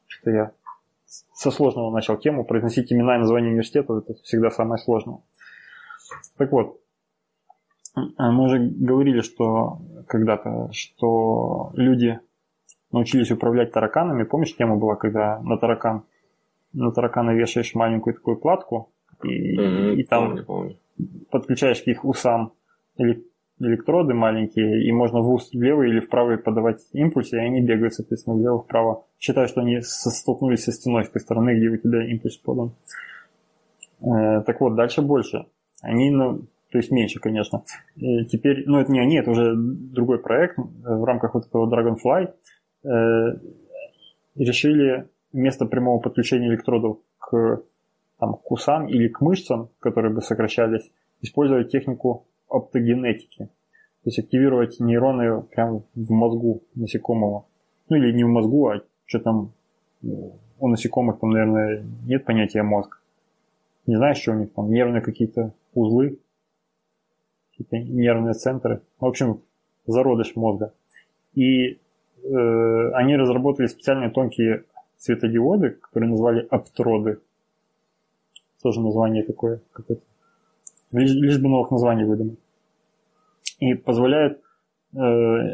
Что 0.07 0.31
я 0.31 0.51
со 1.33 1.51
сложного 1.51 1.91
начал 1.91 2.17
тему. 2.17 2.45
Произносить 2.45 2.91
имена 2.93 3.17
и 3.17 3.19
названия 3.19 3.49
университетов 3.49 4.03
это 4.03 4.13
всегда 4.23 4.49
самое 4.49 4.81
сложное. 4.81 5.19
Так 6.37 6.51
вот, 6.53 6.79
мы 7.95 8.43
уже 8.45 8.59
говорили, 8.59 9.21
что 9.21 9.81
когда-то, 10.07 10.69
что 10.71 11.71
люди 11.73 12.19
научились 12.93 13.31
управлять 13.31 13.73
тараканами. 13.73 14.23
Помнишь, 14.23 14.55
тема 14.55 14.77
была, 14.77 14.95
когда 14.95 15.39
на 15.41 15.57
таракан 15.57 16.03
на 16.73 16.91
таракана 16.91 17.31
вешаешь 17.31 17.75
маленькую 17.75 18.15
такую 18.15 18.37
платку, 18.37 18.91
и, 19.23 19.57
mm-hmm, 19.57 19.95
и 19.95 20.03
там 20.03 20.27
помню, 20.29 20.45
помню. 20.45 20.77
подключаешь 21.29 21.83
к 21.83 21.87
их 21.87 22.03
усам 22.03 22.53
электроды 23.59 24.13
маленькие, 24.13 24.85
и 24.85 24.91
можно 24.91 25.21
в 25.21 25.29
ус 25.29 25.51
в 25.53 25.57
или 25.57 25.99
в 25.99 26.09
правый 26.09 26.37
подавать 26.37 26.81
импульсы, 26.91 27.37
и 27.37 27.39
они 27.39 27.61
бегают, 27.61 27.93
соответственно, 27.93 28.35
влево-вправо. 28.35 29.05
Считаю, 29.19 29.47
что 29.47 29.61
они 29.61 29.79
столкнулись 29.81 30.63
со 30.63 30.71
стеной 30.71 31.05
с 31.05 31.09
той 31.09 31.21
стороны, 31.21 31.55
где 31.55 31.69
у 31.69 31.77
тебя 31.77 32.03
импульс 32.05 32.37
подан. 32.37 32.73
Э, 34.01 34.41
так 34.41 34.59
вот, 34.59 34.75
дальше 34.75 35.01
больше. 35.01 35.45
Они, 35.81 36.09
ну, 36.09 36.41
то 36.71 36.77
есть 36.79 36.91
меньше, 36.91 37.19
конечно. 37.19 37.63
И 37.95 38.25
теперь, 38.25 38.63
ну 38.65 38.79
это 38.79 38.91
не 38.91 38.99
они, 38.99 39.17
это 39.17 39.31
уже 39.31 39.53
другой 39.55 40.19
проект 40.19 40.57
в 40.57 41.03
рамках 41.03 41.35
вот 41.35 41.45
этого 41.45 41.69
Dragonfly. 41.69 42.33
Э, 42.83 43.37
решили 44.35 45.07
вместо 45.31 45.65
прямого 45.65 45.99
подключения 45.99 46.47
электродов 46.47 46.97
к, 47.19 47.63
там, 48.19 48.35
к 48.35 48.51
усам 48.51 48.87
или 48.87 49.07
к 49.07 49.21
мышцам, 49.21 49.69
которые 49.79 50.13
бы 50.13 50.21
сокращались, 50.21 50.91
использовать 51.21 51.71
технику 51.71 52.25
оптогенетики. 52.49 53.45
То 54.03 54.09
есть 54.09 54.19
активировать 54.19 54.79
нейроны 54.79 55.41
прямо 55.43 55.83
в 55.95 56.11
мозгу 56.11 56.63
насекомого. 56.75 57.45
Ну 57.89 57.95
или 57.95 58.11
не 58.11 58.23
в 58.23 58.27
мозгу, 58.27 58.67
а 58.67 58.81
что 59.05 59.19
там 59.19 59.53
у 60.01 60.67
насекомых 60.67 61.19
там, 61.19 61.29
наверное, 61.29 61.85
нет 62.05 62.25
понятия 62.25 62.63
мозг. 62.63 63.01
Не 63.85 63.95
знаешь, 63.95 64.17
что 64.17 64.31
у 64.31 64.35
них 64.35 64.53
там 64.53 64.69
нервные 64.71 65.01
какие-то 65.01 65.53
узлы, 65.73 66.19
какие-то 67.51 67.77
нервные 67.79 68.33
центры. 68.33 68.81
В 68.99 69.05
общем, 69.05 69.41
зародыш 69.85 70.35
мозга. 70.35 70.73
И 71.33 71.79
э, 72.23 72.91
они 72.93 73.15
разработали 73.15 73.67
специальные 73.67 74.09
тонкие 74.09 74.63
светодиоды, 74.97 75.71
которые 75.71 76.09
назвали 76.09 76.47
оптроды. 76.49 77.19
Тоже 78.61 78.79
название 78.79 79.23
такое 79.23 79.61
какое-то. 79.73 80.03
Лишь, 80.91 81.11
лишь 81.11 81.39
бы 81.39 81.49
новых 81.49 81.71
названий 81.71 82.05
выдумать 82.05 82.39
и 83.63 83.73
позволяет 83.75 84.41
э, 84.93 84.99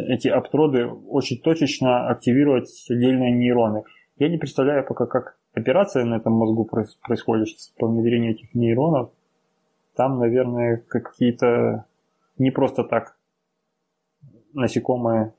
эти 0.07 0.27
оптроды 0.27 0.85
очень 0.87 1.39
точечно 1.39 2.09
активировать 2.09 2.85
отдельные 2.89 3.31
нейроны. 3.31 3.83
Я 4.17 4.29
не 4.29 4.37
представляю 4.37 4.85
пока, 4.85 5.05
как 5.05 5.37
операция 5.53 6.05
на 6.05 6.15
этом 6.15 6.33
мозгу 6.33 6.65
происходит 6.65 7.47
по 7.77 7.87
внедрению 7.87 8.31
этих 8.31 8.53
нейронов. 8.55 9.11
Там, 9.95 10.19
наверное, 10.19 10.77
какие-то 10.87 11.85
не 12.37 12.51
просто 12.51 12.83
так 12.83 13.15
насекомые 14.53 15.33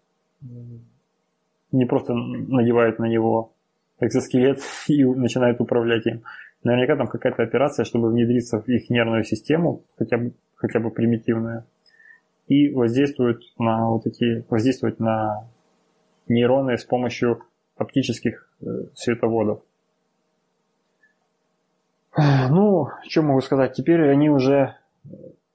не 1.73 1.85
просто 1.87 2.15
надевают 2.15 2.99
на 2.99 3.07
него 3.07 3.53
экзоскелет 4.01 4.61
и 4.89 5.05
начинают 5.05 5.61
управлять 5.61 6.07
им. 6.07 6.23
Наверняка 6.63 6.97
там 6.97 7.07
какая-то 7.07 7.43
операция, 7.43 7.85
чтобы 7.85 8.11
внедриться 8.11 8.61
в 8.61 8.69
их 8.69 8.91
нервную 8.91 9.25
систему, 9.25 9.83
хотя 9.97 10.19
бы, 10.19 10.33
хотя 10.57 10.79
бы 10.79 10.91
примитивная 10.91 11.65
и 12.51 12.69
воздействуют 12.73 13.45
на 13.59 13.89
вот 13.91 14.07
эти, 14.07 14.45
воздействовать 14.51 14.99
на 14.99 15.47
нейроны 16.27 16.77
с 16.77 16.85
помощью 16.85 17.45
оптических 17.77 18.51
э, 18.61 18.67
световодов. 18.95 19.63
Ну, 22.17 22.89
что 23.09 23.23
могу 23.23 23.41
сказать? 23.41 23.75
Теперь 23.75 24.11
они 24.11 24.29
уже 24.31 24.75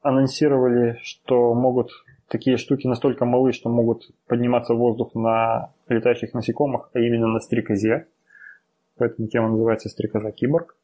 анонсировали, 0.02 0.98
что 1.04 1.54
могут 1.54 1.92
такие 2.28 2.58
штуки 2.58 2.88
настолько 2.88 3.26
малы, 3.26 3.54
что 3.54 3.70
могут 3.70 4.10
подниматься 4.28 4.74
в 4.74 4.78
воздух 4.78 5.16
на 5.16 5.72
летающих 5.88 6.34
насекомых, 6.34 6.90
а 6.94 7.00
именно 7.00 7.28
на 7.28 7.40
стрекозе. 7.40 8.08
Поэтому 8.98 9.28
тема 9.28 9.50
называется 9.50 9.90
стрекоза 9.90 10.32
киборг. 10.32 10.78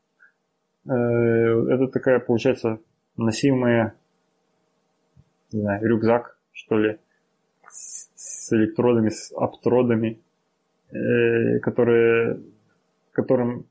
Э, 0.85 0.91
это 0.91 1.87
такая, 1.87 2.19
получается, 2.19 2.79
носимая 3.17 3.95
не 5.53 5.61
знаю, 5.61 5.85
рюкзак, 5.85 6.37
что 6.51 6.77
ли, 6.77 6.97
с, 7.69 8.51
электродами, 8.53 9.09
с 9.09 9.31
аптродами, 9.35 10.21
э, 10.91 11.59
которые, 11.59 12.41
которым 13.11 13.65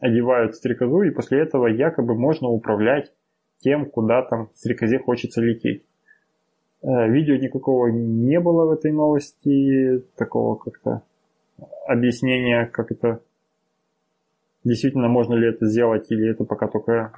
одевают 0.00 0.54
стрекозу, 0.54 1.02
и 1.02 1.10
после 1.10 1.40
этого 1.40 1.66
якобы 1.66 2.14
можно 2.14 2.48
управлять 2.48 3.12
тем, 3.58 3.86
куда 3.86 4.22
там 4.22 4.50
стрекозе 4.54 4.98
хочется 4.98 5.40
лететь. 5.40 5.84
Э, 6.84 7.08
видео 7.08 7.36
никакого 7.36 7.86
не 7.86 8.38
было 8.40 8.66
в 8.66 8.72
этой 8.72 8.92
новости, 8.92 10.04
такого 10.16 10.56
как-то 10.56 11.02
объяснения, 11.86 12.66
как 12.66 12.92
это 12.92 13.22
действительно 14.64 15.08
можно 15.08 15.32
ли 15.34 15.48
это 15.48 15.66
сделать, 15.66 16.10
или 16.10 16.30
это 16.30 16.44
пока 16.44 16.68
только 16.68 17.12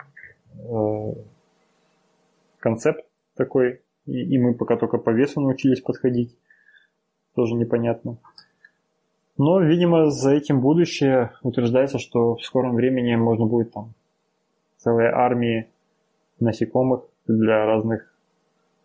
э, 0.55 1.13
концепт 2.61 3.05
такой, 3.35 3.81
и, 4.07 4.35
и 4.35 4.39
мы 4.39 4.55
пока 4.55 4.77
только 4.77 4.99
по 4.99 5.11
весу 5.11 5.41
научились 5.41 5.81
подходить. 5.81 6.37
Тоже 7.35 7.55
непонятно. 7.55 8.19
Но, 9.37 9.61
видимо, 9.61 10.11
за 10.11 10.31
этим 10.31 10.61
будущее 10.61 11.33
утверждается, 11.43 11.99
что 11.99 12.37
в 12.37 12.43
скором 12.43 12.77
времени 12.77 13.17
можно 13.17 13.47
будет 13.47 13.73
там 13.73 13.95
целые 14.77 15.11
армии 15.11 15.67
насекомых 16.39 17.03
для 17.27 17.67
разных 17.67 18.15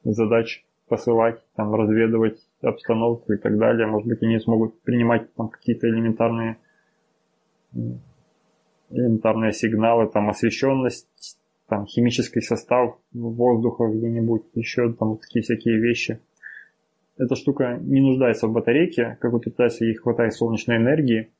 задач 0.03 0.65
посылать, 0.92 1.42
там, 1.56 1.74
разведывать 1.74 2.38
обстановку 2.62 3.32
и 3.32 3.38
так 3.38 3.58
далее. 3.58 3.88
Может 3.88 4.10
быть, 4.10 4.22
они 4.22 4.38
смогут 4.39 4.82
принимать 4.82 5.34
там 5.36 5.48
какие-то 5.48 5.88
элементарные 5.88 6.58
элементарные 8.89 9.54
сигналы, 9.54 10.10
там, 10.12 10.30
освещенность 10.30 11.08
там 11.70 11.86
химический 11.86 12.42
состав 12.42 12.98
воздуха 13.14 13.86
где-нибудь, 13.86 14.44
еще 14.54 14.92
там 14.92 15.18
такие 15.18 15.42
всякие 15.42 15.80
вещи. 15.80 16.20
Эта 17.18 17.36
штука 17.36 17.80
не 17.82 18.02
нуждается 18.02 18.48
в 18.48 18.52
батарейке, 18.52 19.18
как 19.22 19.34
у 19.34 19.39
питайся 19.39 19.86
ей 19.86 19.96
хватает 19.96 20.34
солнечной 20.34 20.76
энергии. 20.76 21.32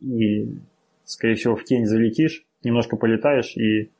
И, 0.00 0.56
скорее 1.04 1.34
всего, 1.34 1.56
в 1.56 1.64
тень 1.64 1.84
залетишь, 1.84 2.46
немножко 2.64 2.96
полетаешь 2.96 3.54
и, 3.58 3.90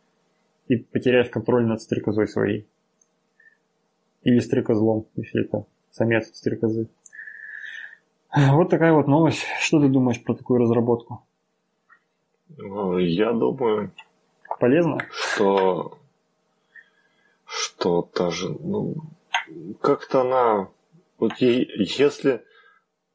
и 0.69 0.77
потеряешь 0.77 1.29
контроль 1.29 1.67
над 1.67 1.83
стрекозой 1.83 2.27
своей. 2.27 2.67
Или 4.23 4.41
стрекозлом, 4.41 5.07
если 5.16 5.45
это 5.45 5.64
самец 5.91 6.29
стрекозы. 6.37 6.89
Вот 8.35 8.71
такая 8.71 8.93
вот 8.93 9.07
новость. 9.09 9.45
Что 9.61 9.81
ты 9.81 9.89
думаешь 9.89 10.23
про 10.23 10.35
такую 10.35 10.61
разработку? 10.61 11.27
Я 12.57 13.33
думаю, 13.33 13.93
полезно? 14.59 14.99
Что, 15.11 15.99
что 17.45 18.09
даже, 18.14 18.51
ну, 18.51 18.97
как-то 19.81 20.21
она, 20.21 20.68
вот 21.18 21.39
ей, 21.39 21.66
если 21.99 22.45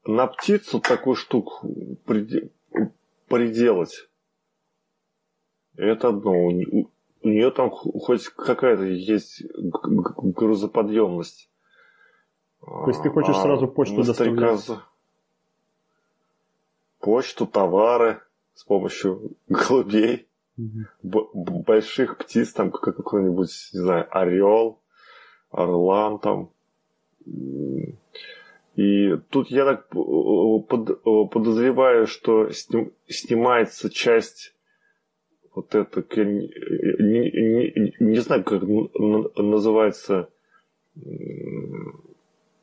на 0.06 0.28
птицу 0.28 0.80
такую 0.80 1.16
штуку 1.16 1.70
приделать, 3.28 4.10
это 5.78 6.10
одно, 6.10 6.50
у, 7.26 7.30
нее 7.30 7.52
там 7.52 7.70
хоть 7.70 8.28
какая-то 8.30 8.84
есть 8.84 9.44
грузоподъемность. 9.56 11.50
То 12.62 12.88
есть 12.88 13.04
ты 13.04 13.10
хочешь 13.10 13.36
а 13.36 13.42
сразу 13.42 13.68
почту 13.68 14.04
доставлять? 14.04 14.70
Почту, 17.00 17.46
товары 17.46 18.22
с 18.56 18.64
помощью 18.64 19.36
голубей 19.48 20.28
больших 21.04 22.18
птиц, 22.18 22.54
там 22.54 22.72
какой-нибудь, 22.72 23.70
не 23.74 23.80
знаю, 23.80 24.08
орел, 24.10 24.80
орлан 25.52 26.20
там. 26.20 26.50
И 28.76 29.16
тут 29.30 29.50
я 29.52 29.66
так 29.66 29.90
под, 29.90 31.04
подозреваю, 31.32 32.08
что 32.08 32.50
сним, 32.52 32.94
снимается 33.08 33.90
часть 33.90 34.55
вот 35.56 35.74
это, 35.74 36.04
не, 36.24 37.32
не, 37.32 37.94
не 38.00 38.20
знаю, 38.20 38.44
как 38.44 38.64
называется 38.64 40.30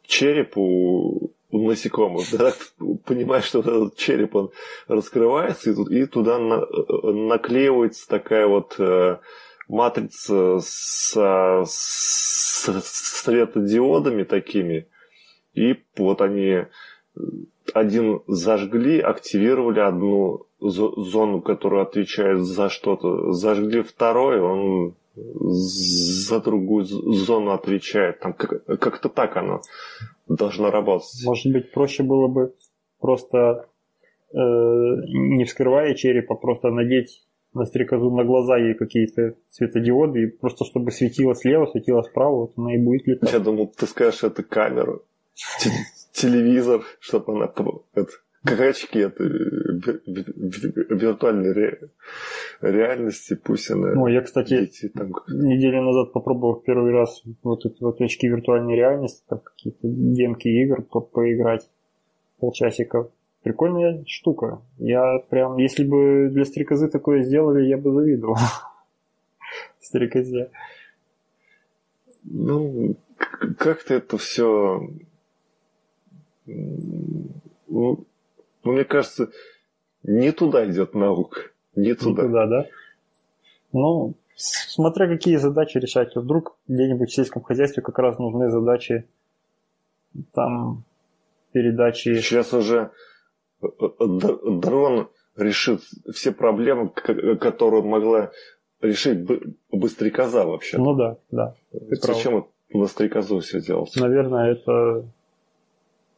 череп 0.07 0.57
у, 0.57 1.32
у 1.51 1.59
насекомых. 1.68 2.26
Да? 2.32 2.53
Понимаешь, 3.05 3.45
что 3.45 3.61
этот 3.61 3.97
череп 3.97 4.34
он 4.34 4.51
раскрывается, 4.88 5.70
и, 5.70 6.03
и 6.03 6.07
туда 6.07 6.38
на, 6.38 6.66
наклеивается 7.03 8.09
такая 8.09 8.47
вот 8.47 8.74
э, 8.78 9.18
матрица 9.68 10.59
с, 10.61 11.14
с 11.66 12.82
светодиодами 13.22 14.24
такими. 14.24 14.86
И 15.55 15.76
вот 15.97 16.20
они 16.20 16.66
один 17.74 18.22
зажгли, 18.26 19.00
активировали 19.00 19.80
одну 19.80 20.46
зону, 20.60 21.40
которая 21.40 21.82
отвечает 21.82 22.40
за 22.40 22.68
что-то, 22.68 23.32
зажгли 23.32 23.82
второй, 23.82 24.40
он 24.40 24.94
за 25.14 26.40
другую 26.40 26.84
зону 26.84 27.52
отвечает. 27.52 28.20
Там 28.20 28.32
как-то 28.32 29.08
так 29.08 29.36
оно 29.36 29.60
должно 30.28 30.70
работать. 30.70 31.22
Может 31.24 31.52
быть, 31.52 31.72
проще 31.72 32.02
было 32.02 32.28
бы 32.28 32.54
просто 33.00 33.66
э, 34.32 34.36
не 34.36 35.44
вскрывая 35.44 35.94
черепа, 35.94 36.34
просто 36.34 36.70
надеть 36.70 37.24
на 37.52 37.66
стрекозу 37.66 38.10
на 38.10 38.24
глаза 38.24 38.56
ей 38.56 38.74
какие-то 38.74 39.34
светодиоды, 39.50 40.22
и 40.22 40.26
просто 40.26 40.64
чтобы 40.64 40.90
светило 40.90 41.34
слева, 41.34 41.66
светило 41.66 42.00
справа, 42.02 42.36
вот 42.36 42.52
она 42.56 42.74
и 42.74 42.78
будет 42.78 43.06
летать. 43.06 43.32
Я 43.32 43.40
думал, 43.40 43.70
ты 43.76 43.86
скажешь, 43.86 44.24
это 44.24 44.42
камеру 44.42 45.02
телевизор, 46.12 46.82
чтобы 47.00 47.34
она... 47.34 47.52
Это, 47.94 48.10
как 48.44 48.60
очки 48.60 48.98
это 48.98 49.24
виртуальной 50.94 51.52
ре, 51.52 51.80
реальности, 52.60 53.34
пусть 53.42 53.70
она... 53.70 53.94
Ну, 53.94 54.06
я, 54.08 54.20
кстати, 54.20 54.50
дети, 54.50 54.88
там... 54.88 55.12
неделю 55.28 55.82
назад 55.82 56.12
попробовал 56.12 56.56
первый 56.56 56.92
раз 56.92 57.22
вот 57.42 57.64
эти 57.64 57.82
вот 57.82 58.00
очки 58.00 58.28
виртуальной 58.28 58.76
реальности, 58.76 59.22
там 59.28 59.40
какие-то 59.40 59.80
демки 59.82 60.48
игр 60.48 60.82
по 60.82 61.00
поиграть 61.00 61.68
полчасика. 62.38 63.08
Прикольная 63.42 64.04
штука. 64.06 64.62
Я 64.78 65.18
прям, 65.30 65.56
если 65.56 65.84
бы 65.84 66.28
для 66.30 66.44
стрекозы 66.44 66.88
такое 66.88 67.22
сделали, 67.22 67.66
я 67.66 67.76
бы 67.76 67.92
завидовал. 67.92 68.36
Стрекозе. 69.80 70.50
Ну, 72.22 72.96
как-то 73.58 73.94
это 73.94 74.16
все 74.16 74.88
ну, 76.47 77.32
ну, 77.68 78.07
мне 78.72 78.84
кажется, 78.84 79.30
не 80.03 80.32
туда 80.32 80.68
идет 80.68 80.95
наука. 80.95 81.40
Не 81.74 81.95
туда. 81.95 82.22
Не 82.22 82.28
туда, 82.28 82.47
да? 82.47 82.66
Ну, 83.72 84.14
смотря 84.36 85.07
какие 85.07 85.36
задачи 85.36 85.78
решать. 85.78 86.14
Вдруг 86.14 86.57
где-нибудь 86.68 87.11
в 87.11 87.14
сельском 87.14 87.43
хозяйстве 87.43 87.82
как 87.82 87.99
раз 87.99 88.18
нужны 88.18 88.51
задачи 88.51 89.07
там 90.32 90.84
передачи. 91.53 92.20
Сейчас 92.20 92.53
уже 92.53 92.90
э, 93.62 93.66
э, 93.66 94.07
дрон 94.51 95.09
решит 95.36 95.82
все 96.12 96.32
проблемы, 96.32 96.90
которые 96.90 97.82
могла 97.82 98.30
решить 98.80 99.26
быстрекоза 99.70 100.45
вообще. 100.45 100.78
Ну 100.78 100.95
да, 100.95 101.16
да. 101.30 101.55
Зачем 101.72 102.47
на 102.72 102.86
стрекозу 102.86 103.40
все 103.40 103.61
делать? 103.61 103.93
Наверное, 103.97 104.53
это 104.53 105.07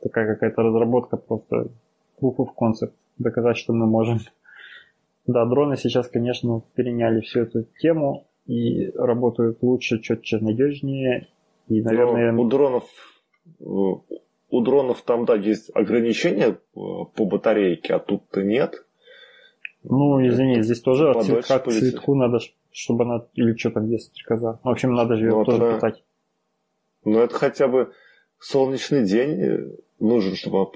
такая 0.05 0.35
какая-то 0.35 0.63
разработка 0.63 1.17
просто 1.17 1.73
proof 2.21 2.37
of 2.37 2.49
concept, 2.57 2.95
доказать, 3.19 3.57
что 3.57 3.73
мы 3.73 3.87
можем. 3.87 4.19
Да, 5.27 5.47
дроны 5.47 5.79
сейчас, 5.79 6.09
конечно, 6.09 6.63
переняли 6.75 7.23
всю 7.23 7.41
эту 7.41 7.65
тему 7.81 8.27
и 8.45 8.91
работают 8.91 9.63
лучше, 9.63 9.99
четче, 10.03 10.37
надежнее. 10.37 11.29
И, 11.69 11.81
наверное... 11.81 12.31
Но 12.31 12.43
у 12.43 12.47
дронов 12.47 12.85
у 14.55 14.61
дронов 14.61 15.03
там, 15.03 15.25
да, 15.25 15.35
есть 15.35 15.71
ограничения 15.75 16.51
э, 16.51 16.57
по 16.75 17.25
батарейке, 17.25 17.95
а 17.95 17.99
тут-то 17.99 18.43
нет. 18.43 18.85
Ну, 19.83 20.25
извини, 20.27 20.63
здесь 20.63 20.81
тоже 20.81 21.11
от 21.11 21.25
цветка 21.25 21.59
к 21.59 21.71
цветку 21.71 22.15
надо, 22.15 22.39
чтобы 22.71 23.05
она, 23.05 23.27
или 23.35 23.57
что 23.57 23.71
там 23.73 23.89
есть 23.89 24.13
стрекоза. 24.13 24.61
В 24.63 24.69
общем, 24.69 24.95
надо 24.95 25.17
же 25.17 25.27
ее 25.27 25.33
ну, 25.33 25.45
тоже 25.45 25.59
тогда... 25.59 25.75
питать. 25.75 26.05
Ну, 27.05 27.19
это 27.19 27.35
хотя 27.35 27.67
бы 27.67 27.93
солнечный 28.39 29.05
день 29.05 29.41
э, 29.41 29.77
нужен, 30.01 30.34
чтобы, 30.34 30.70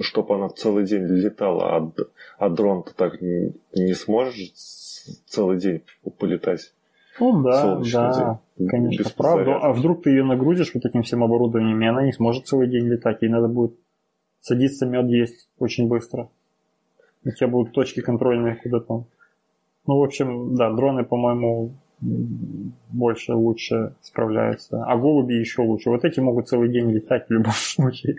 чтобы 0.00 0.34
она 0.34 0.48
целый 0.48 0.84
день 0.84 1.04
летала, 1.04 1.76
а, 1.76 1.92
а 2.38 2.48
дрон-то 2.48 2.94
так 2.94 3.20
не, 3.20 3.52
не 3.74 3.94
сможет 3.94 4.52
целый 5.26 5.58
день 5.58 5.82
полетать. 6.18 6.72
Ну 7.20 7.42
да, 7.42 7.80
да, 7.92 8.40
день, 8.58 8.68
конечно, 8.68 9.10
правда. 9.16 9.56
А 9.56 9.72
вдруг 9.72 10.02
ты 10.02 10.10
ее 10.10 10.24
нагрузишь 10.24 10.72
вот 10.74 10.84
этим 10.84 11.02
всем 11.02 11.22
оборудованием, 11.22 11.80
и 11.80 11.86
она 11.86 12.02
не 12.02 12.12
сможет 12.12 12.46
целый 12.46 12.68
день 12.68 12.86
летать, 12.86 13.22
ей 13.22 13.28
надо 13.28 13.48
будет 13.48 13.78
садиться 14.40 14.86
мед 14.86 15.06
есть 15.06 15.48
очень 15.58 15.88
быстро. 15.88 16.28
У 17.24 17.30
тебя 17.30 17.48
будут 17.48 17.72
точки 17.72 18.00
контрольные 18.00 18.56
куда-то. 18.56 19.06
Ну, 19.86 19.98
в 19.98 20.02
общем, 20.02 20.54
да, 20.54 20.70
дроны, 20.72 21.04
по-моему, 21.04 21.74
больше, 22.00 23.34
лучше 23.34 23.94
справляются. 24.02 24.84
А 24.84 24.96
голуби 24.96 25.34
еще 25.34 25.62
лучше. 25.62 25.90
Вот 25.90 26.04
эти 26.04 26.20
могут 26.20 26.48
целый 26.48 26.68
день 26.68 26.90
летать 26.90 27.28
в 27.28 27.32
любом 27.32 27.52
случае. 27.54 28.16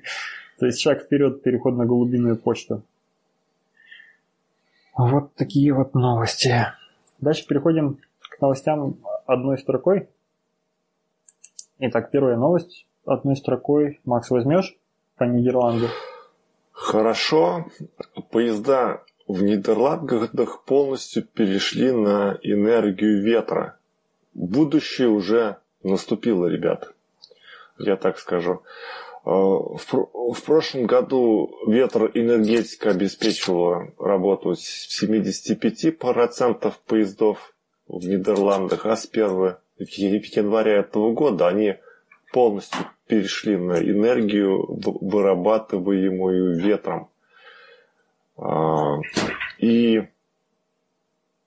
То 0.59 0.65
есть 0.65 0.79
шаг 0.79 1.03
вперед, 1.03 1.43
переход 1.43 1.75
на 1.75 1.85
голубиную 1.85 2.37
почту. 2.37 2.83
Вот 4.97 5.33
такие 5.35 5.73
вот 5.73 5.93
новости. 5.93 6.67
Дальше 7.19 7.45
переходим 7.45 7.99
к 8.19 8.39
новостям 8.41 8.97
одной 9.25 9.57
строкой. 9.57 10.07
Итак, 11.79 12.11
первая 12.11 12.37
новость 12.37 12.87
одной 13.05 13.35
строкой. 13.35 13.99
Макс, 14.05 14.29
возьмешь 14.29 14.77
по 15.17 15.25
Нидерланду? 15.25 15.87
Хорошо. 16.71 17.65
Поезда 18.31 19.01
в 19.27 19.41
Нидерландах 19.41 20.63
полностью 20.63 21.23
перешли 21.23 21.91
на 21.91 22.37
энергию 22.43 23.21
ветра. 23.21 23.77
Будущее 24.33 25.09
уже 25.09 25.57
наступило, 25.83 26.47
ребят. 26.47 26.93
Я 27.77 27.95
так 27.95 28.19
скажу. 28.19 28.61
Э, 29.25 29.29
в, 29.29 30.41
прошлом 30.45 30.85
году 30.85 31.57
ветроэнергетика 31.67 32.91
обеспечивала 32.91 33.91
работу 33.97 34.51
75% 34.51 36.73
поездов 36.85 37.53
в 37.87 38.07
Нидерландах, 38.07 38.85
а 38.85 38.95
с 38.95 39.09
1 39.11 39.55
января 39.79 40.79
этого 40.79 41.13
года 41.13 41.47
они 41.47 41.75
полностью 42.31 42.85
перешли 43.07 43.57
на 43.57 43.79
энергию, 43.79 44.63
вырабатываемую 44.67 46.59
ветром. 46.59 47.09
А, 48.37 48.97
и 49.59 50.07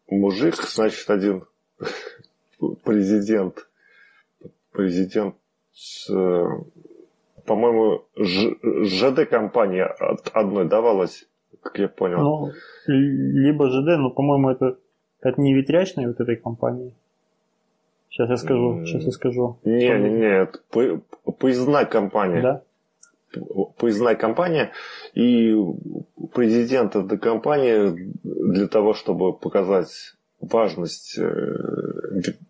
мужик, 0.08 0.54
значит, 0.56 1.08
один 1.10 1.44
президент, 2.84 3.68
президент 4.72 5.34
по-моему, 7.48 8.04
ЖД-компания 8.16 9.86
одной 10.34 10.68
давалась, 10.68 11.26
как 11.62 11.78
я 11.78 11.88
понял. 11.88 12.20
Ну, 12.20 12.52
либо 12.86 13.68
ЖД, 13.70 13.98
но, 13.98 14.10
по-моему, 14.10 14.50
это, 14.50 14.76
это 15.22 15.40
не 15.40 15.54
ветрячной 15.54 16.06
вот 16.06 16.20
этой 16.20 16.36
компании. 16.36 16.92
Сейчас 18.10 18.28
я 18.30 18.36
скажу, 18.36 18.84
сейчас 18.84 19.02
я 19.04 19.10
скажу. 19.12 19.56
Не, 19.64 19.98
не, 19.98 20.10
не, 20.10 20.42
это 20.42 20.58
поездная 21.38 21.86
компания. 21.86 22.42
Да? 22.42 22.62
Поездная 23.76 24.14
компания, 24.14 24.72
и 25.14 25.54
президент 26.32 26.96
этой 26.96 27.18
компании 27.18 28.14
для 28.22 28.68
того, 28.68 28.94
чтобы 28.94 29.34
показать 29.36 30.14
важность 30.40 31.18
э, 31.18 31.22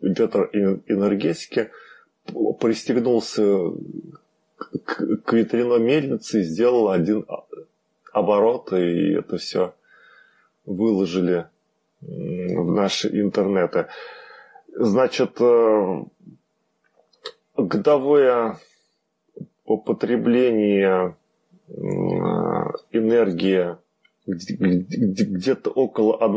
ветроэнергетики, 0.01 1.71
пристегнулся 2.61 3.73
к, 4.85 5.33
ветряной 5.33 5.81
мельнице 5.81 6.41
и 6.41 6.45
сделал 6.45 6.91
один 6.91 7.27
оборот, 8.13 8.73
и 8.73 9.15
это 9.15 9.39
все 9.39 9.75
выложили 10.65 11.47
в 12.01 12.73
наши 12.73 13.09
интернеты. 13.09 13.87
Значит, 14.75 15.41
э, 15.41 16.05
годовое 19.69 19.69
употребление 19.69 21.17
энергии 22.93 23.77
где-то 24.27 25.71
около 25.71 26.25
1 26.25 26.35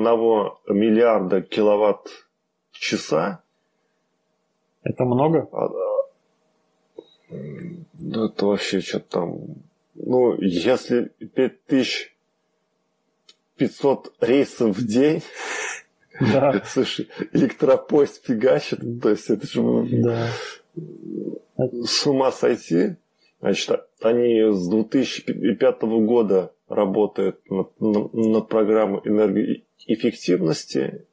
миллиарда 0.77 1.41
киловатт-часа. 1.41 3.41
Это 4.83 5.05
много? 5.05 5.47
А, 5.51 5.69
ну, 7.99 8.25
это 8.25 8.45
вообще 8.45 8.81
что-то 8.81 9.09
там 9.09 9.39
Ну, 9.95 10.39
если 10.41 11.11
5500 11.19 14.13
рейсов 14.21 14.77
в 14.77 14.85
день, 14.85 15.23
да. 16.19 16.61
слушай, 16.65 17.07
электропоезд 17.33 18.25
фигачит, 18.25 18.79
то 19.01 19.09
есть 19.09 19.29
это 19.29 19.47
же 19.47 19.61
да. 20.03 20.29
с 21.57 22.07
ума 22.07 22.31
сойти. 22.31 22.95
Значит, 23.41 23.81
они 24.01 24.51
с 24.51 24.67
2005 24.67 25.81
года 25.81 26.53
работают 26.69 27.39
над, 27.49 27.71
над 27.79 28.47
программой 28.47 29.01
энергоэффективности, 29.03 31.07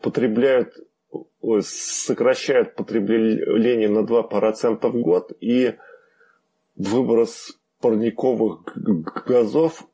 потребляют, 0.00 0.72
сокращают 1.62 2.76
потребление 2.76 3.88
на 3.88 4.04
2% 4.04 4.88
в 4.88 5.00
год 5.00 5.32
и 5.40 5.74
выброс 6.76 7.58
парниковых 7.80 8.60
газов 9.26 9.84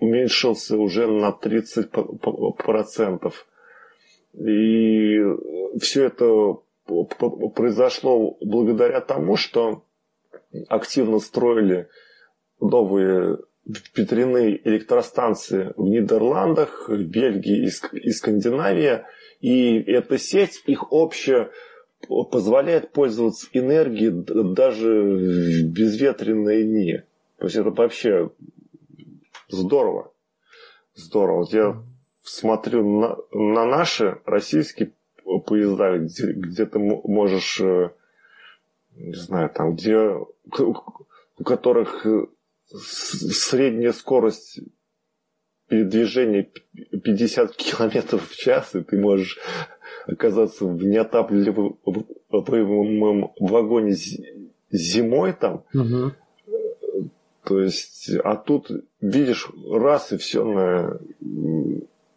уменьшился 0.00 0.76
уже 0.76 1.06
на 1.06 1.30
30%. 1.30 3.32
И 4.34 5.20
все 5.80 6.04
это 6.04 6.56
произошло 7.54 8.36
благодаря 8.40 9.00
тому, 9.00 9.36
что 9.36 9.84
активно 10.68 11.18
строили 11.18 11.88
новые 12.60 13.38
ветряные 13.94 14.60
электростанции 14.68 15.72
в 15.76 15.82
Нидерландах, 15.82 16.88
в 16.88 17.02
Бельгии 17.04 17.70
и 17.92 18.10
Скандинавии. 18.10 19.04
И 19.40 19.80
эта 19.82 20.18
сеть, 20.18 20.62
их 20.66 20.92
общая, 20.92 21.50
позволяет 22.30 22.92
пользоваться 22.92 23.48
энергией 23.52 24.10
даже 24.54 25.02
в 25.02 25.62
безветренные 25.72 26.64
дни. 26.64 27.02
То 27.38 27.46
есть 27.46 27.56
это 27.56 27.70
вообще 27.70 28.30
здорово. 29.48 30.12
Здорово. 30.94 31.38
Вот 31.38 31.52
я 31.52 31.82
смотрю 32.24 33.00
на, 33.00 33.16
на 33.32 33.64
наши 33.64 34.18
российские 34.24 34.92
поезда, 35.46 35.98
где, 35.98 36.32
где 36.32 36.66
ты 36.66 36.78
можешь, 36.78 37.60
э, 37.60 37.90
не 38.94 39.14
знаю, 39.14 39.50
там, 39.50 39.74
где 39.74 39.98
у 39.98 41.44
которых 41.44 42.06
э, 42.06 42.26
средняя 42.66 43.92
скорость 43.92 44.60
передвижения 45.68 46.42
50 46.42 47.56
километров 47.56 48.28
в 48.28 48.36
час, 48.36 48.74
и 48.74 48.82
ты 48.82 48.98
можешь 48.98 49.38
оказаться 50.06 50.66
в 50.66 50.84
неотапливаемом 50.84 53.32
вагоне 53.40 53.94
зимой 54.70 55.32
там. 55.32 55.64
Угу. 55.72 56.12
То 57.44 57.60
есть, 57.60 58.10
а 58.22 58.36
тут 58.36 58.70
видишь 59.00 59.50
раз 59.70 60.12
и 60.12 60.16
все 60.16 60.44
на, 60.44 61.00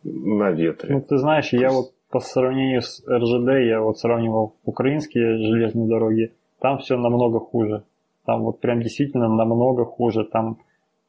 на 0.03 0.51
ветре. 0.51 0.93
Ну, 0.93 1.01
ты 1.01 1.17
знаешь, 1.17 1.51
я 1.51 1.71
вот 1.71 1.93
по 2.09 2.19
сравнению 2.19 2.81
с 2.81 3.03
РЖД, 3.07 3.67
я 3.67 3.81
вот 3.81 3.99
сравнивал 3.99 4.55
украинские 4.63 5.37
железные 5.37 5.87
дороги, 5.87 6.33
там 6.59 6.79
все 6.79 6.97
намного 6.97 7.39
хуже. 7.39 7.83
Там 8.25 8.43
вот 8.43 8.59
прям 8.59 8.81
действительно 8.81 9.27
намного 9.27 9.85
хуже. 9.85 10.23
Там 10.23 10.59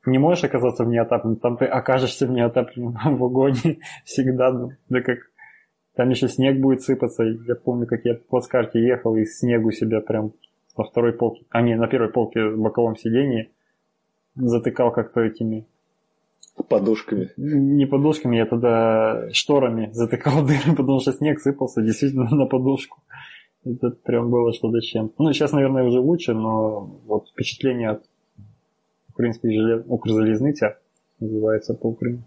не 0.05 0.19
можешь 0.19 0.45
оказаться 0.45 0.85
в 0.85 0.89
неотапливаемом, 0.89 1.41
там 1.41 1.57
ты 1.57 1.65
окажешься 1.65 2.27
в 2.29 2.31
неотапливаемом 2.31 3.17
вагоне 3.17 3.79
всегда. 4.05 4.53
Да 4.89 5.01
как 5.01 5.19
там 5.95 6.11
еще 6.11 6.29
снег 6.29 6.61
будет 6.61 6.83
сыпаться. 6.83 7.25
Я 7.25 7.55
помню, 7.55 7.87
как 7.87 8.05
я 8.05 8.15
по 8.15 8.25
плацкарте 8.29 8.81
ехал 8.81 9.17
и 9.17 9.25
снегу 9.25 9.73
себя 9.73 10.01
прям 10.01 10.33
на 10.77 10.85
второй 10.85 11.15
полке, 11.15 11.47
а 11.51 11.63
не, 11.63 11.75
на 11.75 11.87
первой 11.89 12.11
полке 12.11 12.49
в 12.49 12.59
боковом 12.59 12.97
сидении 12.97 13.51
затыкал 14.35 14.93
как-то 14.93 15.23
этими 15.23 15.67
Подушками. 16.69 17.31
Не 17.37 17.85
подушками, 17.85 18.37
я 18.39 18.47
тогда 18.47 19.29
шторами 19.33 19.91
затыкал 19.93 20.43
дыры, 20.47 20.75
потому 20.75 21.01
что 21.01 21.13
снег 21.13 21.39
сыпался 21.41 21.83
действительно 21.83 22.29
на 22.31 22.47
подушку. 22.47 23.03
Это 23.67 23.91
прям 23.91 24.31
было 24.31 24.53
что-то 24.53 24.81
чем. 24.81 25.11
Ну, 25.19 25.33
сейчас, 25.33 25.53
наверное, 25.53 25.83
уже 25.85 25.99
лучше, 25.99 26.35
но 26.35 27.01
вот 27.07 27.29
впечатление 27.31 27.91
от 27.91 28.05
украинской 29.11 29.53
желез... 29.53 29.85
Укрзалезницы 29.89 30.77
называется 31.19 31.75
по 31.75 31.89
Украине. 31.89 32.23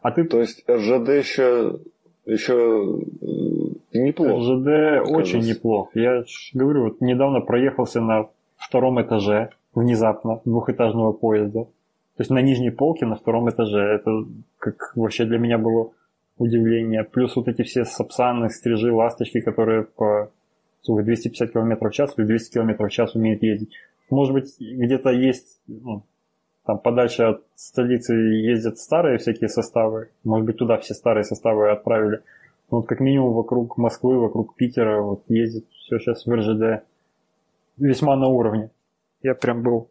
А 0.00 0.10
ты... 0.10 0.24
То 0.24 0.40
есть 0.40 0.64
РЖД 0.68 1.08
еще, 1.08 1.80
еще 2.24 3.00
э, 3.20 3.98
неплохо. 3.98 4.36
РЖД 4.38 4.64
кажется. 4.64 5.14
очень 5.14 5.40
неплохо. 5.40 5.90
Я 5.94 6.24
говорю, 6.54 6.84
вот 6.84 7.00
недавно 7.02 7.40
проехался 7.40 8.00
на 8.00 8.28
втором 8.56 9.02
этаже 9.02 9.50
внезапно 9.74 10.40
двухэтажного 10.46 11.12
поезда. 11.12 11.64
То 11.64 12.22
есть 12.22 12.30
на 12.30 12.40
нижней 12.40 12.70
полке 12.70 13.04
на 13.04 13.16
втором 13.16 13.50
этаже. 13.50 13.80
Это 13.80 14.24
как 14.58 14.92
вообще 14.96 15.26
для 15.26 15.38
меня 15.38 15.58
было 15.58 15.92
удивление. 16.38 17.04
Плюс 17.04 17.36
вот 17.36 17.48
эти 17.48 17.62
все 17.62 17.84
сапсаны, 17.84 18.48
стрижи, 18.48 18.92
ласточки, 18.92 19.40
которые 19.40 19.84
по 19.84 20.30
250 20.86 21.52
км 21.52 21.88
в 21.88 21.92
час 21.92 22.14
или 22.16 22.26
200 22.26 22.52
км 22.52 22.86
в 22.86 22.90
час 22.90 23.14
умеют 23.14 23.42
ездить. 23.42 23.70
Может 24.10 24.32
быть, 24.32 24.56
где-то 24.58 25.10
есть, 25.10 25.60
ну, 25.66 26.02
там 26.64 26.78
подальше 26.78 27.22
от 27.22 27.44
столицы 27.54 28.14
ездят 28.14 28.78
старые 28.78 29.18
всякие 29.18 29.48
составы. 29.48 30.10
Может 30.24 30.46
быть, 30.46 30.56
туда 30.58 30.78
все 30.78 30.94
старые 30.94 31.24
составы 31.24 31.70
отправили. 31.70 32.22
Но 32.70 32.78
вот 32.78 32.86
как 32.86 33.00
минимум 33.00 33.32
вокруг 33.32 33.78
Москвы, 33.78 34.18
вокруг 34.18 34.54
Питера 34.54 35.00
вот 35.00 35.22
ездит 35.28 35.66
все 35.70 35.98
сейчас 35.98 36.26
в 36.26 36.30
РЖД 36.30 36.84
весьма 37.78 38.16
на 38.16 38.28
уровне. 38.28 38.70
Я 39.22 39.34
прям 39.34 39.62
был 39.62 39.88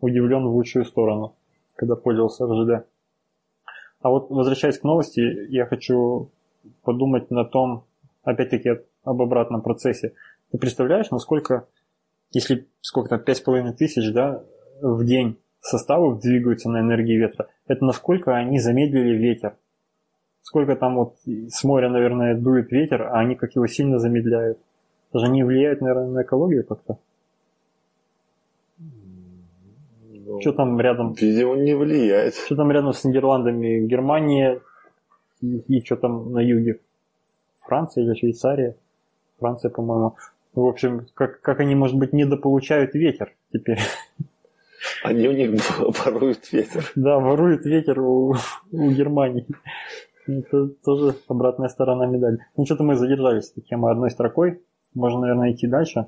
удивлен 0.00 0.46
в 0.46 0.54
лучшую 0.54 0.84
сторону, 0.84 1.34
когда 1.76 1.94
пользовался 1.96 2.46
РЖД. 2.46 2.86
А 4.00 4.08
вот 4.08 4.30
возвращаясь 4.30 4.78
к 4.78 4.84
новости, 4.84 5.20
я 5.50 5.66
хочу 5.66 6.30
подумать 6.82 7.30
на 7.30 7.44
том, 7.44 7.84
опять-таки 8.24 8.80
об 9.04 9.22
обратном 9.22 9.62
процессе. 9.62 10.14
Ты 10.50 10.58
представляешь, 10.58 11.10
насколько, 11.10 11.66
если 12.32 12.66
сколько 12.80 13.10
там, 13.10 13.20
5,5 13.20 13.72
тысяч 13.72 14.12
да, 14.12 14.42
в 14.80 15.04
день 15.04 15.38
составов 15.60 16.20
двигаются 16.20 16.68
на 16.68 16.80
энергии 16.80 17.16
ветра, 17.16 17.48
это 17.66 17.84
насколько 17.84 18.34
они 18.34 18.58
замедлили 18.58 19.16
ветер. 19.16 19.56
Сколько 20.42 20.74
там 20.74 20.96
вот 20.96 21.16
с 21.24 21.62
моря, 21.64 21.90
наверное, 21.90 22.34
дует 22.34 22.72
ветер, 22.72 23.02
а 23.02 23.20
они 23.20 23.36
как 23.36 23.54
его 23.54 23.66
сильно 23.66 23.98
замедляют. 23.98 24.58
Даже 25.12 25.28
не 25.28 25.44
влияют, 25.44 25.80
наверное, 25.80 26.08
на 26.08 26.22
экологию 26.22 26.64
как-то. 26.64 26.98
Ну, 30.30 30.40
что 30.40 30.52
там 30.52 30.80
рядом? 30.80 31.12
Видимо, 31.12 31.56
не 31.56 31.74
влияет. 31.74 32.34
Что 32.34 32.56
там 32.56 32.70
рядом 32.70 32.92
с 32.92 33.04
Нидерландами? 33.04 33.86
Германия 33.86 34.60
и, 35.40 35.58
и 35.58 35.84
что 35.84 35.96
там 35.96 36.32
на 36.32 36.38
юге? 36.40 36.80
Франция 37.58 38.04
или 38.04 38.14
Швейцария? 38.14 38.76
Франция, 39.40 39.70
по-моему. 39.70 40.16
В 40.54 40.64
общем, 40.66 41.06
как, 41.14 41.40
как 41.40 41.60
они, 41.60 41.74
может 41.74 41.96
быть, 41.96 42.12
недополучают 42.12 42.94
ветер 42.94 43.32
теперь. 43.52 43.78
Они 45.02 45.28
у 45.28 45.32
них 45.32 45.50
воруют 46.04 46.52
ветер. 46.52 46.90
Да, 46.94 47.18
воруют 47.18 47.64
ветер 47.64 48.00
у, 48.00 48.34
у 48.72 48.90
Германии. 48.90 49.46
Это 50.26 50.68
тоже 50.84 51.16
обратная 51.28 51.68
сторона 51.68 52.06
медали. 52.06 52.38
Ну, 52.56 52.64
что-то 52.64 52.82
мы 52.82 52.94
задержались 52.94 53.50
этой 53.50 53.62
темой 53.62 53.92
одной 53.92 54.10
строкой. 54.10 54.62
Можно, 54.94 55.20
наверное, 55.20 55.52
идти 55.52 55.66
дальше. 55.66 56.06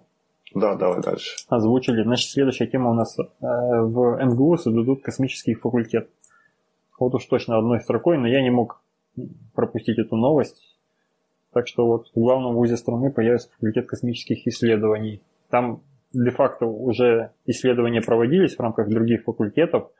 Да, 0.54 0.74
давай 0.74 1.00
дальше. 1.00 1.36
Озвучили. 1.48 2.02
Значит, 2.02 2.30
следующая 2.30 2.66
тема 2.66 2.90
у 2.90 2.94
нас 2.94 3.18
э, 3.18 3.22
в 3.40 4.24
МГУ 4.24 4.56
создадут 4.58 5.02
космический 5.02 5.54
факультет. 5.54 6.10
Вот 6.98 7.14
уж 7.14 7.24
точно 7.26 7.58
одной 7.58 7.80
строкой, 7.80 8.18
но 8.18 8.28
я 8.28 8.42
не 8.42 8.50
мог 8.50 8.82
пропустить 9.54 9.98
эту 9.98 10.16
новость. 10.16 10.71
Так 11.52 11.68
что 11.68 11.86
вот 11.86 12.08
в 12.14 12.18
главном 12.18 12.54
вузе 12.54 12.76
страны 12.76 13.10
появится 13.10 13.50
факультет 13.50 13.86
космических 13.86 14.46
исследований. 14.46 15.20
Там 15.50 15.82
де-факто 16.12 16.66
уже 16.66 17.32
исследования 17.46 18.00
проводились 18.00 18.56
в 18.56 18.60
рамках 18.60 18.88
других 18.88 19.24
факультетов, 19.24 19.90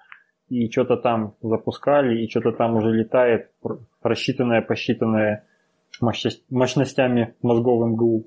и 0.48 0.70
что-то 0.70 0.96
там 0.96 1.34
запускали, 1.42 2.22
и 2.22 2.28
что-то 2.28 2.52
там 2.52 2.76
уже 2.76 2.90
летает, 2.90 3.50
просчитанное, 4.00 4.60
посчитанное 4.60 5.44
мощностями 6.00 7.34
мозгов 7.42 7.88
МГУ, 7.88 8.24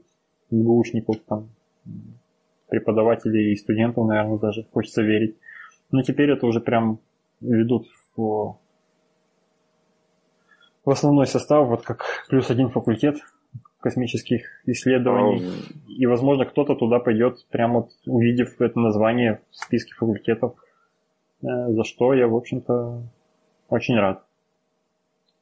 МГУшников, 0.49 1.17
там, 1.27 1.49
преподавателей 2.69 3.51
и 3.53 3.55
студентов, 3.55 4.07
наверное, 4.07 4.39
даже 4.39 4.65
хочется 4.71 5.03
верить. 5.03 5.35
Но 5.91 6.01
теперь 6.01 6.31
это 6.31 6.47
уже 6.47 6.61
прям 6.61 6.99
ведут 7.41 7.87
в 8.15 8.57
в 10.85 10.89
основной 10.91 11.27
состав, 11.27 11.67
вот 11.67 11.81
как 11.81 12.05
плюс 12.29 12.49
один 12.49 12.69
факультет 12.69 13.17
космических 13.79 14.45
исследований. 14.65 15.43
А... 15.43 15.91
И, 15.91 16.05
возможно, 16.05 16.45
кто-то 16.45 16.75
туда 16.75 16.99
пойдет, 16.99 17.45
прямо 17.49 17.81
вот 17.81 17.91
увидев 18.05 18.59
это 18.59 18.79
название 18.79 19.41
в 19.51 19.55
списке 19.55 19.93
факультетов, 19.93 20.53
э, 21.41 21.45
за 21.69 21.83
что 21.83 22.13
я, 22.13 22.27
в 22.27 22.35
общем-то, 22.35 23.03
очень 23.69 23.95
рад. 23.95 24.23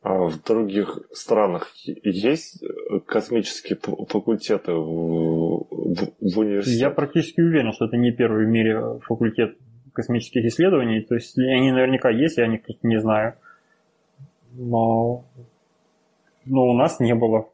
А 0.02 0.26
в 0.26 0.44
других 0.44 1.00
странах 1.14 1.72
есть 1.86 2.62
космические 3.06 3.80
факультеты 4.10 4.74
в, 4.74 5.66
в, 5.70 5.96
в 6.20 6.40
университете? 6.40 6.80
Я 6.80 6.90
практически 6.90 7.40
уверен, 7.40 7.72
что 7.72 7.86
это 7.86 7.96
не 7.96 8.12
первый 8.12 8.46
в 8.46 8.50
мире 8.50 9.00
факультет 9.00 9.58
космических 9.94 10.44
исследований. 10.44 11.02
То 11.02 11.16
есть 11.16 11.38
они 11.38 11.72
наверняка 11.72 12.10
есть, 12.10 12.38
я 12.38 12.44
о 12.44 12.48
них 12.48 12.64
просто 12.64 12.86
не 12.86 13.00
знаю. 13.00 13.36
Но, 14.54 15.26
но 16.46 16.68
у 16.68 16.74
нас 16.74 17.00
не 17.00 17.16
было. 17.16 17.50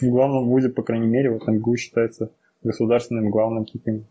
В 0.00 0.08
главном 0.08 0.48
вузе, 0.48 0.68
по 0.68 0.82
крайней 0.82 1.08
мере, 1.08 1.30
вот 1.30 1.46
МГУ 1.46 1.76
считается 1.76 2.30
государственным 2.62 3.30
главным 3.30 3.64
таким 3.64 4.06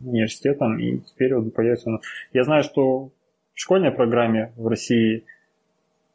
университетом, 0.00 0.78
и 0.78 0.98
теперь 0.98 1.34
вот 1.34 1.52
появится... 1.54 1.98
Я 2.32 2.44
знаю, 2.44 2.62
что 2.62 3.06
в 3.06 3.10
школьной 3.54 3.90
программе 3.90 4.52
в 4.56 4.66
России 4.68 5.24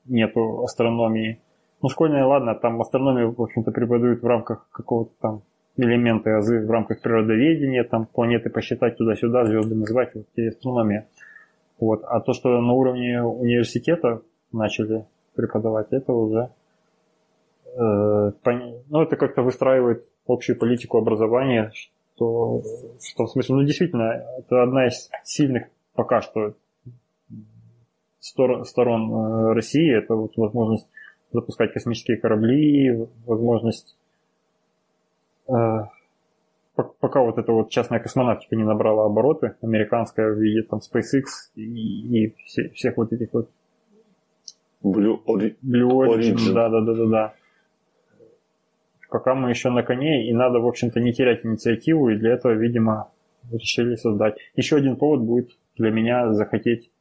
нету 0.06 0.64
астрономии. 0.64 1.40
Ну, 1.82 1.90
школьная, 1.90 2.26
ладно, 2.26 2.56
там 2.56 2.82
астрономию, 2.82 3.34
в 3.34 3.42
общем-то, 3.42 3.72
преподают 3.72 4.22
в 4.22 4.28
рамках 4.28 4.68
какого-то 4.72 5.12
там 5.20 5.42
элементы 5.76 6.32
азы 6.32 6.66
в 6.66 6.70
рамках 6.70 7.02
природоведения, 7.02 7.84
там 7.84 8.06
планеты 8.06 8.50
посчитать 8.50 8.98
туда-сюда, 8.98 9.46
звезды 9.46 9.76
называть, 9.76 10.14
вот 10.14 10.28
и 10.36 10.48
астрономия. 10.48 11.08
Вот. 11.80 12.04
А 12.06 12.20
то, 12.22 12.34
что 12.34 12.62
на 12.62 12.74
уровне 12.74 13.22
университета 13.24 14.22
начали 14.52 15.06
преподавать, 15.36 15.88
это 15.92 16.14
уже 16.14 16.50
э, 17.76 18.32
пон... 18.44 18.76
ну, 18.90 19.02
это 19.02 19.16
как-то 19.16 19.42
выстраивает 19.42 20.06
общую 20.28 20.58
политику 20.58 20.98
образования, 20.98 21.72
что, 21.74 22.62
что 23.02 23.26
в 23.26 23.32
смысле, 23.32 23.56
ну 23.56 23.64
действительно, 23.64 24.24
это 24.38 24.64
одна 24.64 24.88
из 24.88 25.10
сильных 25.24 25.68
пока 25.96 26.22
что 26.22 26.54
стор, 28.20 28.66
сторон 28.66 29.12
э, 29.12 29.54
России, 29.54 29.96
это 29.96 30.16
вот 30.16 30.38
возможность 30.38 30.88
запускать 31.32 31.74
космические 31.74 32.18
корабли, 32.18 33.08
возможность 33.26 33.96
Э, 35.48 35.86
пока 36.76 37.22
вот 37.22 37.38
эта 37.38 37.52
вот 37.52 37.70
частная 37.70 38.00
космонавтика 38.00 38.56
не 38.56 38.64
набрала 38.64 39.06
обороты, 39.06 39.56
американская 39.62 40.32
в 40.32 40.40
виде 40.40 40.64
там 40.64 40.80
SpaceX 40.80 41.26
и, 41.56 42.26
и 42.26 42.36
все, 42.46 42.70
всех 42.70 42.98
вот 42.98 43.14
этих 43.14 43.30
вот 43.34 43.50
Blue, 44.84 45.20
Ori- 45.26 45.56
Blue 45.62 45.90
Origin, 45.90 46.36
Origin. 46.36 46.54
Да, 46.54 46.70
да, 46.70 46.82
да, 46.82 46.94
да, 46.94 47.06
да. 47.06 47.34
Пока 49.10 49.36
мы 49.36 49.50
еще 49.50 49.70
на 49.70 49.84
коне, 49.84 50.28
и 50.28 50.34
надо, 50.34 50.60
в 50.60 50.68
общем-то, 50.68 51.00
не 51.00 51.14
терять 51.14 51.46
инициативу, 51.46 52.10
и 52.10 52.18
для 52.18 52.34
этого, 52.34 52.54
видимо, 52.54 53.12
решили 53.52 53.96
создать. 53.96 54.36
Еще 54.56 54.78
один 54.78 54.96
повод 54.96 55.22
будет 55.22 55.52
для 55.78 55.92
меня 55.92 56.34
захотеть 56.34 56.92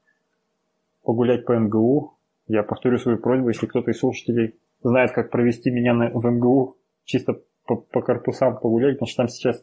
погулять 1.02 1.44
по 1.44 1.52
МГУ. 1.52 2.14
Я 2.48 2.62
повторю 2.62 2.98
свою 2.98 3.18
просьбу, 3.18 3.48
если 3.48 3.66
кто-то 3.66 3.90
из 3.90 3.98
слушателей 3.98 4.56
знает, 4.82 5.12
как 5.12 5.30
провести 5.30 5.70
меня 5.70 5.94
на, 5.94 6.10
в 6.10 6.24
МГУ, 6.26 6.76
чисто 7.04 7.40
по, 7.66 7.76
по 7.76 8.02
корпусам 8.02 8.58
погулять, 8.58 8.96
потому 8.96 9.08
что 9.08 9.16
там 9.18 9.28
сейчас 9.28 9.62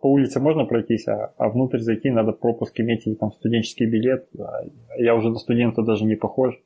по 0.00 0.06
улице 0.10 0.40
можно 0.40 0.64
пройтись, 0.64 1.06
а, 1.08 1.32
а 1.36 1.48
внутрь 1.48 1.78
зайти 1.78 2.10
надо 2.10 2.32
пропуск 2.32 2.78
иметь 2.80 3.06
или 3.06 3.14
там 3.14 3.32
студенческий 3.32 3.86
билет. 3.86 4.28
А 4.38 4.62
я 4.96 5.14
уже 5.14 5.30
на 5.30 5.38
студента 5.38 5.82
даже 5.82 6.04
не 6.04 6.16
похож. 6.16 6.58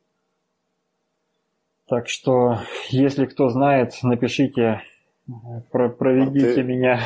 Так 1.89 2.09
что, 2.09 2.59
если 2.89 3.27
кто 3.27 3.49
знает, 3.49 3.93
напишите, 4.03 4.83
про, 5.71 5.89
проведите 5.89 6.51
а 6.51 6.55
ты... 6.55 6.63
меня. 6.63 7.01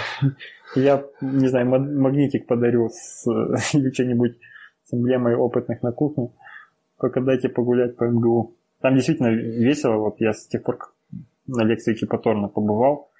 Я, 0.74 1.04
не 1.20 1.48
знаю, 1.48 1.66
магнитик 1.68 2.46
подарю 2.46 2.88
с, 2.90 3.26
или 3.74 3.90
что-нибудь 3.90 4.38
с 4.84 4.94
эмблемой 4.94 5.34
опытных 5.34 5.82
на 5.82 5.92
кухне. 5.92 6.30
Только 6.98 7.20
дайте 7.20 7.48
погулять 7.48 7.96
по 7.96 8.04
МГУ. 8.04 8.54
Там 8.80 8.94
действительно 8.94 9.28
весело. 9.28 9.96
Вот 9.96 10.20
я 10.20 10.32
с 10.32 10.46
тех 10.46 10.62
пор 10.62 10.78
на 11.46 11.64
лекции 11.64 11.94
Кипаторна 11.94 12.48
побывал 12.48 13.10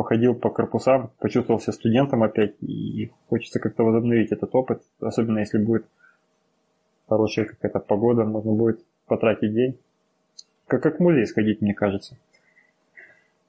походил 0.00 0.34
по 0.34 0.48
корпусам, 0.48 1.10
почувствовал 1.18 1.60
себя 1.60 1.72
студентом 1.74 2.22
опять, 2.22 2.54
и 2.62 3.12
хочется 3.28 3.60
как-то 3.60 3.82
возобновить 3.82 4.32
этот 4.32 4.54
опыт, 4.54 4.82
особенно 4.98 5.40
если 5.40 5.58
будет 5.58 5.84
хорошая 7.06 7.44
какая-то 7.44 7.80
погода, 7.80 8.24
можно 8.24 8.52
будет 8.52 8.80
потратить 9.06 9.52
день. 9.52 9.78
Как, 10.70 10.84
как 10.84 10.98
в 10.98 11.00
музей 11.00 11.26
сходить, 11.26 11.60
мне 11.60 11.74
кажется. 11.74 12.16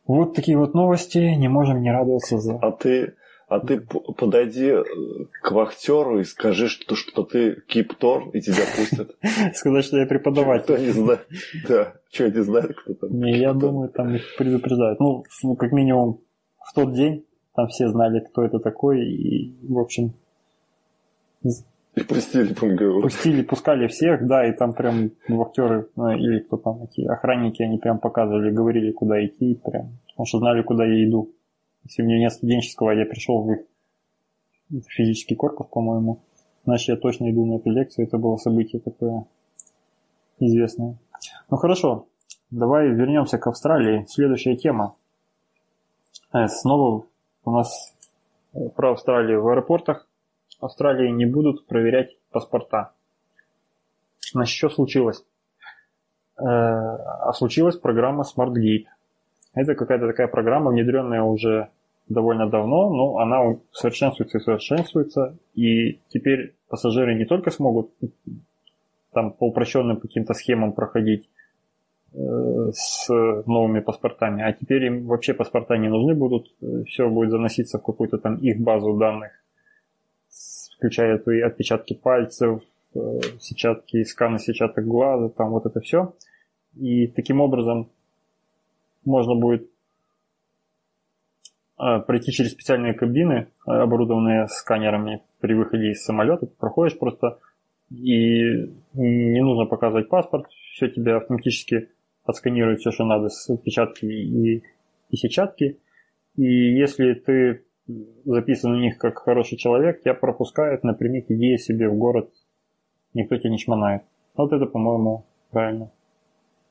Вот 0.08 0.34
такие 0.34 0.58
вот 0.58 0.74
новости, 0.74 1.20
не 1.20 1.48
можем 1.48 1.84
не 1.84 1.92
радоваться 1.92 2.40
за... 2.40 2.56
А 2.56 2.72
ты, 2.72 3.14
а 3.48 3.60
ты 3.60 3.80
подойди 3.80 4.70
э, 4.70 4.84
к 5.44 5.52
вахтеру 5.52 6.20
и 6.20 6.24
скажи, 6.24 6.68
что, 6.68 6.96
что 6.96 7.24
ты 7.24 7.62
киптор, 7.68 8.30
и 8.34 8.42
тебя 8.42 8.64
пустят. 8.76 9.16
Сказать, 9.54 9.86
что 9.86 10.00
я 10.00 10.08
преподаватель. 10.08 10.64
Кто 10.64 10.78
не 10.78 10.90
знает. 10.90 11.28
Да, 11.70 11.94
что 12.12 12.32
не 12.32 12.44
знает, 12.44 12.76
кто 12.76 12.96
там. 12.96 13.12
Не, 13.12 13.38
я 13.38 13.54
думаю, 13.54 13.90
там 13.90 14.16
их 14.16 14.36
предупреждают. 14.36 15.00
Ну, 15.00 15.24
как 15.60 15.72
минимум, 15.72 16.22
в 16.58 16.74
тот 16.74 16.94
день 16.94 17.24
там 17.54 17.68
все 17.68 17.88
знали, 17.90 18.22
кто 18.22 18.44
это 18.44 18.58
такой, 18.58 19.06
и, 19.06 19.56
в 19.62 19.78
общем... 19.78 20.14
И 21.96 22.04
пустили 22.04 22.54
по 22.54 22.66
МГУ. 22.66 23.02
Пустили, 23.02 23.42
пускали 23.42 23.88
всех, 23.88 24.26
да, 24.26 24.48
и 24.48 24.54
там 24.54 24.74
прям 24.74 25.12
актеры 25.30 25.90
ну, 25.96 26.12
или 26.12 26.40
кто 26.40 26.58
там, 26.58 26.84
эти 26.84 27.06
охранники, 27.06 27.62
они 27.62 27.78
прям 27.78 28.00
показывали, 28.00 28.50
говорили, 28.50 28.92
куда 28.92 29.24
идти, 29.26 29.56
прям, 29.56 29.98
потому 30.08 30.26
что 30.26 30.40
знали, 30.40 30.62
куда 30.62 30.86
я 30.86 31.06
иду. 31.06 31.34
Если 31.84 32.02
у 32.02 32.06
меня 32.06 32.20
нет 32.20 32.32
студенческого, 32.32 32.92
я 32.92 33.06
пришел 33.06 33.44
в 33.44 33.52
их 33.52 33.60
физический 34.88 35.36
корпус, 35.36 35.68
по-моему, 35.68 36.22
значит, 36.64 36.90
я 36.90 36.96
точно 36.96 37.30
иду 37.30 37.46
на 37.46 37.56
эту 37.56 37.70
лекцию, 37.70 38.08
это 38.08 38.18
было 38.18 38.38
событие 38.38 38.82
такое 38.82 39.26
известное. 40.40 40.98
Ну 41.50 41.58
хорошо, 41.58 42.08
давай 42.50 42.88
вернемся 42.88 43.38
к 43.38 43.48
Австралии. 43.48 44.06
Следующая 44.08 44.56
тема. 44.56 44.96
Э, 46.34 46.48
снова 46.48 47.04
у 47.44 47.52
нас 47.52 47.94
про 48.76 48.94
Австралию 48.94 49.42
в 49.42 49.48
аэропортах. 49.50 50.08
Австралии 50.62 51.10
не 51.10 51.26
будут 51.26 51.66
проверять 51.68 52.18
паспорта. 52.32 52.92
Значит, 54.32 54.58
что 54.58 54.70
случилось? 54.70 55.24
Э, 56.38 56.44
а 56.44 57.34
случилась 57.34 57.76
программа 57.76 58.24
SmartGate. 58.24 58.86
Это 59.54 59.76
какая-то 59.76 60.08
такая 60.08 60.28
программа, 60.28 60.72
внедренная 60.72 61.24
уже 61.24 61.70
довольно 62.08 62.50
давно, 62.50 62.90
но 62.90 63.18
она 63.18 63.58
совершенствуется 63.72 64.38
и 64.38 64.42
совершенствуется, 64.42 65.38
и 65.56 66.00
теперь 66.10 66.56
пассажиры 66.68 67.16
не 67.16 67.26
только 67.26 67.52
смогут 67.52 67.92
там 69.12 69.32
по 69.32 69.48
упрощенным 69.48 70.00
каким-то 70.00 70.34
схемам 70.34 70.74
проходить 70.74 71.28
Э, 72.14 72.72
с 72.74 73.08
новыми 73.08 73.80
паспортами, 73.80 74.44
а 74.44 74.52
теперь 74.52 74.84
им 74.84 75.08
вообще 75.08 75.34
паспорта 75.34 75.78
не 75.78 75.88
нужны 75.88 76.14
будут, 76.14 76.54
все 76.86 77.10
будет 77.10 77.32
заноситься 77.32 77.80
в 77.80 77.84
какую-то 77.84 78.18
там 78.18 78.36
их 78.36 78.60
базу 78.60 78.98
данных, 78.98 79.32
включая 80.82 81.20
твои 81.20 81.42
отпечатки 81.42 81.94
пальцев, 81.94 82.64
э, 82.96 83.20
сетчатки, 83.40 84.04
сканы 84.04 84.40
сетчаток 84.40 84.84
глаза, 84.84 85.30
там 85.30 85.52
вот 85.52 85.68
это 85.68 85.80
все. 85.80 86.16
И 86.76 87.06
таким 87.06 87.40
образом 87.40 87.92
можно 89.06 89.36
будет 89.36 89.70
э, 91.80 92.00
пройти 92.00 92.32
через 92.32 92.54
специальные 92.54 92.96
кабины, 92.96 93.50
оборудованные 93.64 94.48
сканерами 94.48 95.22
при 95.40 95.54
выходе 95.54 95.92
из 95.92 96.04
самолета. 96.04 96.48
Ты 96.48 96.56
проходишь 96.56 96.98
просто 96.98 97.38
и 97.92 98.74
не 98.94 99.42
нужно 99.44 99.66
показывать 99.66 100.10
паспорт, 100.10 100.48
все 100.74 100.88
тебе 100.88 101.14
автоматически 101.18 101.90
отсканирует 102.24 102.80
все, 102.80 102.90
что 102.90 103.06
надо 103.06 103.30
с 103.30 103.48
отпечатки 103.52 104.06
и, 104.06 104.64
и 105.12 105.16
сетчатки. 105.16 105.78
И 106.38 106.44
если 106.44 107.14
ты 107.14 107.66
записан 108.26 108.74
у 108.74 108.80
них 108.80 108.98
как 108.98 109.20
хороший 109.20 109.58
человек, 109.58 110.02
тебя 110.02 110.14
пропускают 110.14 110.84
напрямик, 110.84 111.26
иди 111.30 111.58
себе 111.58 111.90
в 111.90 111.96
город, 111.96 112.30
никто 113.14 113.38
тебя 113.38 113.50
не 113.50 113.58
шмонает. 113.58 114.04
Вот 114.36 114.54
это, 114.54 114.66
по-моему, 114.66 115.26
правильно. 115.50 115.92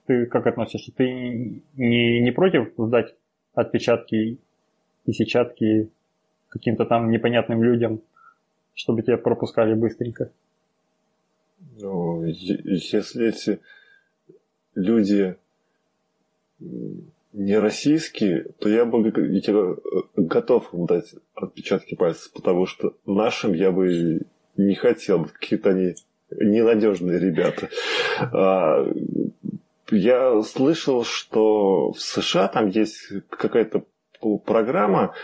Ты 0.07 0.27
как 0.27 0.47
относишься? 0.47 0.93
Ты 0.93 1.63
не, 1.77 2.21
не 2.21 2.31
против 2.33 2.73
сдать 2.77 3.15
отпечатки 3.55 4.39
и 5.07 5.13
сетчатки 5.13 5.91
каким-то 6.49 6.85
там 6.85 7.11
непонятным 7.11 7.63
людям, 7.63 8.01
чтобы 8.75 9.03
тебя 9.03 9.19
пропускали 9.19 9.75
быстренько? 9.75 10.31
Ну, 11.81 12.25
если 12.25 13.29
эти 13.29 13.61
люди 14.75 15.37
не 17.33 17.59
российские, 17.59 18.47
то 18.59 18.69
я 18.69 18.85
бы 18.85 19.09
э, 19.09 19.77
готов 20.17 20.69
дать 20.73 21.15
отпечатки 21.35 21.95
пальцев, 21.95 22.33
потому 22.33 22.67
что 22.67 22.95
нашим 23.07 23.53
я 23.53 23.71
бы 23.71 24.23
не 24.57 24.75
хотел, 24.75 25.27
какие-то 25.27 25.71
они 25.71 25.95
ненадежные 26.31 27.19
ребята. 27.19 27.69
А, 28.19 28.85
я 29.91 30.43
слышал, 30.43 31.05
что 31.05 31.93
в 31.93 32.01
США 32.01 32.49
там 32.49 32.69
есть 32.69 33.09
какая-то 33.29 33.85
программа, 34.45 35.15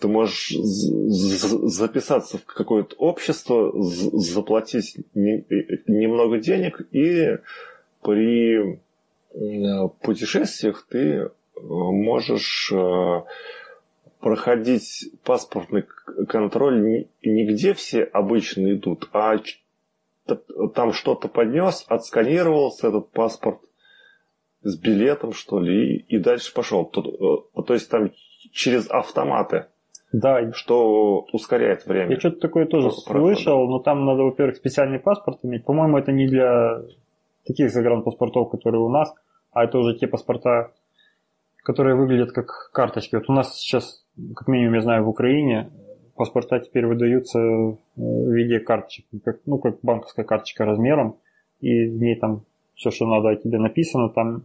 ты 0.00 0.08
можешь 0.08 0.50
записаться 0.56 2.38
в 2.38 2.44
какое-то 2.44 2.94
общество, 2.96 3.72
заплатить 3.82 4.96
немного 5.14 6.38
денег 6.38 6.86
и 6.92 7.38
при 8.02 8.78
Э, 8.78 8.78
путешествиях 10.00 10.86
ты 10.88 10.98
э, 10.98 11.30
можешь 11.60 12.72
э, 12.72 13.22
проходить 14.20 15.10
паспортный 15.24 15.84
контроль 16.28 17.06
не, 17.22 17.46
где 17.46 17.74
все 17.74 18.04
обычно 18.04 18.74
идут, 18.74 19.08
а 19.12 19.36
там 20.74 20.92
что-то 20.92 21.28
поднес, 21.28 21.84
отсканировался 21.88 22.88
этот 22.88 23.10
паспорт 23.10 23.60
с 24.62 24.76
билетом, 24.76 25.32
что 25.32 25.60
ли, 25.60 25.96
и, 25.96 26.16
и 26.16 26.18
дальше 26.18 26.52
пошел. 26.52 26.84
То, 26.84 27.46
э, 27.56 27.62
то 27.62 27.74
есть 27.74 27.90
там 27.90 28.10
через 28.52 28.90
автоматы. 28.90 29.66
Да. 30.12 30.52
Что 30.52 31.26
ускоряет 31.32 31.84
время. 31.86 32.12
Я 32.12 32.18
что-то 32.18 32.40
такое 32.40 32.66
тоже 32.66 32.90
слышал, 32.90 33.68
но 33.68 33.78
там 33.78 34.06
надо, 34.06 34.22
во-первых, 34.22 34.56
специальный 34.56 34.98
паспорт 34.98 35.40
иметь. 35.42 35.64
По-моему, 35.64 35.98
это 35.98 36.12
не 36.12 36.26
для 36.26 36.82
таких 37.48 37.70
загранпаспортов, 37.70 38.50
которые 38.50 38.80
у 38.80 38.88
нас, 38.88 39.12
а 39.52 39.64
это 39.64 39.78
уже 39.78 39.98
те 39.98 40.06
паспорта, 40.06 40.70
которые 41.64 41.96
выглядят 41.96 42.32
как 42.32 42.70
карточки. 42.72 43.16
Вот 43.16 43.28
у 43.28 43.32
нас 43.32 43.58
сейчас, 43.58 44.06
как 44.36 44.46
минимум, 44.46 44.74
я 44.74 44.82
знаю, 44.82 45.04
в 45.04 45.08
Украине 45.08 45.70
паспорта 46.14 46.60
теперь 46.60 46.86
выдаются 46.86 47.38
э, 47.38 47.76
в 47.96 48.30
виде 48.32 48.60
карточек, 48.60 49.06
как, 49.24 49.40
ну, 49.46 49.58
как 49.58 49.78
банковская 49.82 50.24
карточка 50.24 50.64
размером, 50.64 51.16
и 51.60 51.86
в 51.86 52.00
ней 52.00 52.16
там 52.16 52.42
все, 52.74 52.90
что 52.90 53.06
надо 53.06 53.30
о 53.30 53.36
тебе 53.36 53.58
написано, 53.58 54.08
там 54.10 54.44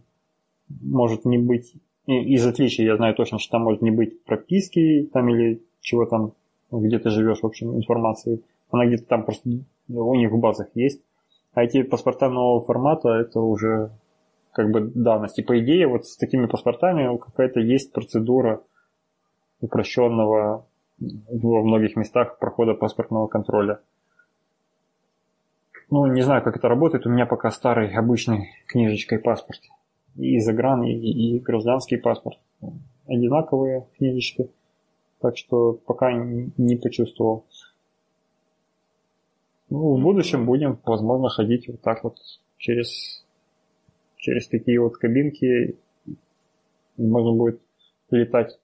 может 0.82 1.26
не 1.26 1.38
быть, 1.38 1.74
из 2.06 2.46
отличия 2.46 2.86
я 2.86 2.96
знаю 2.98 3.16
точно, 3.16 3.40
что 3.40 3.52
там 3.52 3.64
может 3.64 3.82
не 3.82 3.92
быть 3.92 4.24
прописки 4.24 5.10
там 5.12 5.30
или 5.30 5.62
чего 5.82 6.06
там, 6.06 6.34
где 6.72 7.00
ты 7.00 7.10
живешь, 7.10 7.40
в 7.42 7.46
общем, 7.46 7.76
информации. 7.76 8.42
Она 8.72 8.86
где-то 8.86 9.06
там 9.06 9.24
просто 9.24 9.50
у 9.90 10.16
них 10.16 10.32
в 10.32 10.40
базах 10.40 10.68
есть. 10.76 11.02
А 11.54 11.64
эти 11.64 11.84
паспорта 11.84 12.30
нового 12.30 12.66
формата, 12.66 13.10
это 13.10 13.40
уже 13.40 13.92
как 14.54 14.72
бы 14.72 14.92
давность. 14.94 15.40
И 15.40 15.44
по 15.44 15.60
идее 15.60 15.88
вот 15.88 16.06
с 16.06 16.18
такими 16.18 16.46
паспортами 16.46 17.18
какая-то 17.18 17.60
есть 17.60 17.92
процедура 17.92 18.64
упрощенного 19.62 20.66
во 21.00 21.64
многих 21.64 21.96
местах 21.96 22.40
прохода 22.40 22.74
паспортного 22.74 23.28
контроля. 23.28 23.80
Ну, 25.90 26.08
не 26.08 26.22
знаю, 26.22 26.44
как 26.44 26.58
это 26.58 26.68
работает. 26.68 27.06
У 27.06 27.10
меня 27.10 27.26
пока 27.26 27.52
старый, 27.52 27.94
обычный 27.94 28.50
книжечкой 28.68 29.20
паспорт. 29.20 29.60
И 30.16 30.40
загран, 30.40 30.84
и, 30.84 30.92
и 30.92 31.40
гражданский 31.40 31.98
паспорт. 31.98 32.40
Одинаковые 33.08 33.86
книжечки. 33.98 34.50
Так 35.20 35.38
что 35.38 35.74
пока 35.74 36.12
не 36.12 36.78
почувствовал. 36.78 37.46
Ну, 39.74 39.96
в 39.96 40.02
будущем 40.04 40.46
будем, 40.46 40.78
возможно, 40.86 41.30
ходить 41.30 41.68
вот 41.68 41.82
так 41.82 42.04
вот 42.04 42.18
через, 42.60 43.26
через 44.18 44.48
такие 44.48 44.80
вот 44.80 44.98
кабинки. 44.98 45.76
Можно 46.96 47.32
будет 47.32 47.60
летать, 48.12 48.60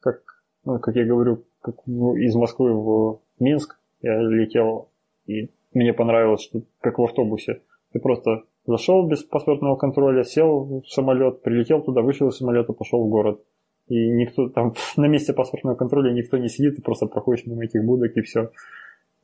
как, 0.00 0.20
ну, 0.66 0.78
как 0.80 0.96
я 0.96 1.06
говорю, 1.06 1.44
как 1.62 1.76
в, 1.86 2.16
из 2.16 2.34
Москвы 2.34 2.74
в 2.74 3.22
Минск. 3.40 3.80
Я 4.02 4.20
летел, 4.20 4.90
и 5.24 5.48
мне 5.72 5.94
понравилось, 5.94 6.42
что 6.42 6.60
как 6.82 6.98
в 6.98 7.04
автобусе. 7.04 7.62
Ты 7.94 8.00
просто 8.00 8.42
зашел 8.66 9.08
без 9.08 9.22
паспортного 9.22 9.76
контроля, 9.76 10.24
сел 10.24 10.82
в 10.82 10.86
самолет, 10.90 11.40
прилетел 11.40 11.80
туда, 11.80 12.02
вышел 12.02 12.28
из 12.28 12.36
самолета, 12.36 12.74
пошел 12.74 13.02
в 13.02 13.08
город. 13.08 13.42
И 13.88 14.10
никто 14.10 14.50
там 14.50 14.74
на 14.98 15.06
месте 15.06 15.32
паспортного 15.32 15.74
контроля 15.74 16.12
никто 16.12 16.36
не 16.36 16.50
сидит, 16.50 16.76
ты 16.76 16.82
просто 16.82 17.06
проходишь 17.06 17.46
мимо 17.46 17.64
этих 17.64 17.82
будок 17.82 18.14
и 18.14 18.20
все. 18.20 18.50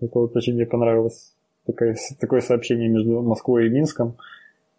Это 0.01 0.19
вот 0.19 0.35
очень 0.37 0.55
мне 0.55 0.67
понравилось. 0.67 1.35
Такое, 1.67 1.97
такое 2.19 2.41
сообщение 2.41 2.89
между 2.89 3.23
Москвой 3.23 3.67
и 3.67 3.71
Минском. 3.71 4.17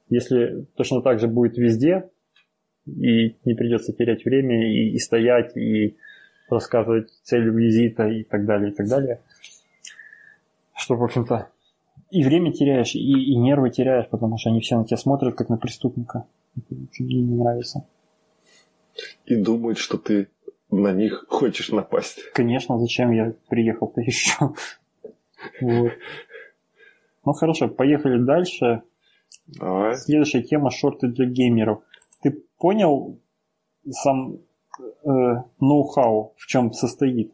Если 0.09 0.65
точно 0.75 1.01
так 1.01 1.19
же 1.19 1.27
будет 1.27 1.57
везде, 1.57 2.09
и 2.85 3.35
не 3.45 3.53
придется 3.53 3.93
терять 3.93 4.25
время, 4.25 4.67
и, 4.67 4.89
и 4.89 4.99
стоять, 4.99 5.55
и 5.55 5.97
рассказывать 6.49 7.09
цель 7.23 7.49
визита, 7.49 8.07
и 8.07 8.23
так 8.23 8.45
далее, 8.45 8.71
и 8.71 8.75
так 8.75 8.87
далее. 8.87 9.21
Что, 10.75 10.95
в 10.95 11.03
общем-то, 11.03 11.49
и 12.09 12.23
время 12.23 12.51
теряешь, 12.51 12.95
и, 12.95 12.99
и 12.99 13.35
нервы 13.35 13.69
теряешь, 13.69 14.09
потому 14.09 14.37
что 14.37 14.49
они 14.49 14.59
все 14.59 14.77
на 14.77 14.85
тебя 14.85 14.97
смотрят, 14.97 15.35
как 15.35 15.49
на 15.49 15.57
преступника. 15.57 16.25
Это 16.57 16.75
очень 16.75 17.05
мне 17.05 17.21
не 17.21 17.35
нравится. 17.35 17.85
И 19.25 19.35
думают, 19.35 19.77
что 19.77 19.97
ты 19.97 20.27
на 20.69 20.91
них 20.91 21.25
хочешь 21.29 21.69
напасть. 21.69 22.19
Конечно, 22.33 22.77
зачем 22.79 23.11
я 23.11 23.33
приехал-то 23.49 24.01
еще? 24.05 24.53
Вот. 25.61 25.91
Ну 27.25 27.33
хорошо, 27.33 27.67
поехали 27.67 28.23
дальше. 28.23 28.81
Давай. 29.47 29.95
Следующая 29.95 30.41
тема 30.41 30.71
шорты 30.71 31.07
для 31.07 31.25
геймеров. 31.25 31.83
Ты 32.21 32.43
понял 32.57 33.19
сам 33.89 34.37
э, 35.03 35.09
ноу-хау, 35.59 36.33
в 36.37 36.47
чем 36.47 36.73
состоит? 36.73 37.33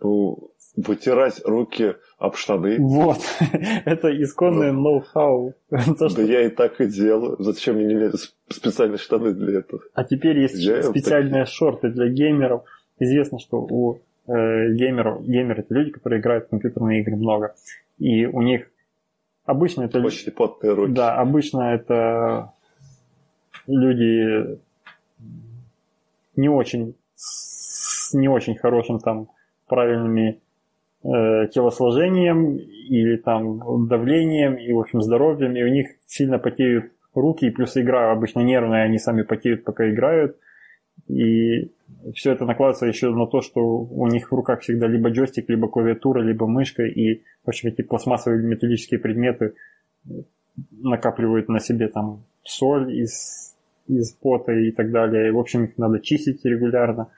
Ну, 0.00 0.50
вытирать 0.76 1.40
руки 1.44 1.94
об 2.18 2.34
штаны. 2.34 2.78
Вот, 2.80 3.18
это 3.84 4.22
исконное 4.22 4.72
ноу-хау. 4.72 5.54
Да 5.70 6.22
я 6.22 6.46
и 6.46 6.48
так 6.48 6.80
и 6.80 6.86
делаю. 6.86 7.36
Зачем 7.38 7.76
мне 7.76 7.86
не 7.86 8.12
специальные 8.48 8.98
штаны 8.98 9.32
для 9.32 9.60
этого? 9.60 9.82
А 9.94 10.04
теперь 10.04 10.38
есть 10.40 10.56
специальные 10.56 11.46
шорты 11.46 11.88
для 11.90 12.08
геймеров. 12.08 12.64
Известно, 12.98 13.38
что 13.38 13.58
у 13.58 14.00
э, 14.26 14.72
геймеров, 14.72 15.24
геймеры 15.24 15.62
это 15.62 15.74
люди, 15.74 15.90
которые 15.90 16.20
играют 16.20 16.46
в 16.46 16.50
компьютерные 16.50 17.00
игры 17.00 17.16
много. 17.16 17.54
И 17.98 18.26
у 18.26 18.42
них 18.42 18.70
обычно 19.44 19.82
это... 19.82 20.00
Очень 20.00 20.32
потные 20.32 20.74
руки. 20.74 20.92
Да, 20.92 21.16
обычно 21.16 21.74
это 21.74 22.52
люди 23.66 24.58
не 26.36 26.48
очень 26.48 26.94
с 27.14 28.14
не 28.14 28.28
очень 28.28 28.56
хорошим 28.56 28.98
там 28.98 29.28
правильными 29.66 30.40
э, 31.02 31.48
телосложением 31.48 32.56
или 32.56 33.16
там 33.16 33.86
давлением 33.86 34.56
и, 34.56 34.72
в 34.72 34.80
общем, 34.80 35.02
здоровьем, 35.02 35.56
и 35.56 35.62
у 35.62 35.68
них 35.68 35.88
сильно 36.06 36.38
потеют 36.38 36.92
руки, 37.14 37.46
и 37.46 37.50
плюс 37.50 37.76
игра 37.76 38.12
обычно 38.12 38.40
нервная, 38.40 38.84
они 38.84 38.98
сами 38.98 39.22
потеют, 39.22 39.64
пока 39.64 39.90
играют, 39.90 40.36
и 41.08 41.70
все 42.14 42.32
это 42.32 42.44
накладывается 42.44 42.86
еще 42.86 43.10
на 43.10 43.26
то, 43.26 43.40
что 43.40 43.60
у 43.60 44.06
них 44.08 44.30
в 44.30 44.34
руках 44.34 44.60
всегда 44.60 44.86
либо 44.86 45.10
джойстик, 45.10 45.48
либо 45.48 45.68
клавиатура, 45.68 46.20
либо 46.22 46.46
мышка, 46.46 46.82
и, 46.82 47.22
в 47.44 47.48
общем, 47.48 47.68
эти 47.68 47.82
пластмассовые 47.82 48.42
металлические 48.42 49.00
предметы 49.00 49.54
накапливают 50.70 51.48
на 51.48 51.60
себе 51.60 51.88
там 51.88 52.24
соль 52.42 52.92
из, 52.94 53.56
из 53.86 54.12
пота 54.12 54.52
и 54.52 54.70
так 54.72 54.90
далее. 54.90 55.28
И, 55.28 55.30
в 55.30 55.38
общем, 55.38 55.64
их 55.64 55.78
надо 55.78 56.00
чистить 56.00 56.44
регулярно. 56.44 57.10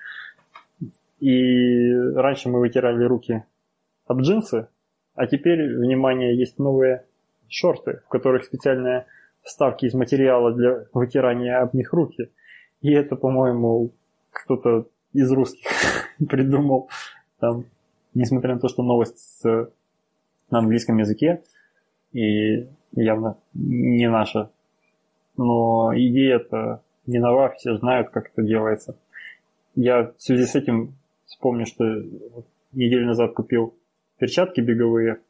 И 1.21 1.93
раньше 2.15 2.49
мы 2.49 2.61
вытирали 2.61 3.05
руки 3.05 3.45
об 4.07 4.21
джинсы, 4.21 4.69
а 5.15 5.27
теперь, 5.27 5.77
внимание, 5.79 6.37
есть 6.37 6.59
новые 6.59 7.05
шорты, 7.49 8.01
в 8.05 8.09
которых 8.09 8.45
специальные 8.45 9.07
вставки 9.43 9.87
из 9.87 9.95
материала 9.95 10.53
для 10.53 10.87
вытирания 10.93 11.61
об 11.61 11.75
них 11.75 11.93
руки. 11.93 12.31
И 12.81 12.93
это, 12.93 13.17
по-моему, 13.17 13.93
кто-то 14.35 14.87
из 15.13 15.31
русских 15.33 15.71
придумал. 16.29 16.89
Там, 17.39 17.65
несмотря 18.15 18.55
на 18.55 18.61
то, 18.61 18.69
что 18.69 18.83
новость 18.83 19.43
на 19.45 20.59
английском 20.59 20.99
языке 20.99 21.43
и 22.13 22.69
явно 22.93 23.39
не 23.55 24.09
наша. 24.09 24.51
Но 25.37 25.93
идея-то 25.95 26.83
не 27.07 27.19
нова, 27.19 27.51
все 27.51 27.77
знают, 27.77 28.11
как 28.11 28.31
это 28.31 28.43
делается. 28.43 28.97
Я 29.75 30.13
в 30.17 30.23
связи 30.23 30.45
с 30.45 30.55
этим 30.55 30.95
вспомню, 31.27 31.67
что 31.67 31.85
неделю 32.73 33.07
назад 33.07 33.33
купил 33.35 33.75
перчатки 34.19 34.61
беговые 34.61 35.21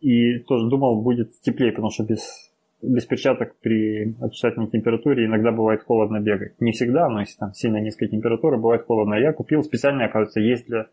и 0.00 0.38
тоже 0.38 0.68
думал, 0.68 1.02
будет 1.02 1.40
теплее, 1.40 1.72
потому 1.72 1.90
что 1.90 2.04
без 2.04 2.47
без 2.80 3.04
перчаток 3.06 3.56
при 3.60 4.14
отрицательной 4.20 4.68
температуре 4.68 5.26
иногда 5.26 5.50
бывает 5.50 5.82
холодно 5.82 6.20
бегать. 6.20 6.60
Не 6.60 6.72
всегда, 6.72 7.08
но 7.08 7.20
если 7.20 7.36
там 7.36 7.52
сильно 7.52 7.78
низкая 7.78 8.08
температура, 8.08 8.56
бывает 8.56 8.84
холодно. 8.84 9.14
Я 9.14 9.32
купил 9.32 9.62
специально, 9.64 10.04
оказывается, 10.04 10.40
есть 10.40 10.66
для 10.66 10.86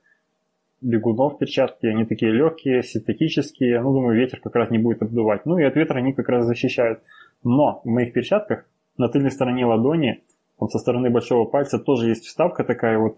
бегунов 0.82 1.38
перчатки, 1.38 1.86
они 1.86 2.06
такие 2.06 2.32
легкие, 2.32 2.84
синтетические, 2.84 3.82
ну, 3.82 3.94
думаю, 3.94 4.18
ветер 4.18 4.40
как 4.40 4.56
раз 4.56 4.70
не 4.72 4.78
будет 4.78 5.02
обдувать. 5.02 5.45
Ну, 5.45 5.57
и 5.57 5.64
от 5.64 5.76
ветра 5.76 5.98
они 5.98 6.14
как 6.14 6.30
раз 6.30 6.45
защищают. 6.45 7.02
Но 7.44 7.82
в 7.84 7.88
моих 7.88 8.14
перчатках 8.14 8.66
на 8.98 9.07
тыльной 9.07 9.32
стороне 9.32 9.66
ладони, 9.66 10.24
там 10.60 10.70
со 10.70 10.80
стороны 10.80 11.10
большого 11.10 11.45
пальца 11.45 11.80
тоже 11.80 12.10
есть 12.10 12.26
вставка 12.26 12.64
такая 12.64 12.98
вот 12.98 13.18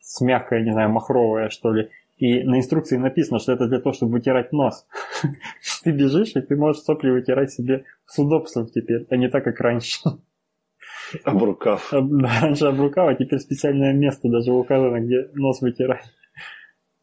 с 0.00 0.20
мягкая, 0.20 0.62
не 0.62 0.72
знаю, 0.72 0.90
махровая, 0.90 1.48
что 1.48 1.72
ли, 1.72 1.90
и 2.16 2.42
на 2.44 2.58
инструкции 2.58 2.96
написано, 2.96 3.38
что 3.38 3.52
это 3.52 3.66
для 3.66 3.80
того, 3.80 3.92
чтобы 3.92 4.12
вытирать 4.12 4.52
нос. 4.52 4.86
Ты 5.82 5.90
бежишь, 5.90 6.36
и 6.36 6.40
ты 6.40 6.56
можешь 6.56 6.82
сопли 6.82 7.10
вытирать 7.10 7.52
себе 7.52 7.84
с 8.06 8.18
удобством 8.18 8.66
теперь, 8.66 9.06
а 9.10 9.16
не 9.16 9.28
так, 9.28 9.44
как 9.44 9.60
раньше. 9.60 10.00
Об 11.24 11.42
рукав. 11.42 11.88
Да, 11.92 12.40
раньше 12.40 12.64
об 12.64 12.80
рукав, 12.80 13.08
а 13.08 13.14
теперь 13.14 13.38
специальное 13.38 13.92
место 13.92 14.28
даже 14.28 14.52
указано, 14.52 15.00
где 15.00 15.28
нос 15.34 15.60
вытирать. 15.60 16.06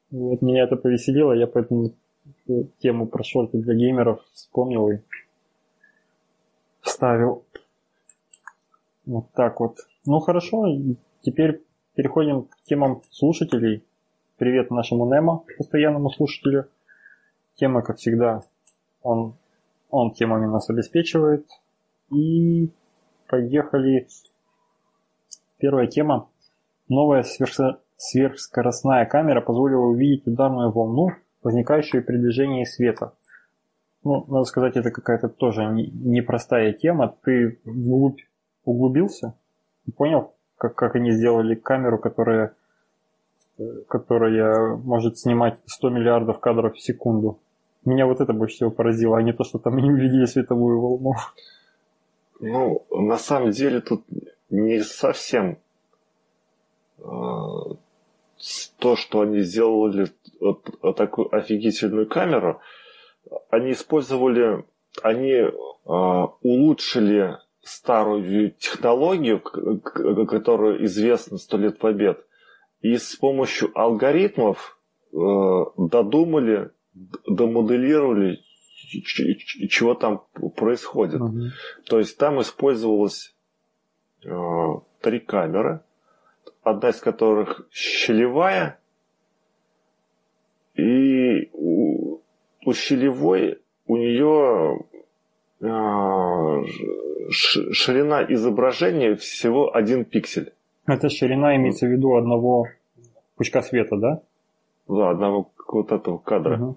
Вот 0.10 0.42
меня 0.42 0.64
это 0.64 0.76
повеселило, 0.76 1.34
я 1.34 1.48
поэтому 1.48 1.94
тему 2.80 3.08
про 3.08 3.24
шорты 3.24 3.60
для 3.60 3.76
геймеров 3.76 4.22
вспомнил 4.34 4.90
и 4.90 4.98
вставил. 6.82 7.46
Вот 9.06 9.32
так 9.34 9.60
вот. 9.60 9.78
Ну 10.06 10.20
хорошо, 10.20 10.66
теперь 11.22 11.62
переходим 11.96 12.44
к 12.44 12.64
темам 12.64 13.02
слушателей. 13.12 13.84
Привет 14.42 14.72
нашему 14.72 15.06
Немо, 15.06 15.44
постоянному 15.60 16.10
слушателю. 16.10 16.68
Тема, 17.54 17.84
как 17.84 17.98
всегда, 17.98 18.42
он, 19.04 19.36
он 19.92 20.14
темами 20.14 20.48
нас 20.48 20.68
обеспечивает. 20.68 21.46
И 22.10 22.72
поехали. 23.28 24.08
Первая 25.60 25.86
тема. 25.86 26.28
Новая 26.90 27.22
сверх, 27.22 27.54
сверхскоростная 27.98 29.06
камера 29.06 29.42
позволила 29.42 29.86
увидеть 29.86 30.26
ударную 30.26 30.72
волну, 30.72 31.10
возникающую 31.44 32.04
при 32.04 32.18
движении 32.18 32.64
света. 32.64 33.14
Ну, 34.04 34.26
надо 34.28 34.46
сказать, 34.46 34.76
это 34.76 34.90
какая-то 34.90 35.30
тоже 35.30 35.66
непростая 35.66 36.74
тема. 36.74 37.16
Ты 37.24 37.60
вглубь 37.64 38.22
углубился? 38.66 39.36
Понял, 39.96 40.34
как, 40.58 40.74
как 40.74 40.96
они 40.96 41.12
сделали 41.12 41.54
камеру, 41.54 42.00
которая, 42.00 42.56
которая 43.88 44.76
может 44.78 45.18
снимать 45.18 45.60
100 45.66 45.90
миллиардов 45.90 46.40
кадров 46.40 46.76
в 46.76 46.82
секунду? 46.82 47.40
Меня 47.84 48.06
вот 48.06 48.22
это 48.22 48.34
больше 48.34 48.56
всего 48.56 48.72
поразило, 48.72 49.18
а 49.18 49.22
не 49.24 49.34
то, 49.34 49.44
что 49.44 49.58
там 49.58 49.78
они 49.78 49.92
увидели 49.92 50.26
световую 50.26 50.80
волну. 50.80 51.14
Ну, 52.40 52.86
на 52.92 53.18
самом 53.18 53.52
деле 53.52 53.82
тут 53.82 54.04
не 54.50 54.82
совсем 54.82 55.58
э, 57.00 57.04
то, 58.80 58.96
что 58.96 59.22
они 59.22 59.40
сделали 59.42 60.08
вот, 60.40 60.70
вот 60.82 60.98
такую 60.98 61.34
офигительную 61.36 62.08
камеру, 62.08 62.60
они 63.50 63.72
использовали, 63.72 64.66
они 65.04 65.32
э, 65.32 65.52
улучшили 65.86 67.38
старую 67.64 68.52
технологию, 68.52 69.40
которая 69.40 70.84
известна 70.86 71.38
сто 71.38 71.58
лет 71.58 71.78
побед, 71.78 72.26
и 72.82 72.98
с 72.98 73.16
помощью 73.16 73.72
алгоритмов 73.78 74.80
э, 75.14 75.18
додумали, 75.78 76.72
домоделировали, 77.28 78.40
чего 79.70 79.94
там 79.94 80.24
происходит. 80.56 81.22
Угу. 81.22 81.41
То 81.88 81.99
есть 81.99 82.18
там 82.18 82.41
использовалось 82.41 83.36
э, 84.24 84.30
три 85.02 85.20
камеры, 85.20 85.82
одна 86.64 86.90
из 86.90 86.99
которых 86.99 87.68
щелевая, 87.72 88.80
и 90.76 91.49
у, 91.53 92.22
у 92.66 92.74
щелевой 92.74 93.60
у 93.86 93.98
нее 93.98 94.86
э, 95.60 95.66
ширина 97.30 98.24
изображения 98.24 99.16
всего 99.16 99.76
один 99.76 100.06
пиксель. 100.06 100.53
Это 100.88 101.10
ширина 101.10 101.56
имеется 101.56 101.88
в 101.88 101.91
виду 101.91 102.16
одного 102.16 102.68
пучка 103.36 103.62
света, 103.62 103.98
да? 103.98 104.22
Да, 104.88 105.12
одного 105.12 105.52
вот 105.68 105.91
этого 105.91 106.18
кадра. 106.18 106.76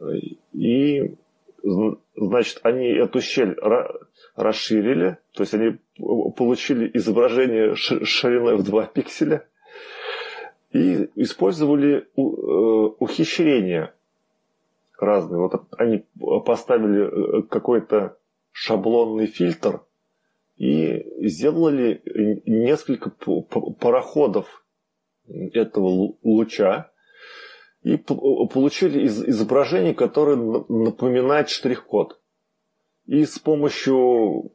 Угу. 0.00 0.12
И, 0.52 1.14
значит, 2.16 2.60
они 2.62 2.86
эту 2.86 3.20
щель 3.20 3.56
расширили, 4.36 5.18
то 5.32 5.42
есть 5.42 5.54
они 5.54 5.78
получили 5.96 6.90
изображение 6.94 7.74
шириной 7.74 8.56
в 8.56 8.64
2 8.64 8.86
пикселя 8.94 9.46
и 10.72 11.08
использовали 11.16 11.98
э, 11.98 12.04
ухищрения 12.16 13.94
разные. 14.98 15.38
Вот 15.38 15.66
они 15.76 16.04
поставили 16.44 17.40
э, 17.40 17.42
какой-то 17.42 18.16
шаблонный 18.52 19.26
фильтр 19.26 19.82
и 20.62 21.26
сделали 21.28 22.00
несколько 22.46 23.10
пароходов 23.80 24.64
этого 25.26 26.14
луча 26.22 26.92
и 27.82 27.96
получили 27.96 29.08
изображение, 29.08 29.92
которое 29.92 30.36
напоминает 30.36 31.48
штрих-код. 31.48 32.20
И 33.06 33.24
с 33.24 33.40
помощью 33.40 34.52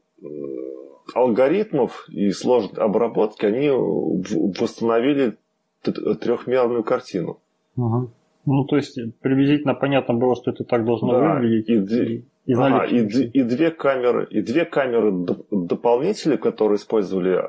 алгоритмов 1.13 2.07
и 2.07 2.31
сложной 2.31 2.81
обработки 2.81 3.45
они 3.45 3.69
восстановили 3.69 5.35
трехмерную 5.81 6.85
картину. 6.85 7.41
Ага. 7.75 8.09
Ну, 8.45 8.63
то 8.63 8.77
есть 8.77 8.97
приблизительно 9.19 9.73
понятно 9.73 10.13
было, 10.13 10.37
что 10.37 10.51
это 10.51 10.63
так 10.63 10.85
должно 10.85 11.11
да, 11.11 11.33
выглядеть. 11.33 11.91
И, 11.91 12.25
и, 12.47 12.53
ага, 12.53 12.85
и, 12.85 13.01
и, 13.01 13.43
две 13.43 13.71
камеры, 13.71 14.25
и 14.29 14.41
две 14.41 14.63
камеры 14.63 15.11
дополнители, 15.51 16.37
которые 16.37 16.77
использовали 16.77 17.35
э, 17.35 17.41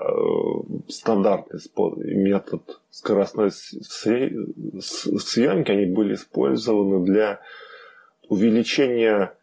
стандартный 0.89 1.61
метод 2.17 2.81
скоростной 2.91 3.53
съемки, 3.53 5.71
они 5.71 5.87
были 5.87 6.15
использованы 6.15 7.07
для 7.07 7.39
увеличения 8.29 9.35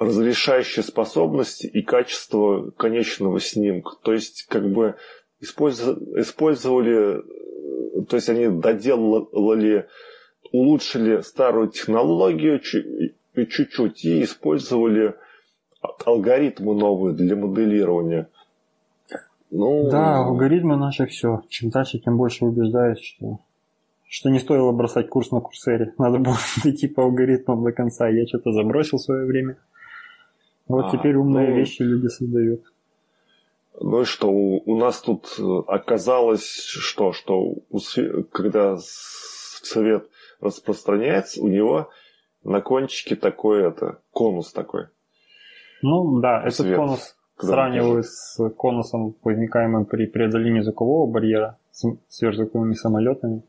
разрешающей 0.00 0.82
способности 0.82 1.68
и 1.68 1.82
качества 1.82 2.72
конечного 2.76 3.38
снимка. 3.38 3.92
То 4.02 4.14
есть, 4.14 4.46
как 4.48 4.68
бы 4.68 4.96
использовали, 5.40 7.22
то 8.08 8.16
есть 8.16 8.28
они 8.28 8.48
доделали 8.48 9.86
улучшили 10.50 11.20
старую 11.20 11.68
технологию 11.68 12.58
чуть-чуть 13.46 14.04
и 14.04 14.22
использовали 14.22 15.14
алгоритмы 16.04 16.74
новые 16.74 17.14
для 17.14 17.36
моделирования. 17.36 18.28
Ну, 19.50 19.88
да, 19.90 20.18
алгоритмы 20.18 20.76
наши 20.76 21.06
все. 21.06 21.42
Чем 21.48 21.70
дальше, 21.70 21.98
тем 21.98 22.16
больше 22.16 22.44
убеждаюсь, 22.44 23.00
что, 23.00 23.40
что 24.06 24.28
не 24.28 24.38
стоило 24.38 24.72
бросать 24.72 25.08
курс 25.08 25.30
на 25.30 25.40
курсере. 25.40 25.94
Надо 25.98 26.18
было 26.18 26.36
идти 26.64 26.86
по 26.86 27.04
алгоритмам 27.04 27.64
до 27.64 27.72
конца. 27.72 28.08
Я 28.08 28.26
что-то 28.26 28.52
забросил 28.52 28.98
в 28.98 29.02
свое 29.02 29.24
время. 29.24 29.56
Вот 30.66 30.86
а, 30.86 30.90
теперь 30.90 31.16
умные 31.16 31.48
ну, 31.48 31.56
вещи 31.56 31.82
люди 31.82 32.08
создают. 32.08 32.62
Ну 33.80 34.02
и 34.02 34.04
что, 34.04 34.28
у, 34.28 34.62
у 34.70 34.76
нас 34.76 35.00
тут 35.00 35.38
оказалось, 35.66 36.46
что, 36.46 37.12
что 37.12 37.54
у, 37.70 37.78
когда 38.30 38.76
совет 38.78 40.08
распространяется, 40.40 41.42
у 41.42 41.48
него 41.48 41.88
на 42.44 42.60
кончике 42.60 43.16
такой 43.16 43.66
это 43.66 44.00
конус 44.10 44.52
такой. 44.52 44.86
Ну 45.82 46.20
да, 46.20 46.42
этот 46.42 46.66
Свет, 46.66 46.76
конус 46.76 47.16
сравниваю 47.38 48.02
с 48.04 48.48
конусом, 48.56 49.14
возникаемым 49.22 49.84
при 49.86 50.06
преодолении 50.06 50.60
звукового 50.60 51.10
барьера 51.10 51.58
с 51.70 51.84
сверхзвуковыми 52.08 52.74
самолетами. 52.74 53.42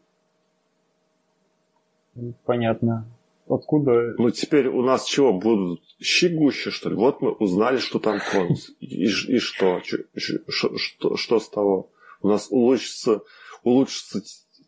Понятно. 2.46 3.08
Откуда? 3.48 4.14
Ну 4.18 4.30
теперь 4.30 4.68
у 4.68 4.84
нас 4.84 5.06
чего 5.06 5.34
будут 5.34 5.82
щегущи, 6.00 6.70
что 6.70 6.90
ли? 6.90 6.96
Вот 6.96 7.22
мы 7.22 7.32
узнали, 7.32 7.78
что 7.78 7.98
там 7.98 8.20
конус. 8.32 8.72
И, 8.80 9.06
и 9.06 9.40
что? 9.40 9.82
Что, 10.16 10.78
что? 10.78 11.16
что 11.18 11.40
с 11.40 11.50
того? 11.50 11.90
У 12.22 12.28
нас 12.28 12.48
улучшится, 12.52 13.22
улучшится 13.64 14.22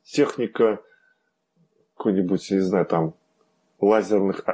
техника 0.04 0.80
какой-нибудь, 1.96 2.50
я 2.50 2.58
не 2.58 2.64
знаю, 2.64 2.86
там, 2.88 3.14
лазерных 3.82 4.46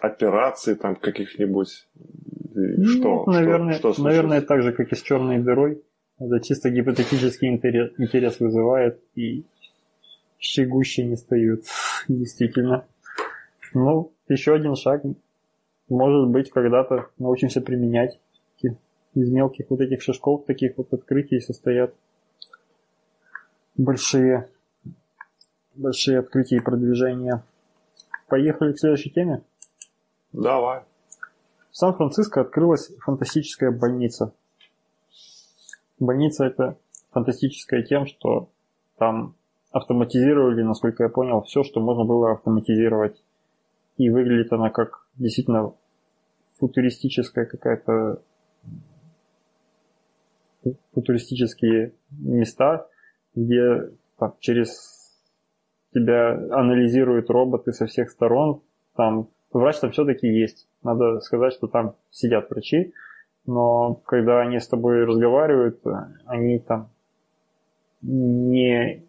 операций 0.00 0.74
там 0.74 0.96
каких-нибудь? 0.96 1.86
Ну, 2.54 2.84
что? 2.84 3.24
Наверное, 3.26 3.74
что, 3.74 3.92
что 3.92 4.02
наверное, 4.02 4.40
так 4.40 4.62
же, 4.62 4.72
как 4.72 4.92
и 4.92 4.96
с 4.96 5.02
черной 5.02 5.38
дырой. 5.38 5.82
Это 6.18 6.40
чисто 6.40 6.70
гипотетический 6.70 7.48
интерес, 7.48 7.92
интерес 7.96 8.40
вызывает, 8.40 9.00
и 9.14 9.44
щегущие 10.38 11.06
не 11.06 11.16
встают, 11.16 11.64
действительно. 12.08 12.86
Ну, 13.72 14.12
еще 14.28 14.54
один 14.54 14.74
шаг. 14.74 15.02
Может 15.88 16.28
быть, 16.28 16.50
когда-то 16.50 17.08
научимся 17.18 17.60
применять. 17.60 18.18
Из 19.12 19.28
мелких 19.28 19.66
вот 19.70 19.80
этих 19.80 20.02
шажков, 20.02 20.44
таких 20.44 20.78
вот 20.78 20.92
открытий 20.92 21.40
состоят 21.40 21.92
большие 23.76 24.46
большие 25.74 26.18
открытия 26.18 26.56
и 26.56 26.60
продвижения. 26.60 27.42
Поехали 28.30 28.72
к 28.72 28.78
следующей 28.78 29.10
теме? 29.10 29.42
Давай. 30.32 30.84
В 31.72 31.76
Сан-Франциско 31.76 32.40
открылась 32.40 32.92
фантастическая 33.00 33.72
больница. 33.72 34.32
Больница 35.98 36.44
это 36.44 36.78
фантастическая 37.10 37.82
тем, 37.82 38.06
что 38.06 38.48
там 38.96 39.34
автоматизировали, 39.72 40.62
насколько 40.62 41.02
я 41.02 41.08
понял, 41.08 41.42
все, 41.42 41.64
что 41.64 41.80
можно 41.80 42.04
было 42.04 42.32
автоматизировать. 42.32 43.20
И 43.96 44.08
выглядит 44.10 44.52
она 44.52 44.70
как 44.70 45.08
действительно 45.16 45.74
футуристическая 46.58 47.46
какая-то 47.46 48.22
футуристические 50.94 51.94
места, 52.10 52.86
где 53.34 53.90
так, 54.18 54.38
через 54.38 54.99
тебя 55.92 56.32
анализируют 56.32 57.30
роботы 57.30 57.72
со 57.72 57.86
всех 57.86 58.10
сторон. 58.10 58.60
Там 58.96 59.28
врач 59.52 59.78
там 59.78 59.90
все-таки 59.92 60.26
есть. 60.26 60.66
Надо 60.82 61.20
сказать, 61.20 61.52
что 61.52 61.66
там 61.66 61.94
сидят 62.10 62.50
врачи, 62.50 62.92
но 63.46 63.94
когда 64.06 64.40
они 64.40 64.58
с 64.58 64.68
тобой 64.68 65.04
разговаривают, 65.04 65.80
они 66.26 66.58
там 66.58 66.88
не... 68.02 69.02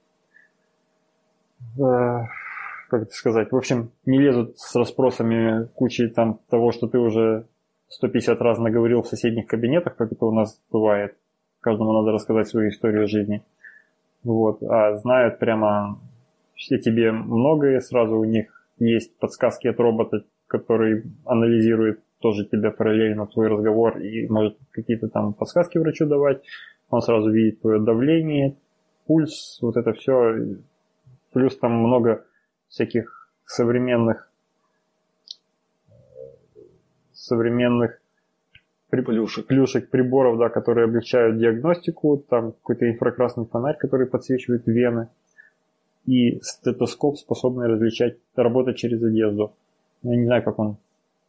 Э, 1.77 2.25
как 2.89 3.03
это 3.03 3.13
сказать, 3.13 3.51
в 3.51 3.55
общем, 3.55 3.91
не 4.05 4.19
лезут 4.19 4.59
с 4.59 4.75
расспросами 4.75 5.69
кучи 5.75 6.09
там 6.09 6.39
того, 6.49 6.71
что 6.71 6.87
ты 6.87 6.97
уже 6.97 7.45
150 7.87 8.41
раз 8.41 8.57
наговорил 8.57 9.01
в 9.01 9.07
соседних 9.07 9.47
кабинетах, 9.47 9.95
как 9.95 10.11
это 10.11 10.25
у 10.25 10.31
нас 10.31 10.59
бывает. 10.71 11.15
Каждому 11.61 11.93
надо 11.93 12.11
рассказать 12.11 12.47
свою 12.47 12.69
историю 12.69 13.07
жизни. 13.07 13.43
Вот. 14.23 14.61
А 14.63 14.97
знают 14.97 15.39
прямо 15.39 15.99
все 16.61 16.77
тебе 16.77 17.11
многое, 17.11 17.79
сразу 17.79 18.17
у 18.17 18.23
них 18.23 18.63
есть 18.77 19.17
подсказки 19.17 19.67
от 19.67 19.79
робота, 19.79 20.25
который 20.45 21.03
анализирует 21.25 22.03
тоже 22.19 22.45
тебя 22.45 22.69
параллельно 22.69 23.25
твой 23.25 23.47
разговор 23.47 23.97
и 23.97 24.27
может 24.27 24.57
какие-то 24.69 25.09
там 25.09 25.33
подсказки 25.33 25.79
врачу 25.79 26.05
давать. 26.05 26.43
Он 26.91 27.01
сразу 27.01 27.31
видит 27.31 27.61
твое 27.61 27.79
давление, 27.79 28.57
пульс, 29.07 29.57
вот 29.61 29.75
это 29.75 29.93
все. 29.93 30.35
Плюс 31.33 31.57
там 31.57 31.73
много 31.73 32.25
всяких 32.67 33.31
современных 33.45 34.29
современных 37.11 37.99
плюшек. 38.91 39.47
плюшек 39.47 39.89
приборов, 39.89 40.37
да, 40.37 40.49
которые 40.49 40.85
облегчают 40.85 41.39
диагностику, 41.39 42.17
там 42.17 42.51
какой-то 42.51 42.87
инфракрасный 42.87 43.45
фонарь, 43.45 43.77
который 43.77 44.05
подсвечивает 44.05 44.67
вены, 44.67 45.09
и 46.05 46.39
стетоскоп, 46.41 47.17
способный 47.17 47.67
различать, 47.67 48.17
работать 48.35 48.77
через 48.77 49.03
одежду. 49.03 49.53
Я 50.03 50.15
не 50.15 50.25
знаю, 50.25 50.43
как 50.43 50.57
он 50.59 50.77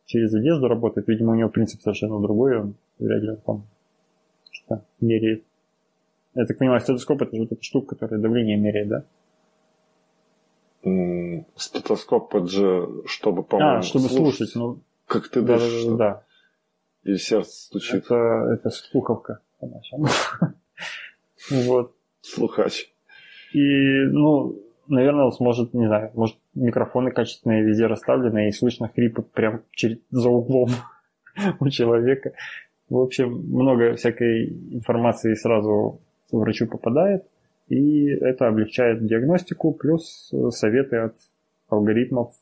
через 0.06 0.34
одежду 0.34 0.68
работает, 0.68 1.08
видимо, 1.08 1.32
у 1.32 1.36
него 1.36 1.48
принцип 1.48 1.82
совершенно 1.82 2.20
другой, 2.20 2.58
он 2.58 2.74
вряд 2.98 3.22
ли 3.22 3.36
там 3.44 3.64
что-то 4.50 4.84
меряет. 5.00 5.44
Я 6.34 6.46
так 6.46 6.56
понимаю, 6.58 6.80
стетоскоп 6.80 7.22
это 7.22 7.36
же 7.36 7.42
вот 7.42 7.52
эта 7.52 7.62
штука, 7.62 7.94
которая 7.94 8.20
давление 8.20 8.56
меряет, 8.56 8.88
да? 8.88 9.04
Стетоскоп 11.56 12.34
это 12.34 12.46
же, 12.46 12.88
чтобы, 13.06 13.42
по-моему, 13.42 13.78
А, 13.78 13.82
чтобы 13.82 14.08
слушать, 14.08 14.50
слушать 14.50 14.54
ну... 14.56 14.80
Как 15.06 15.28
ты 15.28 15.42
да, 15.42 15.58
дышишь. 15.58 15.84
Да, 15.84 15.96
да. 15.96 16.24
Или 17.04 17.16
сердце 17.16 17.50
стучит. 17.50 18.04
Это, 18.04 18.14
это 18.54 18.70
слуховка. 18.70 19.40
Вот. 21.50 21.92
Слухач. 22.20 22.91
И, 23.52 24.04
ну, 24.10 24.56
наверное, 24.88 25.26
он 25.26 25.32
сможет, 25.32 25.74
не 25.74 25.86
знаю, 25.86 26.10
может, 26.14 26.36
микрофоны 26.54 27.10
качественные 27.10 27.62
везде 27.62 27.86
расставлены, 27.86 28.48
и 28.48 28.52
слышно 28.52 28.88
хрипы 28.88 29.22
прям 29.22 29.62
через, 29.72 29.98
за 30.10 30.28
углом 30.28 30.70
у 31.60 31.68
человека. 31.68 32.32
В 32.88 32.98
общем, 32.98 33.30
много 33.48 33.94
всякой 33.94 34.48
информации 34.72 35.34
сразу 35.34 36.00
врачу 36.30 36.66
попадает, 36.66 37.24
и 37.68 38.06
это 38.08 38.48
облегчает 38.48 39.04
диагностику, 39.04 39.72
плюс 39.72 40.32
советы 40.50 40.96
от 40.96 41.16
алгоритмов 41.68 42.34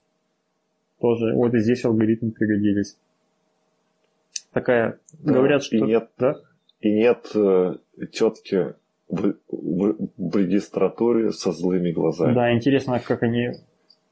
тоже. 1.00 1.34
Вот 1.34 1.54
и 1.54 1.58
здесь 1.60 1.84
алгоритмы 1.84 2.32
пригодились. 2.32 2.96
Такая, 4.52 4.98
говорят, 5.22 5.62
что... 5.62 5.76
И 5.76 5.82
нет, 5.82 6.10
да? 6.18 6.36
и 6.80 6.90
нет 6.90 7.30
э, 7.34 7.74
тетки 8.12 8.74
в, 9.10 9.34
в, 9.48 9.96
в 10.16 10.36
регистратуре 10.36 11.32
со 11.32 11.52
злыми 11.52 11.90
глазами. 11.90 12.34
Да, 12.34 12.52
интересно, 12.52 13.00
как 13.00 13.22
они 13.22 13.50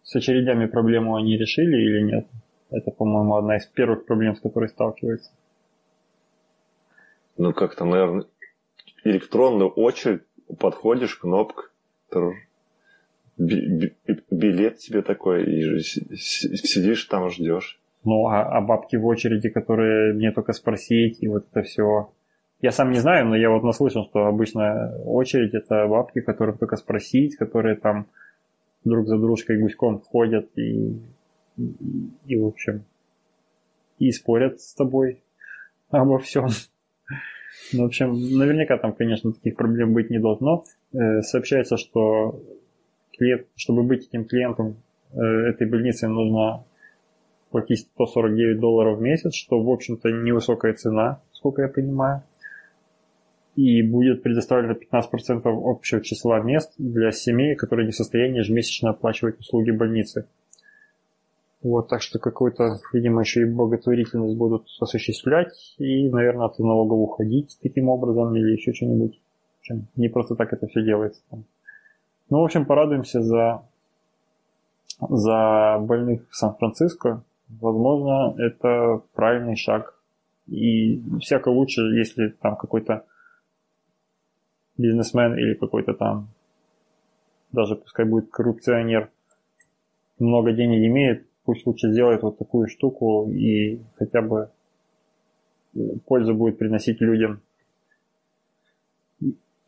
с 0.03 0.17
очередями 0.17 0.67
проблему 0.67 1.17
они 1.17 1.37
решили 1.37 1.77
или 1.77 2.03
нет. 2.03 2.27
Это, 2.71 2.91
по-моему, 2.91 3.37
одна 3.37 3.57
из 3.57 3.67
первых 3.67 4.05
проблем, 4.05 4.35
с 4.35 4.41
которой 4.41 4.69
сталкиваются. 4.69 5.33
Ну, 7.37 7.53
как-то, 7.53 7.85
наверное, 7.85 8.25
электронную 9.05 9.71
очередь, 9.71 10.23
подходишь, 10.59 11.15
кнопка, 11.17 11.65
билет 13.39 14.79
тебе 14.79 15.03
такой, 15.03 15.45
и 15.45 15.81
сидишь 15.81 17.05
там, 17.05 17.31
ждешь. 17.31 17.81
Ну, 18.05 18.27
а, 18.27 18.43
а 18.43 18.61
бабки 18.61 18.97
в 18.97 19.07
очереди, 19.07 19.49
которые 19.49 20.15
мне 20.15 20.33
только 20.33 20.53
спросить, 20.53 21.23
и 21.23 21.29
вот 21.29 21.47
это 21.51 21.63
все. 21.63 22.11
Я 22.61 22.73
сам 22.73 22.91
не 22.91 22.99
знаю, 22.99 23.27
но 23.27 23.37
я 23.37 23.51
вот 23.51 23.63
наслышан, 23.63 24.05
что 24.05 24.27
обычно 24.27 24.93
очередь 25.05 25.55
это 25.55 25.87
бабки, 25.87 26.21
которых 26.21 26.59
только 26.59 26.77
спросить, 26.77 27.37
которые 27.37 27.77
там 27.77 28.07
друг 28.85 29.07
за 29.07 29.17
дружкой 29.17 29.61
гуськом 29.61 30.01
ходят 30.01 30.49
и, 30.57 31.01
и, 31.57 32.11
и 32.27 32.37
в 32.37 32.47
общем, 32.47 32.85
и 33.99 34.11
спорят 34.11 34.61
с 34.61 34.75
тобой 34.75 35.23
обо 35.91 36.19
всем. 36.19 36.49
Ну, 37.73 37.83
в 37.83 37.87
общем, 37.87 38.13
наверняка 38.13 38.77
там, 38.79 38.93
конечно, 38.93 39.33
таких 39.33 39.57
проблем 39.57 39.93
быть 39.93 40.11
не 40.11 40.19
должно. 40.19 40.65
Э, 40.93 41.21
сообщается, 41.23 41.77
что 41.77 42.41
клиент, 43.17 43.47
чтобы 43.57 43.83
быть 43.83 44.07
этим 44.07 44.25
клиентом 44.25 44.77
э, 45.13 45.21
этой 45.21 45.69
больницы, 45.69 46.09
нужно 46.09 46.65
платить 47.51 47.81
149 47.95 48.59
долларов 48.61 48.99
в 48.99 49.03
месяц, 49.03 49.35
что, 49.35 49.63
в 49.63 49.69
общем-то, 49.71 50.11
невысокая 50.11 50.75
цена, 50.75 51.21
сколько 51.33 51.63
я 51.63 51.69
понимаю. 51.69 52.23
И 53.59 53.83
будет 53.83 54.23
предоставлено 54.23 54.75
15% 54.75 55.43
общего 55.45 56.01
числа 56.01 56.39
мест 56.39 56.75
для 56.79 57.11
семей, 57.11 57.57
которые 57.57 57.87
не 57.87 57.91
в 57.91 57.97
состоянии 57.97 58.39
ежемесячно 58.39 58.91
оплачивать 58.91 59.41
услуги 59.41 59.73
больницы. 59.73 60.29
Вот, 61.61 61.89
так 61.89 62.01
что 62.01 62.21
какую-то, 62.21 62.79
видимо, 62.93 63.23
еще 63.23 63.43
и 63.43 63.47
благотворительность 63.47 64.37
будут 64.37 64.69
осуществлять 64.79 65.75
и, 65.79 66.09
наверное, 66.09 66.47
от 66.47 66.57
налогов 66.61 67.01
уходить 67.01 67.59
таким 67.61 67.89
образом 67.89 68.33
или 68.37 68.53
еще 68.53 68.73
что-нибудь. 68.73 69.19
В 69.19 69.61
общем, 69.63 69.89
не 69.97 70.09
просто 70.09 70.37
так 70.37 70.53
это 70.53 70.69
все 70.69 70.85
делается. 70.85 71.21
Ну, 72.31 72.43
в 72.43 72.45
общем, 72.45 72.65
порадуемся 72.65 73.23
за, 73.23 73.65
за 75.01 75.79
больных 75.81 76.31
в 76.31 76.37
Сан-Франциско. 76.37 77.25
Возможно, 77.49 78.41
это 78.41 79.03
правильный 79.15 79.57
шаг. 79.57 80.01
И 80.47 81.03
всяко 81.21 81.49
лучше, 81.49 81.81
если 81.81 82.29
там 82.29 82.55
какой-то 82.55 83.05
бизнесмен 84.79 85.37
или 85.37 85.55
какой-то 85.55 85.93
там, 85.93 86.29
даже 87.53 87.77
пускай 87.77 88.07
будет 88.07 88.31
коррупционер, 88.31 89.11
много 90.19 90.53
денег 90.53 90.87
имеет, 90.87 91.27
пусть 91.45 91.67
лучше 91.67 91.91
сделает 91.91 92.23
вот 92.23 92.39
такую 92.39 92.69
штуку 92.69 93.29
и 93.31 93.81
хотя 93.97 94.23
бы 94.23 94.51
пользу 96.07 96.35
будет 96.35 96.59
приносить 96.59 97.01
людям. 97.01 97.41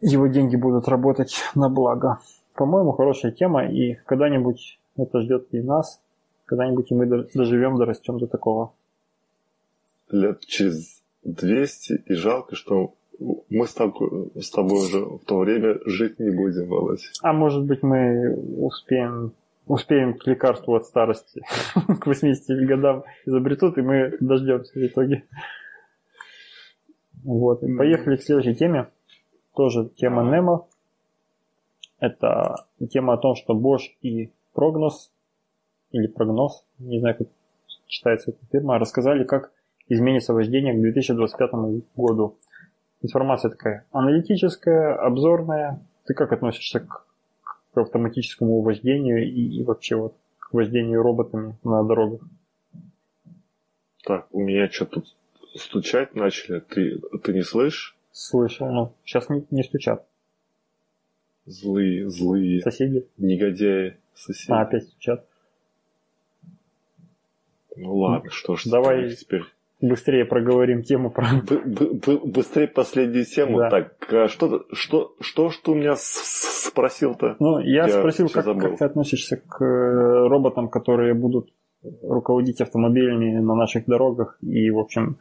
Его 0.00 0.26
деньги 0.28 0.56
будут 0.56 0.88
работать 0.88 1.36
на 1.54 1.68
благо. 1.68 2.18
По-моему, 2.54 2.92
хорошая 2.92 3.32
тема, 3.32 3.66
и 3.66 3.94
когда-нибудь 4.06 4.80
это 4.96 5.20
ждет 5.20 5.48
и 5.52 5.60
нас, 5.60 6.00
когда-нибудь 6.46 6.90
и 6.90 6.94
мы 6.94 7.06
доживем, 7.06 7.76
дорастем 7.76 8.18
до 8.18 8.26
такого. 8.26 8.72
Лет 10.10 10.40
через 10.46 11.02
200, 11.22 12.04
и 12.06 12.14
жалко, 12.14 12.56
что 12.56 12.94
мы 13.48 13.66
с 13.66 13.74
тобой, 13.74 14.30
с 14.40 14.50
тобой 14.50 14.78
уже 14.86 15.04
в 15.04 15.24
то 15.24 15.38
время 15.38 15.78
жить 15.86 16.18
не 16.18 16.30
будем, 16.30 16.68
Володь. 16.68 17.00
А 17.22 17.32
может 17.32 17.64
быть, 17.64 17.82
мы 17.82 18.34
успеем, 18.34 19.32
успеем 19.66 20.14
к 20.14 20.26
лекарству 20.26 20.74
от 20.74 20.86
старости 20.86 21.42
к 22.00 22.06
80 22.06 22.66
годам 22.66 23.04
изобретут, 23.26 23.78
и 23.78 23.82
мы 23.82 24.16
дождемся 24.20 24.72
в 24.72 24.84
итоге. 24.84 25.24
Вот. 27.22 27.62
И 27.62 27.76
поехали 27.76 28.16
к 28.16 28.22
следующей 28.22 28.54
теме. 28.54 28.88
Тоже 29.54 29.90
тема 29.96 30.24
Немо. 30.24 30.66
Это 31.98 32.66
тема 32.90 33.14
о 33.14 33.18
том, 33.18 33.34
что 33.34 33.52
Bosch 33.52 33.90
и 34.00 34.32
Прогноз 34.54 35.12
или 35.92 36.06
прогноз, 36.06 36.64
не 36.78 37.00
знаю, 37.00 37.16
как 37.16 37.28
читается 37.86 38.30
эта 38.30 38.38
фирма, 38.50 38.78
рассказали, 38.78 39.24
как 39.24 39.52
изменится 39.88 40.32
вождение 40.32 40.74
к 40.74 40.80
2025 40.80 41.50
году. 41.96 42.36
Информация 43.02 43.50
такая 43.50 43.86
аналитическая, 43.92 44.94
обзорная. 44.94 45.80
Ты 46.04 46.14
как 46.14 46.32
относишься 46.32 46.80
к, 46.80 47.06
к 47.42 47.78
автоматическому 47.78 48.60
вождению 48.60 49.24
и, 49.26 49.58
и 49.58 49.62
вообще 49.62 49.96
вот 49.96 50.16
к 50.38 50.52
вождению 50.52 51.02
роботами 51.02 51.56
на 51.64 51.82
дорогах? 51.84 52.20
Так, 54.04 54.26
у 54.32 54.40
меня 54.40 54.68
что 54.70 54.86
тут 54.86 55.14
стучать 55.54 56.14
начали. 56.14 56.60
Ты, 56.60 57.00
ты 57.22 57.32
не 57.32 57.42
слышишь? 57.42 57.96
Слышал, 58.12 58.70
но 58.70 58.92
сейчас 59.04 59.28
не, 59.28 59.46
не 59.50 59.62
стучат. 59.62 60.06
Злые, 61.46 62.08
злые. 62.10 62.60
Соседи? 62.60 63.06
Негодяи. 63.16 63.96
Соседи. 64.14 64.52
А, 64.52 64.62
опять 64.62 64.84
стучат. 64.84 65.26
Ну 67.76 67.96
ладно, 67.96 68.30
что 68.30 68.56
ж 68.56 68.64
Давай 68.66 69.14
теперь 69.14 69.44
быстрее 69.80 70.24
проговорим 70.24 70.82
тему 70.82 71.10
про... 71.10 71.26
быстрее 72.24 72.68
последнюю 72.68 73.24
тему. 73.24 73.58
Да. 73.58 73.70
Так, 73.70 74.12
а 74.12 74.28
что, 74.28 74.64
что, 74.72 75.14
что, 75.20 75.50
что 75.50 75.72
у 75.72 75.74
меня 75.74 75.94
спросил-то? 75.96 77.36
Ну, 77.38 77.58
я, 77.58 77.86
я 77.86 77.88
спросил, 77.88 78.28
как, 78.28 78.44
как 78.44 78.78
ты 78.78 78.84
относишься 78.84 79.36
к 79.36 79.64
э, 79.64 80.28
роботам, 80.28 80.68
которые 80.68 81.14
будут 81.14 81.50
руководить 82.02 82.60
автомобилями 82.60 83.38
на 83.38 83.54
наших 83.54 83.86
дорогах 83.86 84.36
и, 84.42 84.70
в 84.70 84.78
общем, 84.78 85.18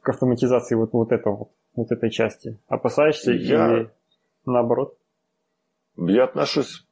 к 0.00 0.08
автоматизации 0.08 0.74
вот, 0.74 0.92
вот 0.92 1.12
этого 1.12 1.36
вот, 1.36 1.50
вот 1.74 1.92
этой 1.92 2.10
части. 2.10 2.58
Опасаешься 2.68 3.32
я... 3.32 3.68
или 3.68 3.90
наоборот? 4.46 4.96
Я 5.96 6.24
отношусь 6.24 6.86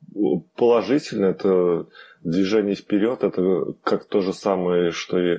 положительно, 0.57 1.27
это 1.27 1.86
движение 2.23 2.74
вперед, 2.74 3.23
это 3.23 3.74
как 3.82 4.05
то 4.05 4.20
же 4.20 4.32
самое, 4.35 4.90
что 4.90 5.19
и 5.19 5.39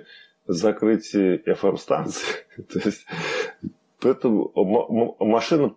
закрытие 0.49 1.37
FM-станции. 1.37 2.45
то 2.73 2.79
есть, 2.83 3.05
поэтому 4.01 4.51
машина 5.19 5.75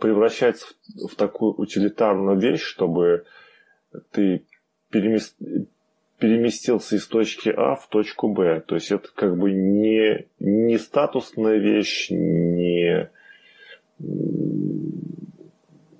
превращается 0.00 0.66
в 1.10 1.14
такую 1.16 1.54
утилитарную 1.54 2.38
вещь, 2.38 2.60
чтобы 2.60 3.24
ты 4.12 4.44
перемест... 4.90 5.36
переместился 6.18 6.96
из 6.96 7.06
точки 7.06 7.48
А 7.48 7.76
в 7.76 7.88
точку 7.88 8.28
Б. 8.28 8.60
То 8.60 8.74
есть 8.74 8.92
это 8.92 9.08
как 9.14 9.38
бы 9.38 9.52
не, 9.52 10.26
не 10.38 10.76
статусная 10.76 11.56
вещь, 11.56 12.10
не, 12.10 13.10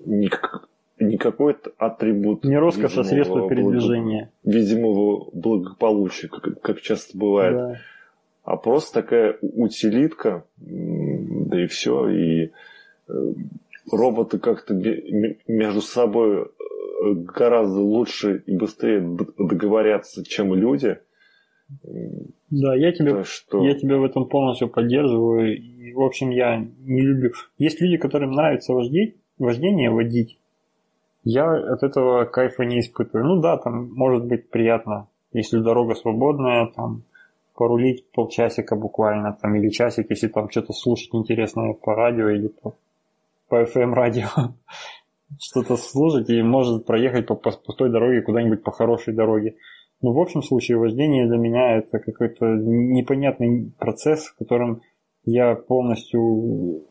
не, 0.05 0.29
не 0.99 1.17
какой-то 1.17 1.71
атрибут. 1.77 2.43
Не 2.43 2.57
роскошь, 2.57 2.97
а 2.97 3.03
средство 3.03 3.47
передвижения. 3.47 4.31
Видимого 4.43 5.29
благополучия, 5.33 6.27
как, 6.27 6.61
как 6.61 6.81
часто 6.81 7.17
бывает. 7.17 7.55
Да. 7.55 7.77
А 8.43 8.57
просто 8.57 9.01
такая 9.01 9.37
утилитка, 9.41 10.43
да 10.57 11.63
и 11.63 11.67
все. 11.67 12.09
И 12.09 12.51
э, 13.07 13.33
роботы 13.91 14.39
как-то 14.39 14.73
между 15.47 15.81
собой 15.81 16.45
э, 16.45 16.45
гораздо 17.13 17.79
лучше 17.79 18.43
и 18.45 18.55
быстрее 18.55 19.01
договорятся, 19.37 20.23
чем 20.23 20.53
люди. 20.55 20.97
Да, 22.49 22.75
я 22.75 22.91
тебя, 22.91 23.23
что... 23.23 23.63
я 23.63 23.75
тебя 23.75 23.97
в 23.97 24.03
этом 24.03 24.27
полностью 24.27 24.69
поддерживаю. 24.69 25.55
И, 25.55 25.93
в 25.93 26.01
общем, 26.01 26.31
я 26.31 26.57
не 26.57 27.01
люблю. 27.01 27.31
Есть 27.59 27.79
люди, 27.81 27.97
которым 27.97 28.31
нравится 28.31 28.73
вождить, 28.73 29.17
вождение 29.37 29.91
водить. 29.91 30.38
Я 31.23 31.51
от 31.51 31.83
этого 31.83 32.25
кайфа 32.25 32.63
не 32.63 32.79
испытываю. 32.79 33.25
Ну 33.25 33.41
да, 33.41 33.57
там 33.57 33.91
может 33.93 34.25
быть 34.25 34.49
приятно, 34.49 35.07
если 35.33 35.59
дорога 35.59 35.95
свободная, 35.95 36.67
там 36.67 37.03
порулить 37.55 38.09
полчасика 38.11 38.77
буквально, 38.77 39.33
там, 39.33 39.53
или 39.55 39.69
часик, 39.69 40.09
если 40.09 40.29
там 40.29 40.49
что-то 40.49 40.71
слушать 40.71 41.09
интересное 41.13 41.73
по 41.73 41.93
радио 41.93 42.29
или 42.29 42.47
по, 42.47 42.75
по 43.49 43.63
FM 43.63 43.93
радио, 43.93 44.27
что-то 45.39 45.75
слушать 45.75 46.29
и 46.29 46.41
может 46.41 46.85
проехать 46.85 47.27
по, 47.27 47.35
по 47.35 47.51
пустой 47.51 47.91
дороге 47.91 48.21
куда-нибудь 48.21 48.63
по 48.63 48.71
хорошей 48.71 49.13
дороге. 49.13 49.57
Но 50.01 50.13
в 50.13 50.19
общем 50.19 50.41
случае 50.41 50.77
вождение 50.77 51.27
для 51.27 51.37
меня 51.37 51.77
это 51.77 51.99
какой-то 51.99 52.45
непонятный 52.45 53.73
процесс, 53.77 54.27
в 54.27 54.37
котором 54.37 54.81
я 55.25 55.55
полностью 55.55 56.85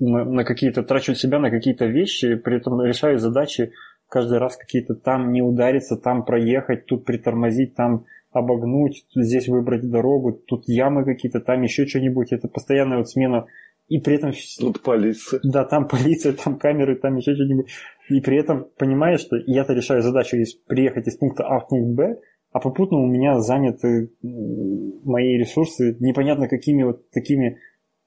на, 0.00 0.24
на 0.24 0.44
какие-то, 0.44 0.82
трачу 0.82 1.14
себя 1.14 1.38
на 1.38 1.50
какие-то 1.50 1.86
вещи, 1.86 2.36
при 2.36 2.56
этом 2.56 2.80
решаю 2.82 3.18
задачи 3.18 3.72
каждый 4.08 4.38
раз 4.38 4.56
какие-то 4.56 4.94
там 4.94 5.32
не 5.32 5.42
удариться, 5.42 5.96
там 5.96 6.24
проехать, 6.24 6.86
тут 6.86 7.04
притормозить, 7.04 7.74
там 7.74 8.06
обогнуть, 8.30 9.06
здесь 9.14 9.48
выбрать 9.48 9.88
дорогу, 9.88 10.32
тут 10.32 10.64
ямы 10.66 11.04
какие-то, 11.04 11.40
там 11.40 11.62
еще 11.62 11.86
что-нибудь. 11.86 12.32
Это 12.32 12.48
постоянная 12.48 12.98
вот 12.98 13.08
смена. 13.08 13.46
И 13.88 13.98
при 14.00 14.16
этом... 14.16 14.32
Тут 14.58 14.82
полиция. 14.82 15.40
Да, 15.42 15.64
там 15.64 15.88
полиция, 15.88 16.34
там 16.34 16.58
камеры, 16.58 16.96
там 16.96 17.16
еще 17.16 17.34
что-нибудь. 17.34 17.70
И 18.10 18.20
при 18.20 18.38
этом 18.38 18.66
понимаешь, 18.76 19.20
что 19.20 19.36
я-то 19.46 19.72
решаю 19.72 20.02
задачу 20.02 20.36
из, 20.36 20.54
приехать 20.54 21.06
из 21.06 21.16
пункта 21.16 21.44
А 21.44 21.58
в 21.58 21.68
пункт 21.68 21.94
Б, 21.96 22.18
а 22.52 22.60
попутно 22.60 22.98
у 22.98 23.06
меня 23.06 23.40
заняты 23.40 24.10
мои 24.22 25.38
ресурсы 25.38 25.96
непонятно 26.00 26.48
какими 26.48 26.82
вот 26.82 27.10
такими 27.10 27.58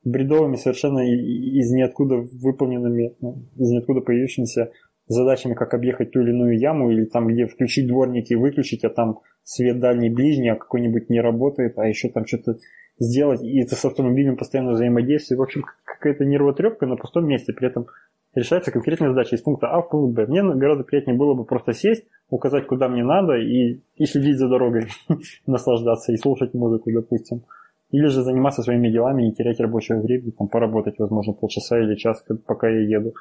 бредовыми, 0.04 0.56
совершенно 0.56 1.00
из 1.00 1.72
ниоткуда 1.72 2.18
выполненными, 2.18 3.16
ну, 3.22 3.38
из 3.58 3.70
ниоткуда 3.70 4.02
появившимися 4.02 4.72
задачами, 5.08 5.54
как 5.54 5.74
объехать 5.74 6.12
ту 6.12 6.22
или 6.22 6.32
иную 6.32 6.58
яму, 6.58 6.92
или 6.92 7.06
там, 7.06 7.28
где 7.28 7.46
включить 7.46 7.88
дворники 7.88 8.34
и 8.34 8.38
выключить, 8.38 8.84
а 8.84 8.90
там 8.90 9.20
свет 9.44 9.80
дальний, 9.80 10.10
ближний, 10.10 10.50
а 10.50 10.56
какой-нибудь 10.56 11.10
не 11.10 11.22
работает, 11.22 11.78
а 11.78 11.88
еще 11.88 12.10
там 12.10 12.26
что-то 12.26 12.58
сделать, 13.00 13.42
и 13.44 13.62
это 13.62 13.76
с 13.76 13.84
автомобилем 13.84 14.38
постоянно 14.38 14.72
взаимодействие. 14.72 15.38
В 15.38 15.42
общем, 15.42 15.64
какая-то 15.84 16.24
нервотрепка 16.26 16.86
на 16.86 16.96
пустом 16.96 17.28
месте, 17.28 17.54
при 17.54 17.68
этом 17.68 17.88
решается 18.34 18.72
конкретная 18.72 19.10
задача 19.10 19.36
из 19.36 19.42
пункта 19.42 19.68
А 19.68 19.82
в 19.82 19.90
пункт 19.90 20.16
Б. 20.16 20.28
Мне 20.28 20.44
гораздо 20.44 20.84
приятнее 20.84 21.18
было 21.18 21.34
бы 21.34 21.44
просто 21.44 21.74
сесть, 21.74 22.06
указать, 22.30 22.68
куда 22.68 22.88
мне 22.88 23.04
надо, 23.04 23.34
и, 23.34 23.82
и 23.96 24.06
следить 24.06 24.38
за 24.38 24.48
дорогой, 24.48 24.88
наслаждаться 25.48 26.12
и 26.12 26.18
слушать 26.18 26.54
музыку, 26.54 26.92
допустим. 26.92 27.44
Или 27.92 28.08
же 28.08 28.24
заниматься 28.24 28.64
своими 28.64 28.90
делами, 28.90 29.24
не 29.24 29.34
терять 29.34 29.60
рабочее 29.60 30.00
время, 30.00 30.32
там, 30.32 30.48
поработать, 30.48 30.98
возможно, 30.98 31.34
полчаса 31.34 31.80
или 31.80 31.96
час, 31.96 32.24
пока 32.46 32.70
я 32.70 32.80
еду. 32.80 33.14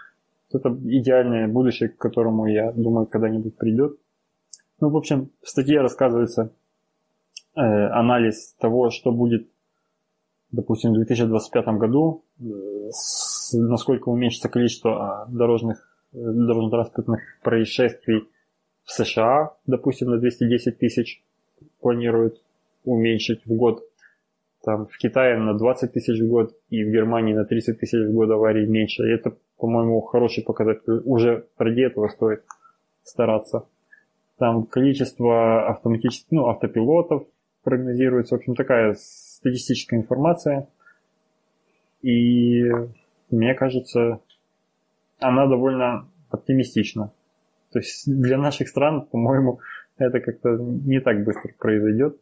Это 0.52 0.68
идеальное 0.68 1.48
будущее, 1.48 1.88
к 1.88 1.98
которому, 1.98 2.46
я 2.46 2.72
думаю, 2.72 3.06
когда-нибудь 3.06 3.56
придет. 3.56 3.98
Ну, 4.80 4.90
в 4.90 4.96
общем, 4.96 5.30
в 5.42 5.48
статье 5.48 5.80
рассказывается 5.80 6.52
э, 7.56 7.60
анализ 7.60 8.54
того, 8.58 8.90
что 8.90 9.12
будет, 9.12 9.48
допустим, 10.52 10.92
в 10.92 10.94
2025 10.94 11.66
году, 11.78 12.24
э, 12.40 12.44
с, 12.90 13.52
насколько 13.52 14.08
уменьшится 14.08 14.48
количество 14.48 15.22
а, 15.22 15.26
дорожных, 15.26 15.86
э, 16.12 16.18
дорожно-транспортных 16.18 17.20
происшествий 17.42 18.28
в 18.84 18.92
США, 18.92 19.52
допустим, 19.66 20.10
на 20.10 20.18
210 20.18 20.78
тысяч 20.78 21.22
планируют 21.80 22.40
уменьшить 22.84 23.44
в 23.44 23.54
год 23.54 23.84
там 24.62 24.86
в 24.86 24.98
Китае 24.98 25.38
на 25.38 25.54
20 25.54 25.92
тысяч 25.92 26.20
в 26.20 26.28
год 26.28 26.54
и 26.68 26.84
в 26.84 26.90
Германии 26.90 27.32
на 27.32 27.44
30 27.44 27.80
тысяч 27.80 28.06
в 28.06 28.12
год 28.12 28.30
аварий 28.30 28.66
меньше. 28.66 29.02
И 29.04 29.12
это, 29.12 29.34
по-моему, 29.56 30.00
хороший 30.02 30.44
показатель. 30.44 31.02
Уже 31.04 31.46
ради 31.56 31.80
этого 31.82 32.08
стоит 32.08 32.44
стараться. 33.02 33.64
Там 34.38 34.64
количество 34.64 35.68
автоматических, 35.68 36.30
ну, 36.30 36.46
автопилотов 36.46 37.26
прогнозируется. 37.62 38.34
В 38.34 38.38
общем, 38.38 38.54
такая 38.54 38.94
статистическая 38.98 39.96
информация. 39.96 40.68
И 42.02 42.70
мне 43.30 43.54
кажется, 43.54 44.20
она 45.20 45.46
довольно 45.46 46.08
оптимистична. 46.30 47.12
То 47.72 47.78
есть 47.78 48.04
для 48.06 48.36
наших 48.36 48.68
стран, 48.68 49.06
по-моему, 49.06 49.60
это 49.98 50.20
как-то 50.20 50.56
не 50.58 51.00
так 51.00 51.24
быстро 51.24 51.52
произойдет. 51.58 52.18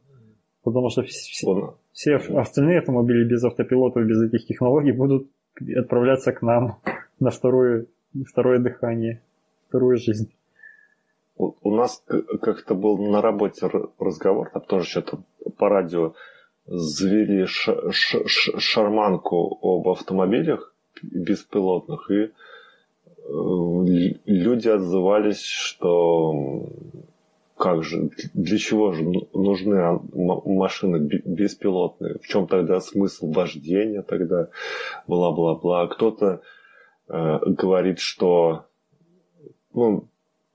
Потому 0.62 0.90
что 0.90 1.02
все, 1.02 1.76
все 1.98 2.14
остальные 2.14 2.78
автомобили 2.78 3.24
без 3.24 3.42
автопилота, 3.42 4.00
без 4.00 4.22
этих 4.22 4.46
технологий 4.46 4.92
будут 4.92 5.28
отправляться 5.76 6.32
к 6.32 6.42
нам 6.42 6.78
на 7.18 7.30
второе, 7.30 7.86
второе 8.24 8.60
дыхание, 8.60 9.20
вторую 9.66 9.96
жизнь. 9.96 10.32
У 11.36 11.74
нас 11.74 12.04
как-то 12.40 12.76
был 12.76 12.98
на 12.98 13.20
работе 13.20 13.68
разговор, 13.98 14.48
там 14.50 14.62
тоже 14.62 14.86
что-то 14.86 15.22
по 15.56 15.68
радио 15.68 16.14
завели 16.66 17.46
шарманку 17.46 19.58
об 19.60 19.88
автомобилях 19.88 20.72
беспилотных, 21.02 22.10
и 22.12 22.14
э, 22.14 22.30
люди 23.26 24.68
отзывались, 24.68 25.42
что 25.42 26.68
как 27.58 27.82
же, 27.82 28.10
для 28.34 28.58
чего 28.58 28.92
же 28.92 29.02
нужны 29.34 30.00
машины 30.12 30.98
беспилотные? 31.24 32.18
В 32.18 32.26
чем 32.26 32.46
тогда 32.46 32.80
смысл 32.80 33.30
вождения 33.32 34.02
тогда? 34.02 34.48
Бла-бла-бла. 35.06 35.88
Кто-то 35.88 36.40
э, 37.08 37.38
говорит, 37.46 37.98
что 37.98 38.66
ну, 39.74 40.08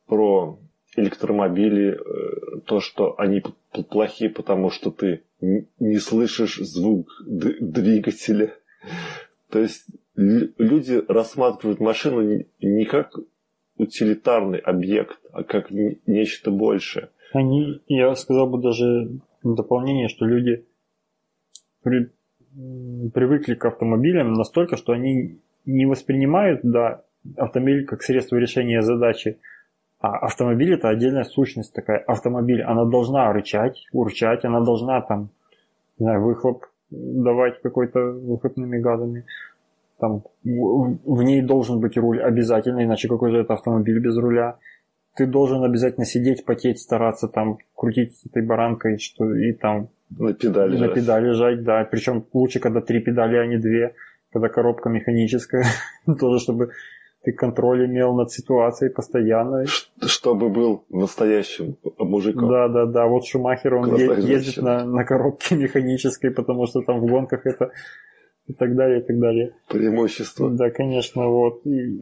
про 0.08 0.60
электромобили 0.96 1.98
э, 1.98 2.60
то, 2.66 2.80
что 2.80 3.16
они 3.20 3.44
плохие, 3.90 4.30
потому 4.30 4.70
что 4.70 4.92
ты 4.92 5.24
не 5.42 5.98
слышишь 5.98 6.58
звук 6.58 7.10
двигателя. 7.26 8.56
То 9.50 9.60
есть 9.60 9.86
люди 10.16 11.04
рассматривают 11.08 11.80
машину 11.80 12.46
не 12.62 12.86
как 12.86 13.18
утилитарный 13.84 14.60
объект, 14.60 15.20
а 15.32 15.44
как 15.44 15.72
нечто 15.72 16.52
большее. 16.52 17.10
Они, 17.34 17.82
я 17.88 18.16
сказал 18.16 18.48
бы 18.48 18.62
даже 18.62 19.10
дополнение, 19.44 20.08
что 20.08 20.26
люди 20.26 20.66
при, 21.82 22.10
привыкли 23.14 23.56
к 23.56 23.66
автомобилям 23.66 24.34
настолько, 24.34 24.78
что 24.78 24.94
они 24.94 25.40
не 25.66 25.86
воспринимают 25.86 26.62
да, 26.64 27.04
автомобиль 27.38 27.86
как 27.86 28.04
средство 28.04 28.38
решения 28.38 28.82
задачи, 28.82 29.38
а 30.00 30.18
автомобиль 30.18 30.74
это 30.74 30.90
отдельная 30.90 31.24
сущность 31.24 31.74
такая. 31.74 32.00
Автомобиль, 32.00 32.62
она 32.62 32.86
должна 32.86 33.32
рычать, 33.32 33.86
урчать, 33.94 34.44
она 34.44 34.60
должна 34.60 35.02
там, 35.02 35.30
не 35.98 36.06
знаю, 36.06 36.22
выхлоп 36.22 36.66
давать 36.90 37.62
какой-то 37.62 38.00
выхлопными 38.00 38.78
газами 38.80 39.26
там 40.04 40.24
в 40.44 41.24
ней 41.24 41.42
должен 41.42 41.80
быть 41.80 41.96
руль 41.96 42.22
обязательно, 42.22 42.84
иначе 42.84 43.08
какой 43.08 43.32
же 43.32 43.38
это 43.38 43.54
автомобиль 43.54 44.00
без 44.02 44.18
руля. 44.18 44.58
Ты 45.16 45.26
должен 45.26 45.64
обязательно 45.64 46.06
сидеть, 46.06 46.44
потеть, 46.44 46.82
стараться 46.82 47.30
там 47.30 47.58
крутить 47.74 48.12
этой 48.26 48.46
баранкой, 48.46 48.98
что 48.98 49.34
и 49.34 49.54
там 49.54 49.88
на 50.10 50.34
педали, 50.34 50.78
на 50.78 50.88
жать. 50.88 50.96
педали 50.96 51.32
жать, 51.32 51.64
да. 51.64 51.88
Причем 51.90 52.26
лучше, 52.34 52.60
когда 52.60 52.82
три 52.82 53.00
педали, 53.00 53.38
а 53.38 53.46
не 53.46 53.58
две, 53.58 53.96
когда 54.34 54.50
коробка 54.50 54.90
механическая, 54.90 55.66
тоже 56.20 56.40
чтобы 56.40 56.72
ты 57.24 57.32
контроль 57.32 57.86
имел 57.86 58.14
над 58.14 58.30
ситуацией 58.30 58.92
постоянно. 58.92 59.64
Чтобы 60.02 60.50
был 60.50 60.84
настоящим 60.90 61.78
мужиком. 61.98 62.50
Да, 62.50 62.68
да, 62.68 62.86
да. 62.88 63.06
Вот 63.06 63.26
Шумахер, 63.26 63.76
он 63.76 63.96
е- 63.96 64.20
ездит 64.20 64.62
на, 64.62 64.84
на 64.84 65.06
коробке 65.06 65.56
механической, 65.56 66.30
потому 66.30 66.68
что 66.68 66.82
там 66.82 67.00
в 67.00 67.06
гонках 67.06 67.46
это 67.46 67.72
и 68.48 68.54
так 68.54 68.76
далее, 68.76 69.00
и 69.00 69.04
так 69.04 69.20
далее. 69.20 69.54
Преимущество. 69.70 70.50
Да, 70.50 70.70
конечно, 70.70 71.28
вот. 71.28 71.66
И, 71.66 72.02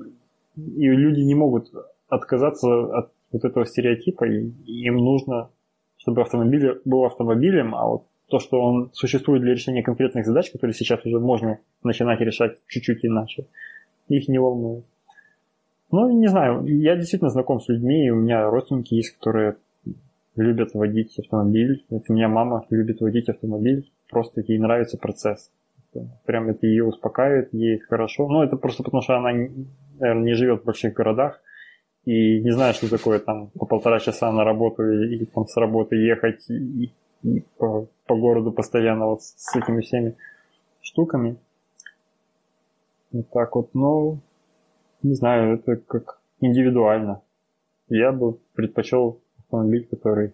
и 0.55 0.87
люди 0.87 1.21
не 1.21 1.35
могут 1.35 1.71
отказаться 2.07 2.97
от 2.97 3.11
вот 3.31 3.45
этого 3.45 3.65
стереотипа, 3.65 4.25
и 4.25 4.51
им 4.65 4.97
нужно, 4.97 5.49
чтобы 5.97 6.21
автомобиль 6.21 6.81
был 6.83 7.05
автомобилем, 7.05 7.75
а 7.75 7.87
вот 7.87 8.05
то, 8.29 8.39
что 8.39 8.61
он 8.61 8.89
существует 8.93 9.41
для 9.41 9.53
решения 9.53 9.83
конкретных 9.83 10.25
задач, 10.25 10.51
которые 10.51 10.73
сейчас 10.73 11.05
уже 11.05 11.19
можно 11.19 11.59
начинать 11.83 12.19
решать 12.21 12.57
чуть-чуть 12.67 13.05
иначе, 13.05 13.45
их 14.07 14.27
не 14.27 14.39
волнует. 14.39 14.85
Ну, 15.91 16.09
не 16.17 16.27
знаю, 16.27 16.65
я 16.65 16.95
действительно 16.95 17.29
знаком 17.29 17.59
с 17.59 17.67
людьми, 17.67 18.09
у 18.09 18.15
меня 18.15 18.49
родственники 18.49 18.93
есть, 18.93 19.17
которые 19.17 19.57
любят 20.35 20.73
водить 20.73 21.19
автомобиль. 21.19 21.83
Вот 21.89 22.03
у 22.07 22.13
меня 22.13 22.29
мама 22.29 22.65
любит 22.69 23.01
водить 23.01 23.27
автомобиль, 23.27 23.91
просто 24.09 24.41
ей 24.41 24.57
нравится 24.59 24.97
процесс. 24.97 25.51
Прям 26.25 26.49
это 26.49 26.67
ее 26.67 26.85
успокаивает, 26.85 27.53
ей 27.53 27.79
хорошо. 27.79 28.27
Ну, 28.27 28.43
это 28.43 28.55
просто 28.55 28.83
потому, 28.83 29.01
что 29.01 29.17
она, 29.17 29.31
наверное, 29.99 30.23
не 30.23 30.33
живет 30.33 30.61
в 30.61 30.65
больших 30.65 30.93
городах 30.93 31.41
и 32.05 32.41
не 32.41 32.51
знает, 32.51 32.75
что 32.75 32.89
такое 32.89 33.19
там 33.19 33.47
по 33.49 33.65
полтора 33.65 33.99
часа 33.99 34.31
на 34.31 34.43
работу 34.43 34.83
и, 34.83 35.15
и 35.15 35.25
там 35.25 35.47
с 35.47 35.55
работы 35.57 35.95
ехать 35.95 36.49
и, 36.49 36.93
и 37.23 37.43
по, 37.57 37.87
по 38.07 38.15
городу 38.15 38.51
постоянно 38.51 39.07
вот 39.07 39.21
с 39.23 39.55
этими 39.55 39.81
всеми 39.81 40.15
штуками. 40.81 41.37
Вот 43.11 43.29
так 43.29 43.55
вот, 43.55 43.73
ну, 43.73 44.19
не 45.03 45.13
знаю, 45.13 45.55
это 45.55 45.75
как 45.75 46.21
индивидуально. 46.39 47.21
Я 47.89 48.11
бы 48.11 48.37
предпочел 48.55 49.19
автомобиль, 49.39 49.85
который 49.89 50.33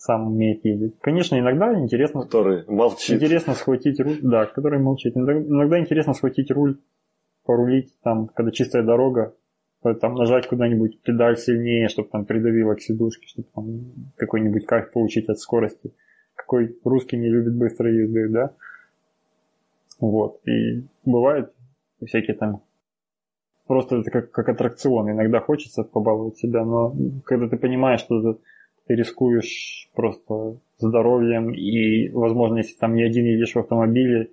сам 0.00 0.28
умеет 0.28 0.64
ездить. 0.64 0.98
Конечно, 1.00 1.38
иногда 1.38 1.78
интересно... 1.78 2.22
Который 2.22 2.64
молчит. 2.66 3.16
Интересно 3.16 3.52
схватить 3.52 4.00
руль. 4.00 4.18
Да, 4.22 4.46
который 4.46 4.78
молчит. 4.78 5.14
Иногда 5.14 5.78
интересно 5.78 6.14
схватить 6.14 6.50
руль, 6.50 6.78
порулить, 7.44 7.92
там, 8.02 8.28
когда 8.28 8.50
чистая 8.50 8.82
дорога, 8.82 9.34
там 10.00 10.14
нажать 10.14 10.48
куда-нибудь 10.48 11.02
педаль 11.02 11.36
сильнее, 11.36 11.88
чтобы 11.88 12.08
там 12.08 12.24
придавило 12.24 12.76
к 12.76 12.80
сидушке, 12.80 13.26
чтобы 13.26 13.48
там 13.54 13.66
какой-нибудь 14.16 14.64
кайф 14.64 14.90
получить 14.90 15.28
от 15.28 15.38
скорости. 15.38 15.92
Какой 16.34 16.78
русский 16.82 17.18
не 17.18 17.28
любит 17.28 17.54
быстрой 17.54 17.94
езды, 17.94 18.26
да? 18.30 18.54
Вот. 19.98 20.40
И 20.46 20.86
бывают 21.04 21.52
всякие 22.06 22.36
там 22.38 22.62
просто 23.66 23.96
это 23.96 24.10
как, 24.10 24.30
как 24.30 24.48
аттракцион. 24.48 25.10
Иногда 25.10 25.40
хочется 25.40 25.82
побаловать 25.82 26.38
себя, 26.38 26.64
но 26.64 26.94
когда 27.26 27.48
ты 27.48 27.58
понимаешь, 27.58 28.00
что 28.00 28.38
ты 28.86 28.94
рискуешь 28.94 29.88
просто 29.94 30.56
здоровьем 30.78 31.52
и, 31.52 32.08
возможно, 32.10 32.58
если 32.58 32.76
там 32.76 32.94
не 32.94 33.04
один 33.04 33.24
едешь 33.24 33.54
в 33.54 33.58
автомобиле, 33.58 34.30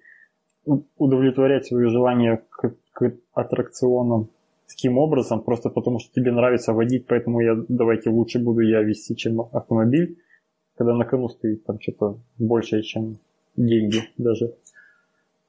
удовлетворять 0.97 1.65
свое 1.65 1.89
желание 1.89 2.41
к, 2.49 2.73
к 2.91 3.13
аттракционам 3.33 4.29
таким 4.67 4.97
образом, 4.97 5.41
просто 5.41 5.69
потому 5.69 5.99
что 5.99 6.11
тебе 6.13 6.31
нравится 6.31 6.73
водить, 6.73 7.05
поэтому 7.07 7.39
я 7.39 7.55
давайте 7.67 8.09
лучше 8.09 8.39
буду 8.39 8.61
я 8.61 8.81
вести, 8.81 9.15
чем 9.15 9.41
автомобиль, 9.41 10.17
когда 10.77 10.93
на 10.93 11.05
кону 11.05 11.29
стоит 11.29 11.63
там 11.65 11.79
что-то 11.79 12.17
большее, 12.37 12.83
чем 12.83 13.17
деньги 13.55 14.01
даже. 14.17 14.53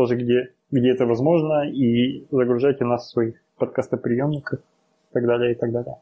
тоже, 0.01 0.17
где, 0.17 0.55
где 0.71 0.93
это 0.93 1.05
возможно, 1.05 1.69
и 1.69 2.25
загружайте 2.31 2.87
нас 2.87 3.05
в 3.05 3.11
своих 3.11 3.35
подкастоприемниках 3.59 4.61
и 4.61 5.13
так 5.13 5.27
далее, 5.27 5.53
и 5.53 5.55
так 5.55 5.73
далее. 5.73 5.97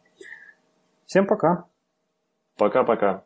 Всем 1.04 1.26
пока. 1.26 1.64
Пока-пока. 2.56 3.24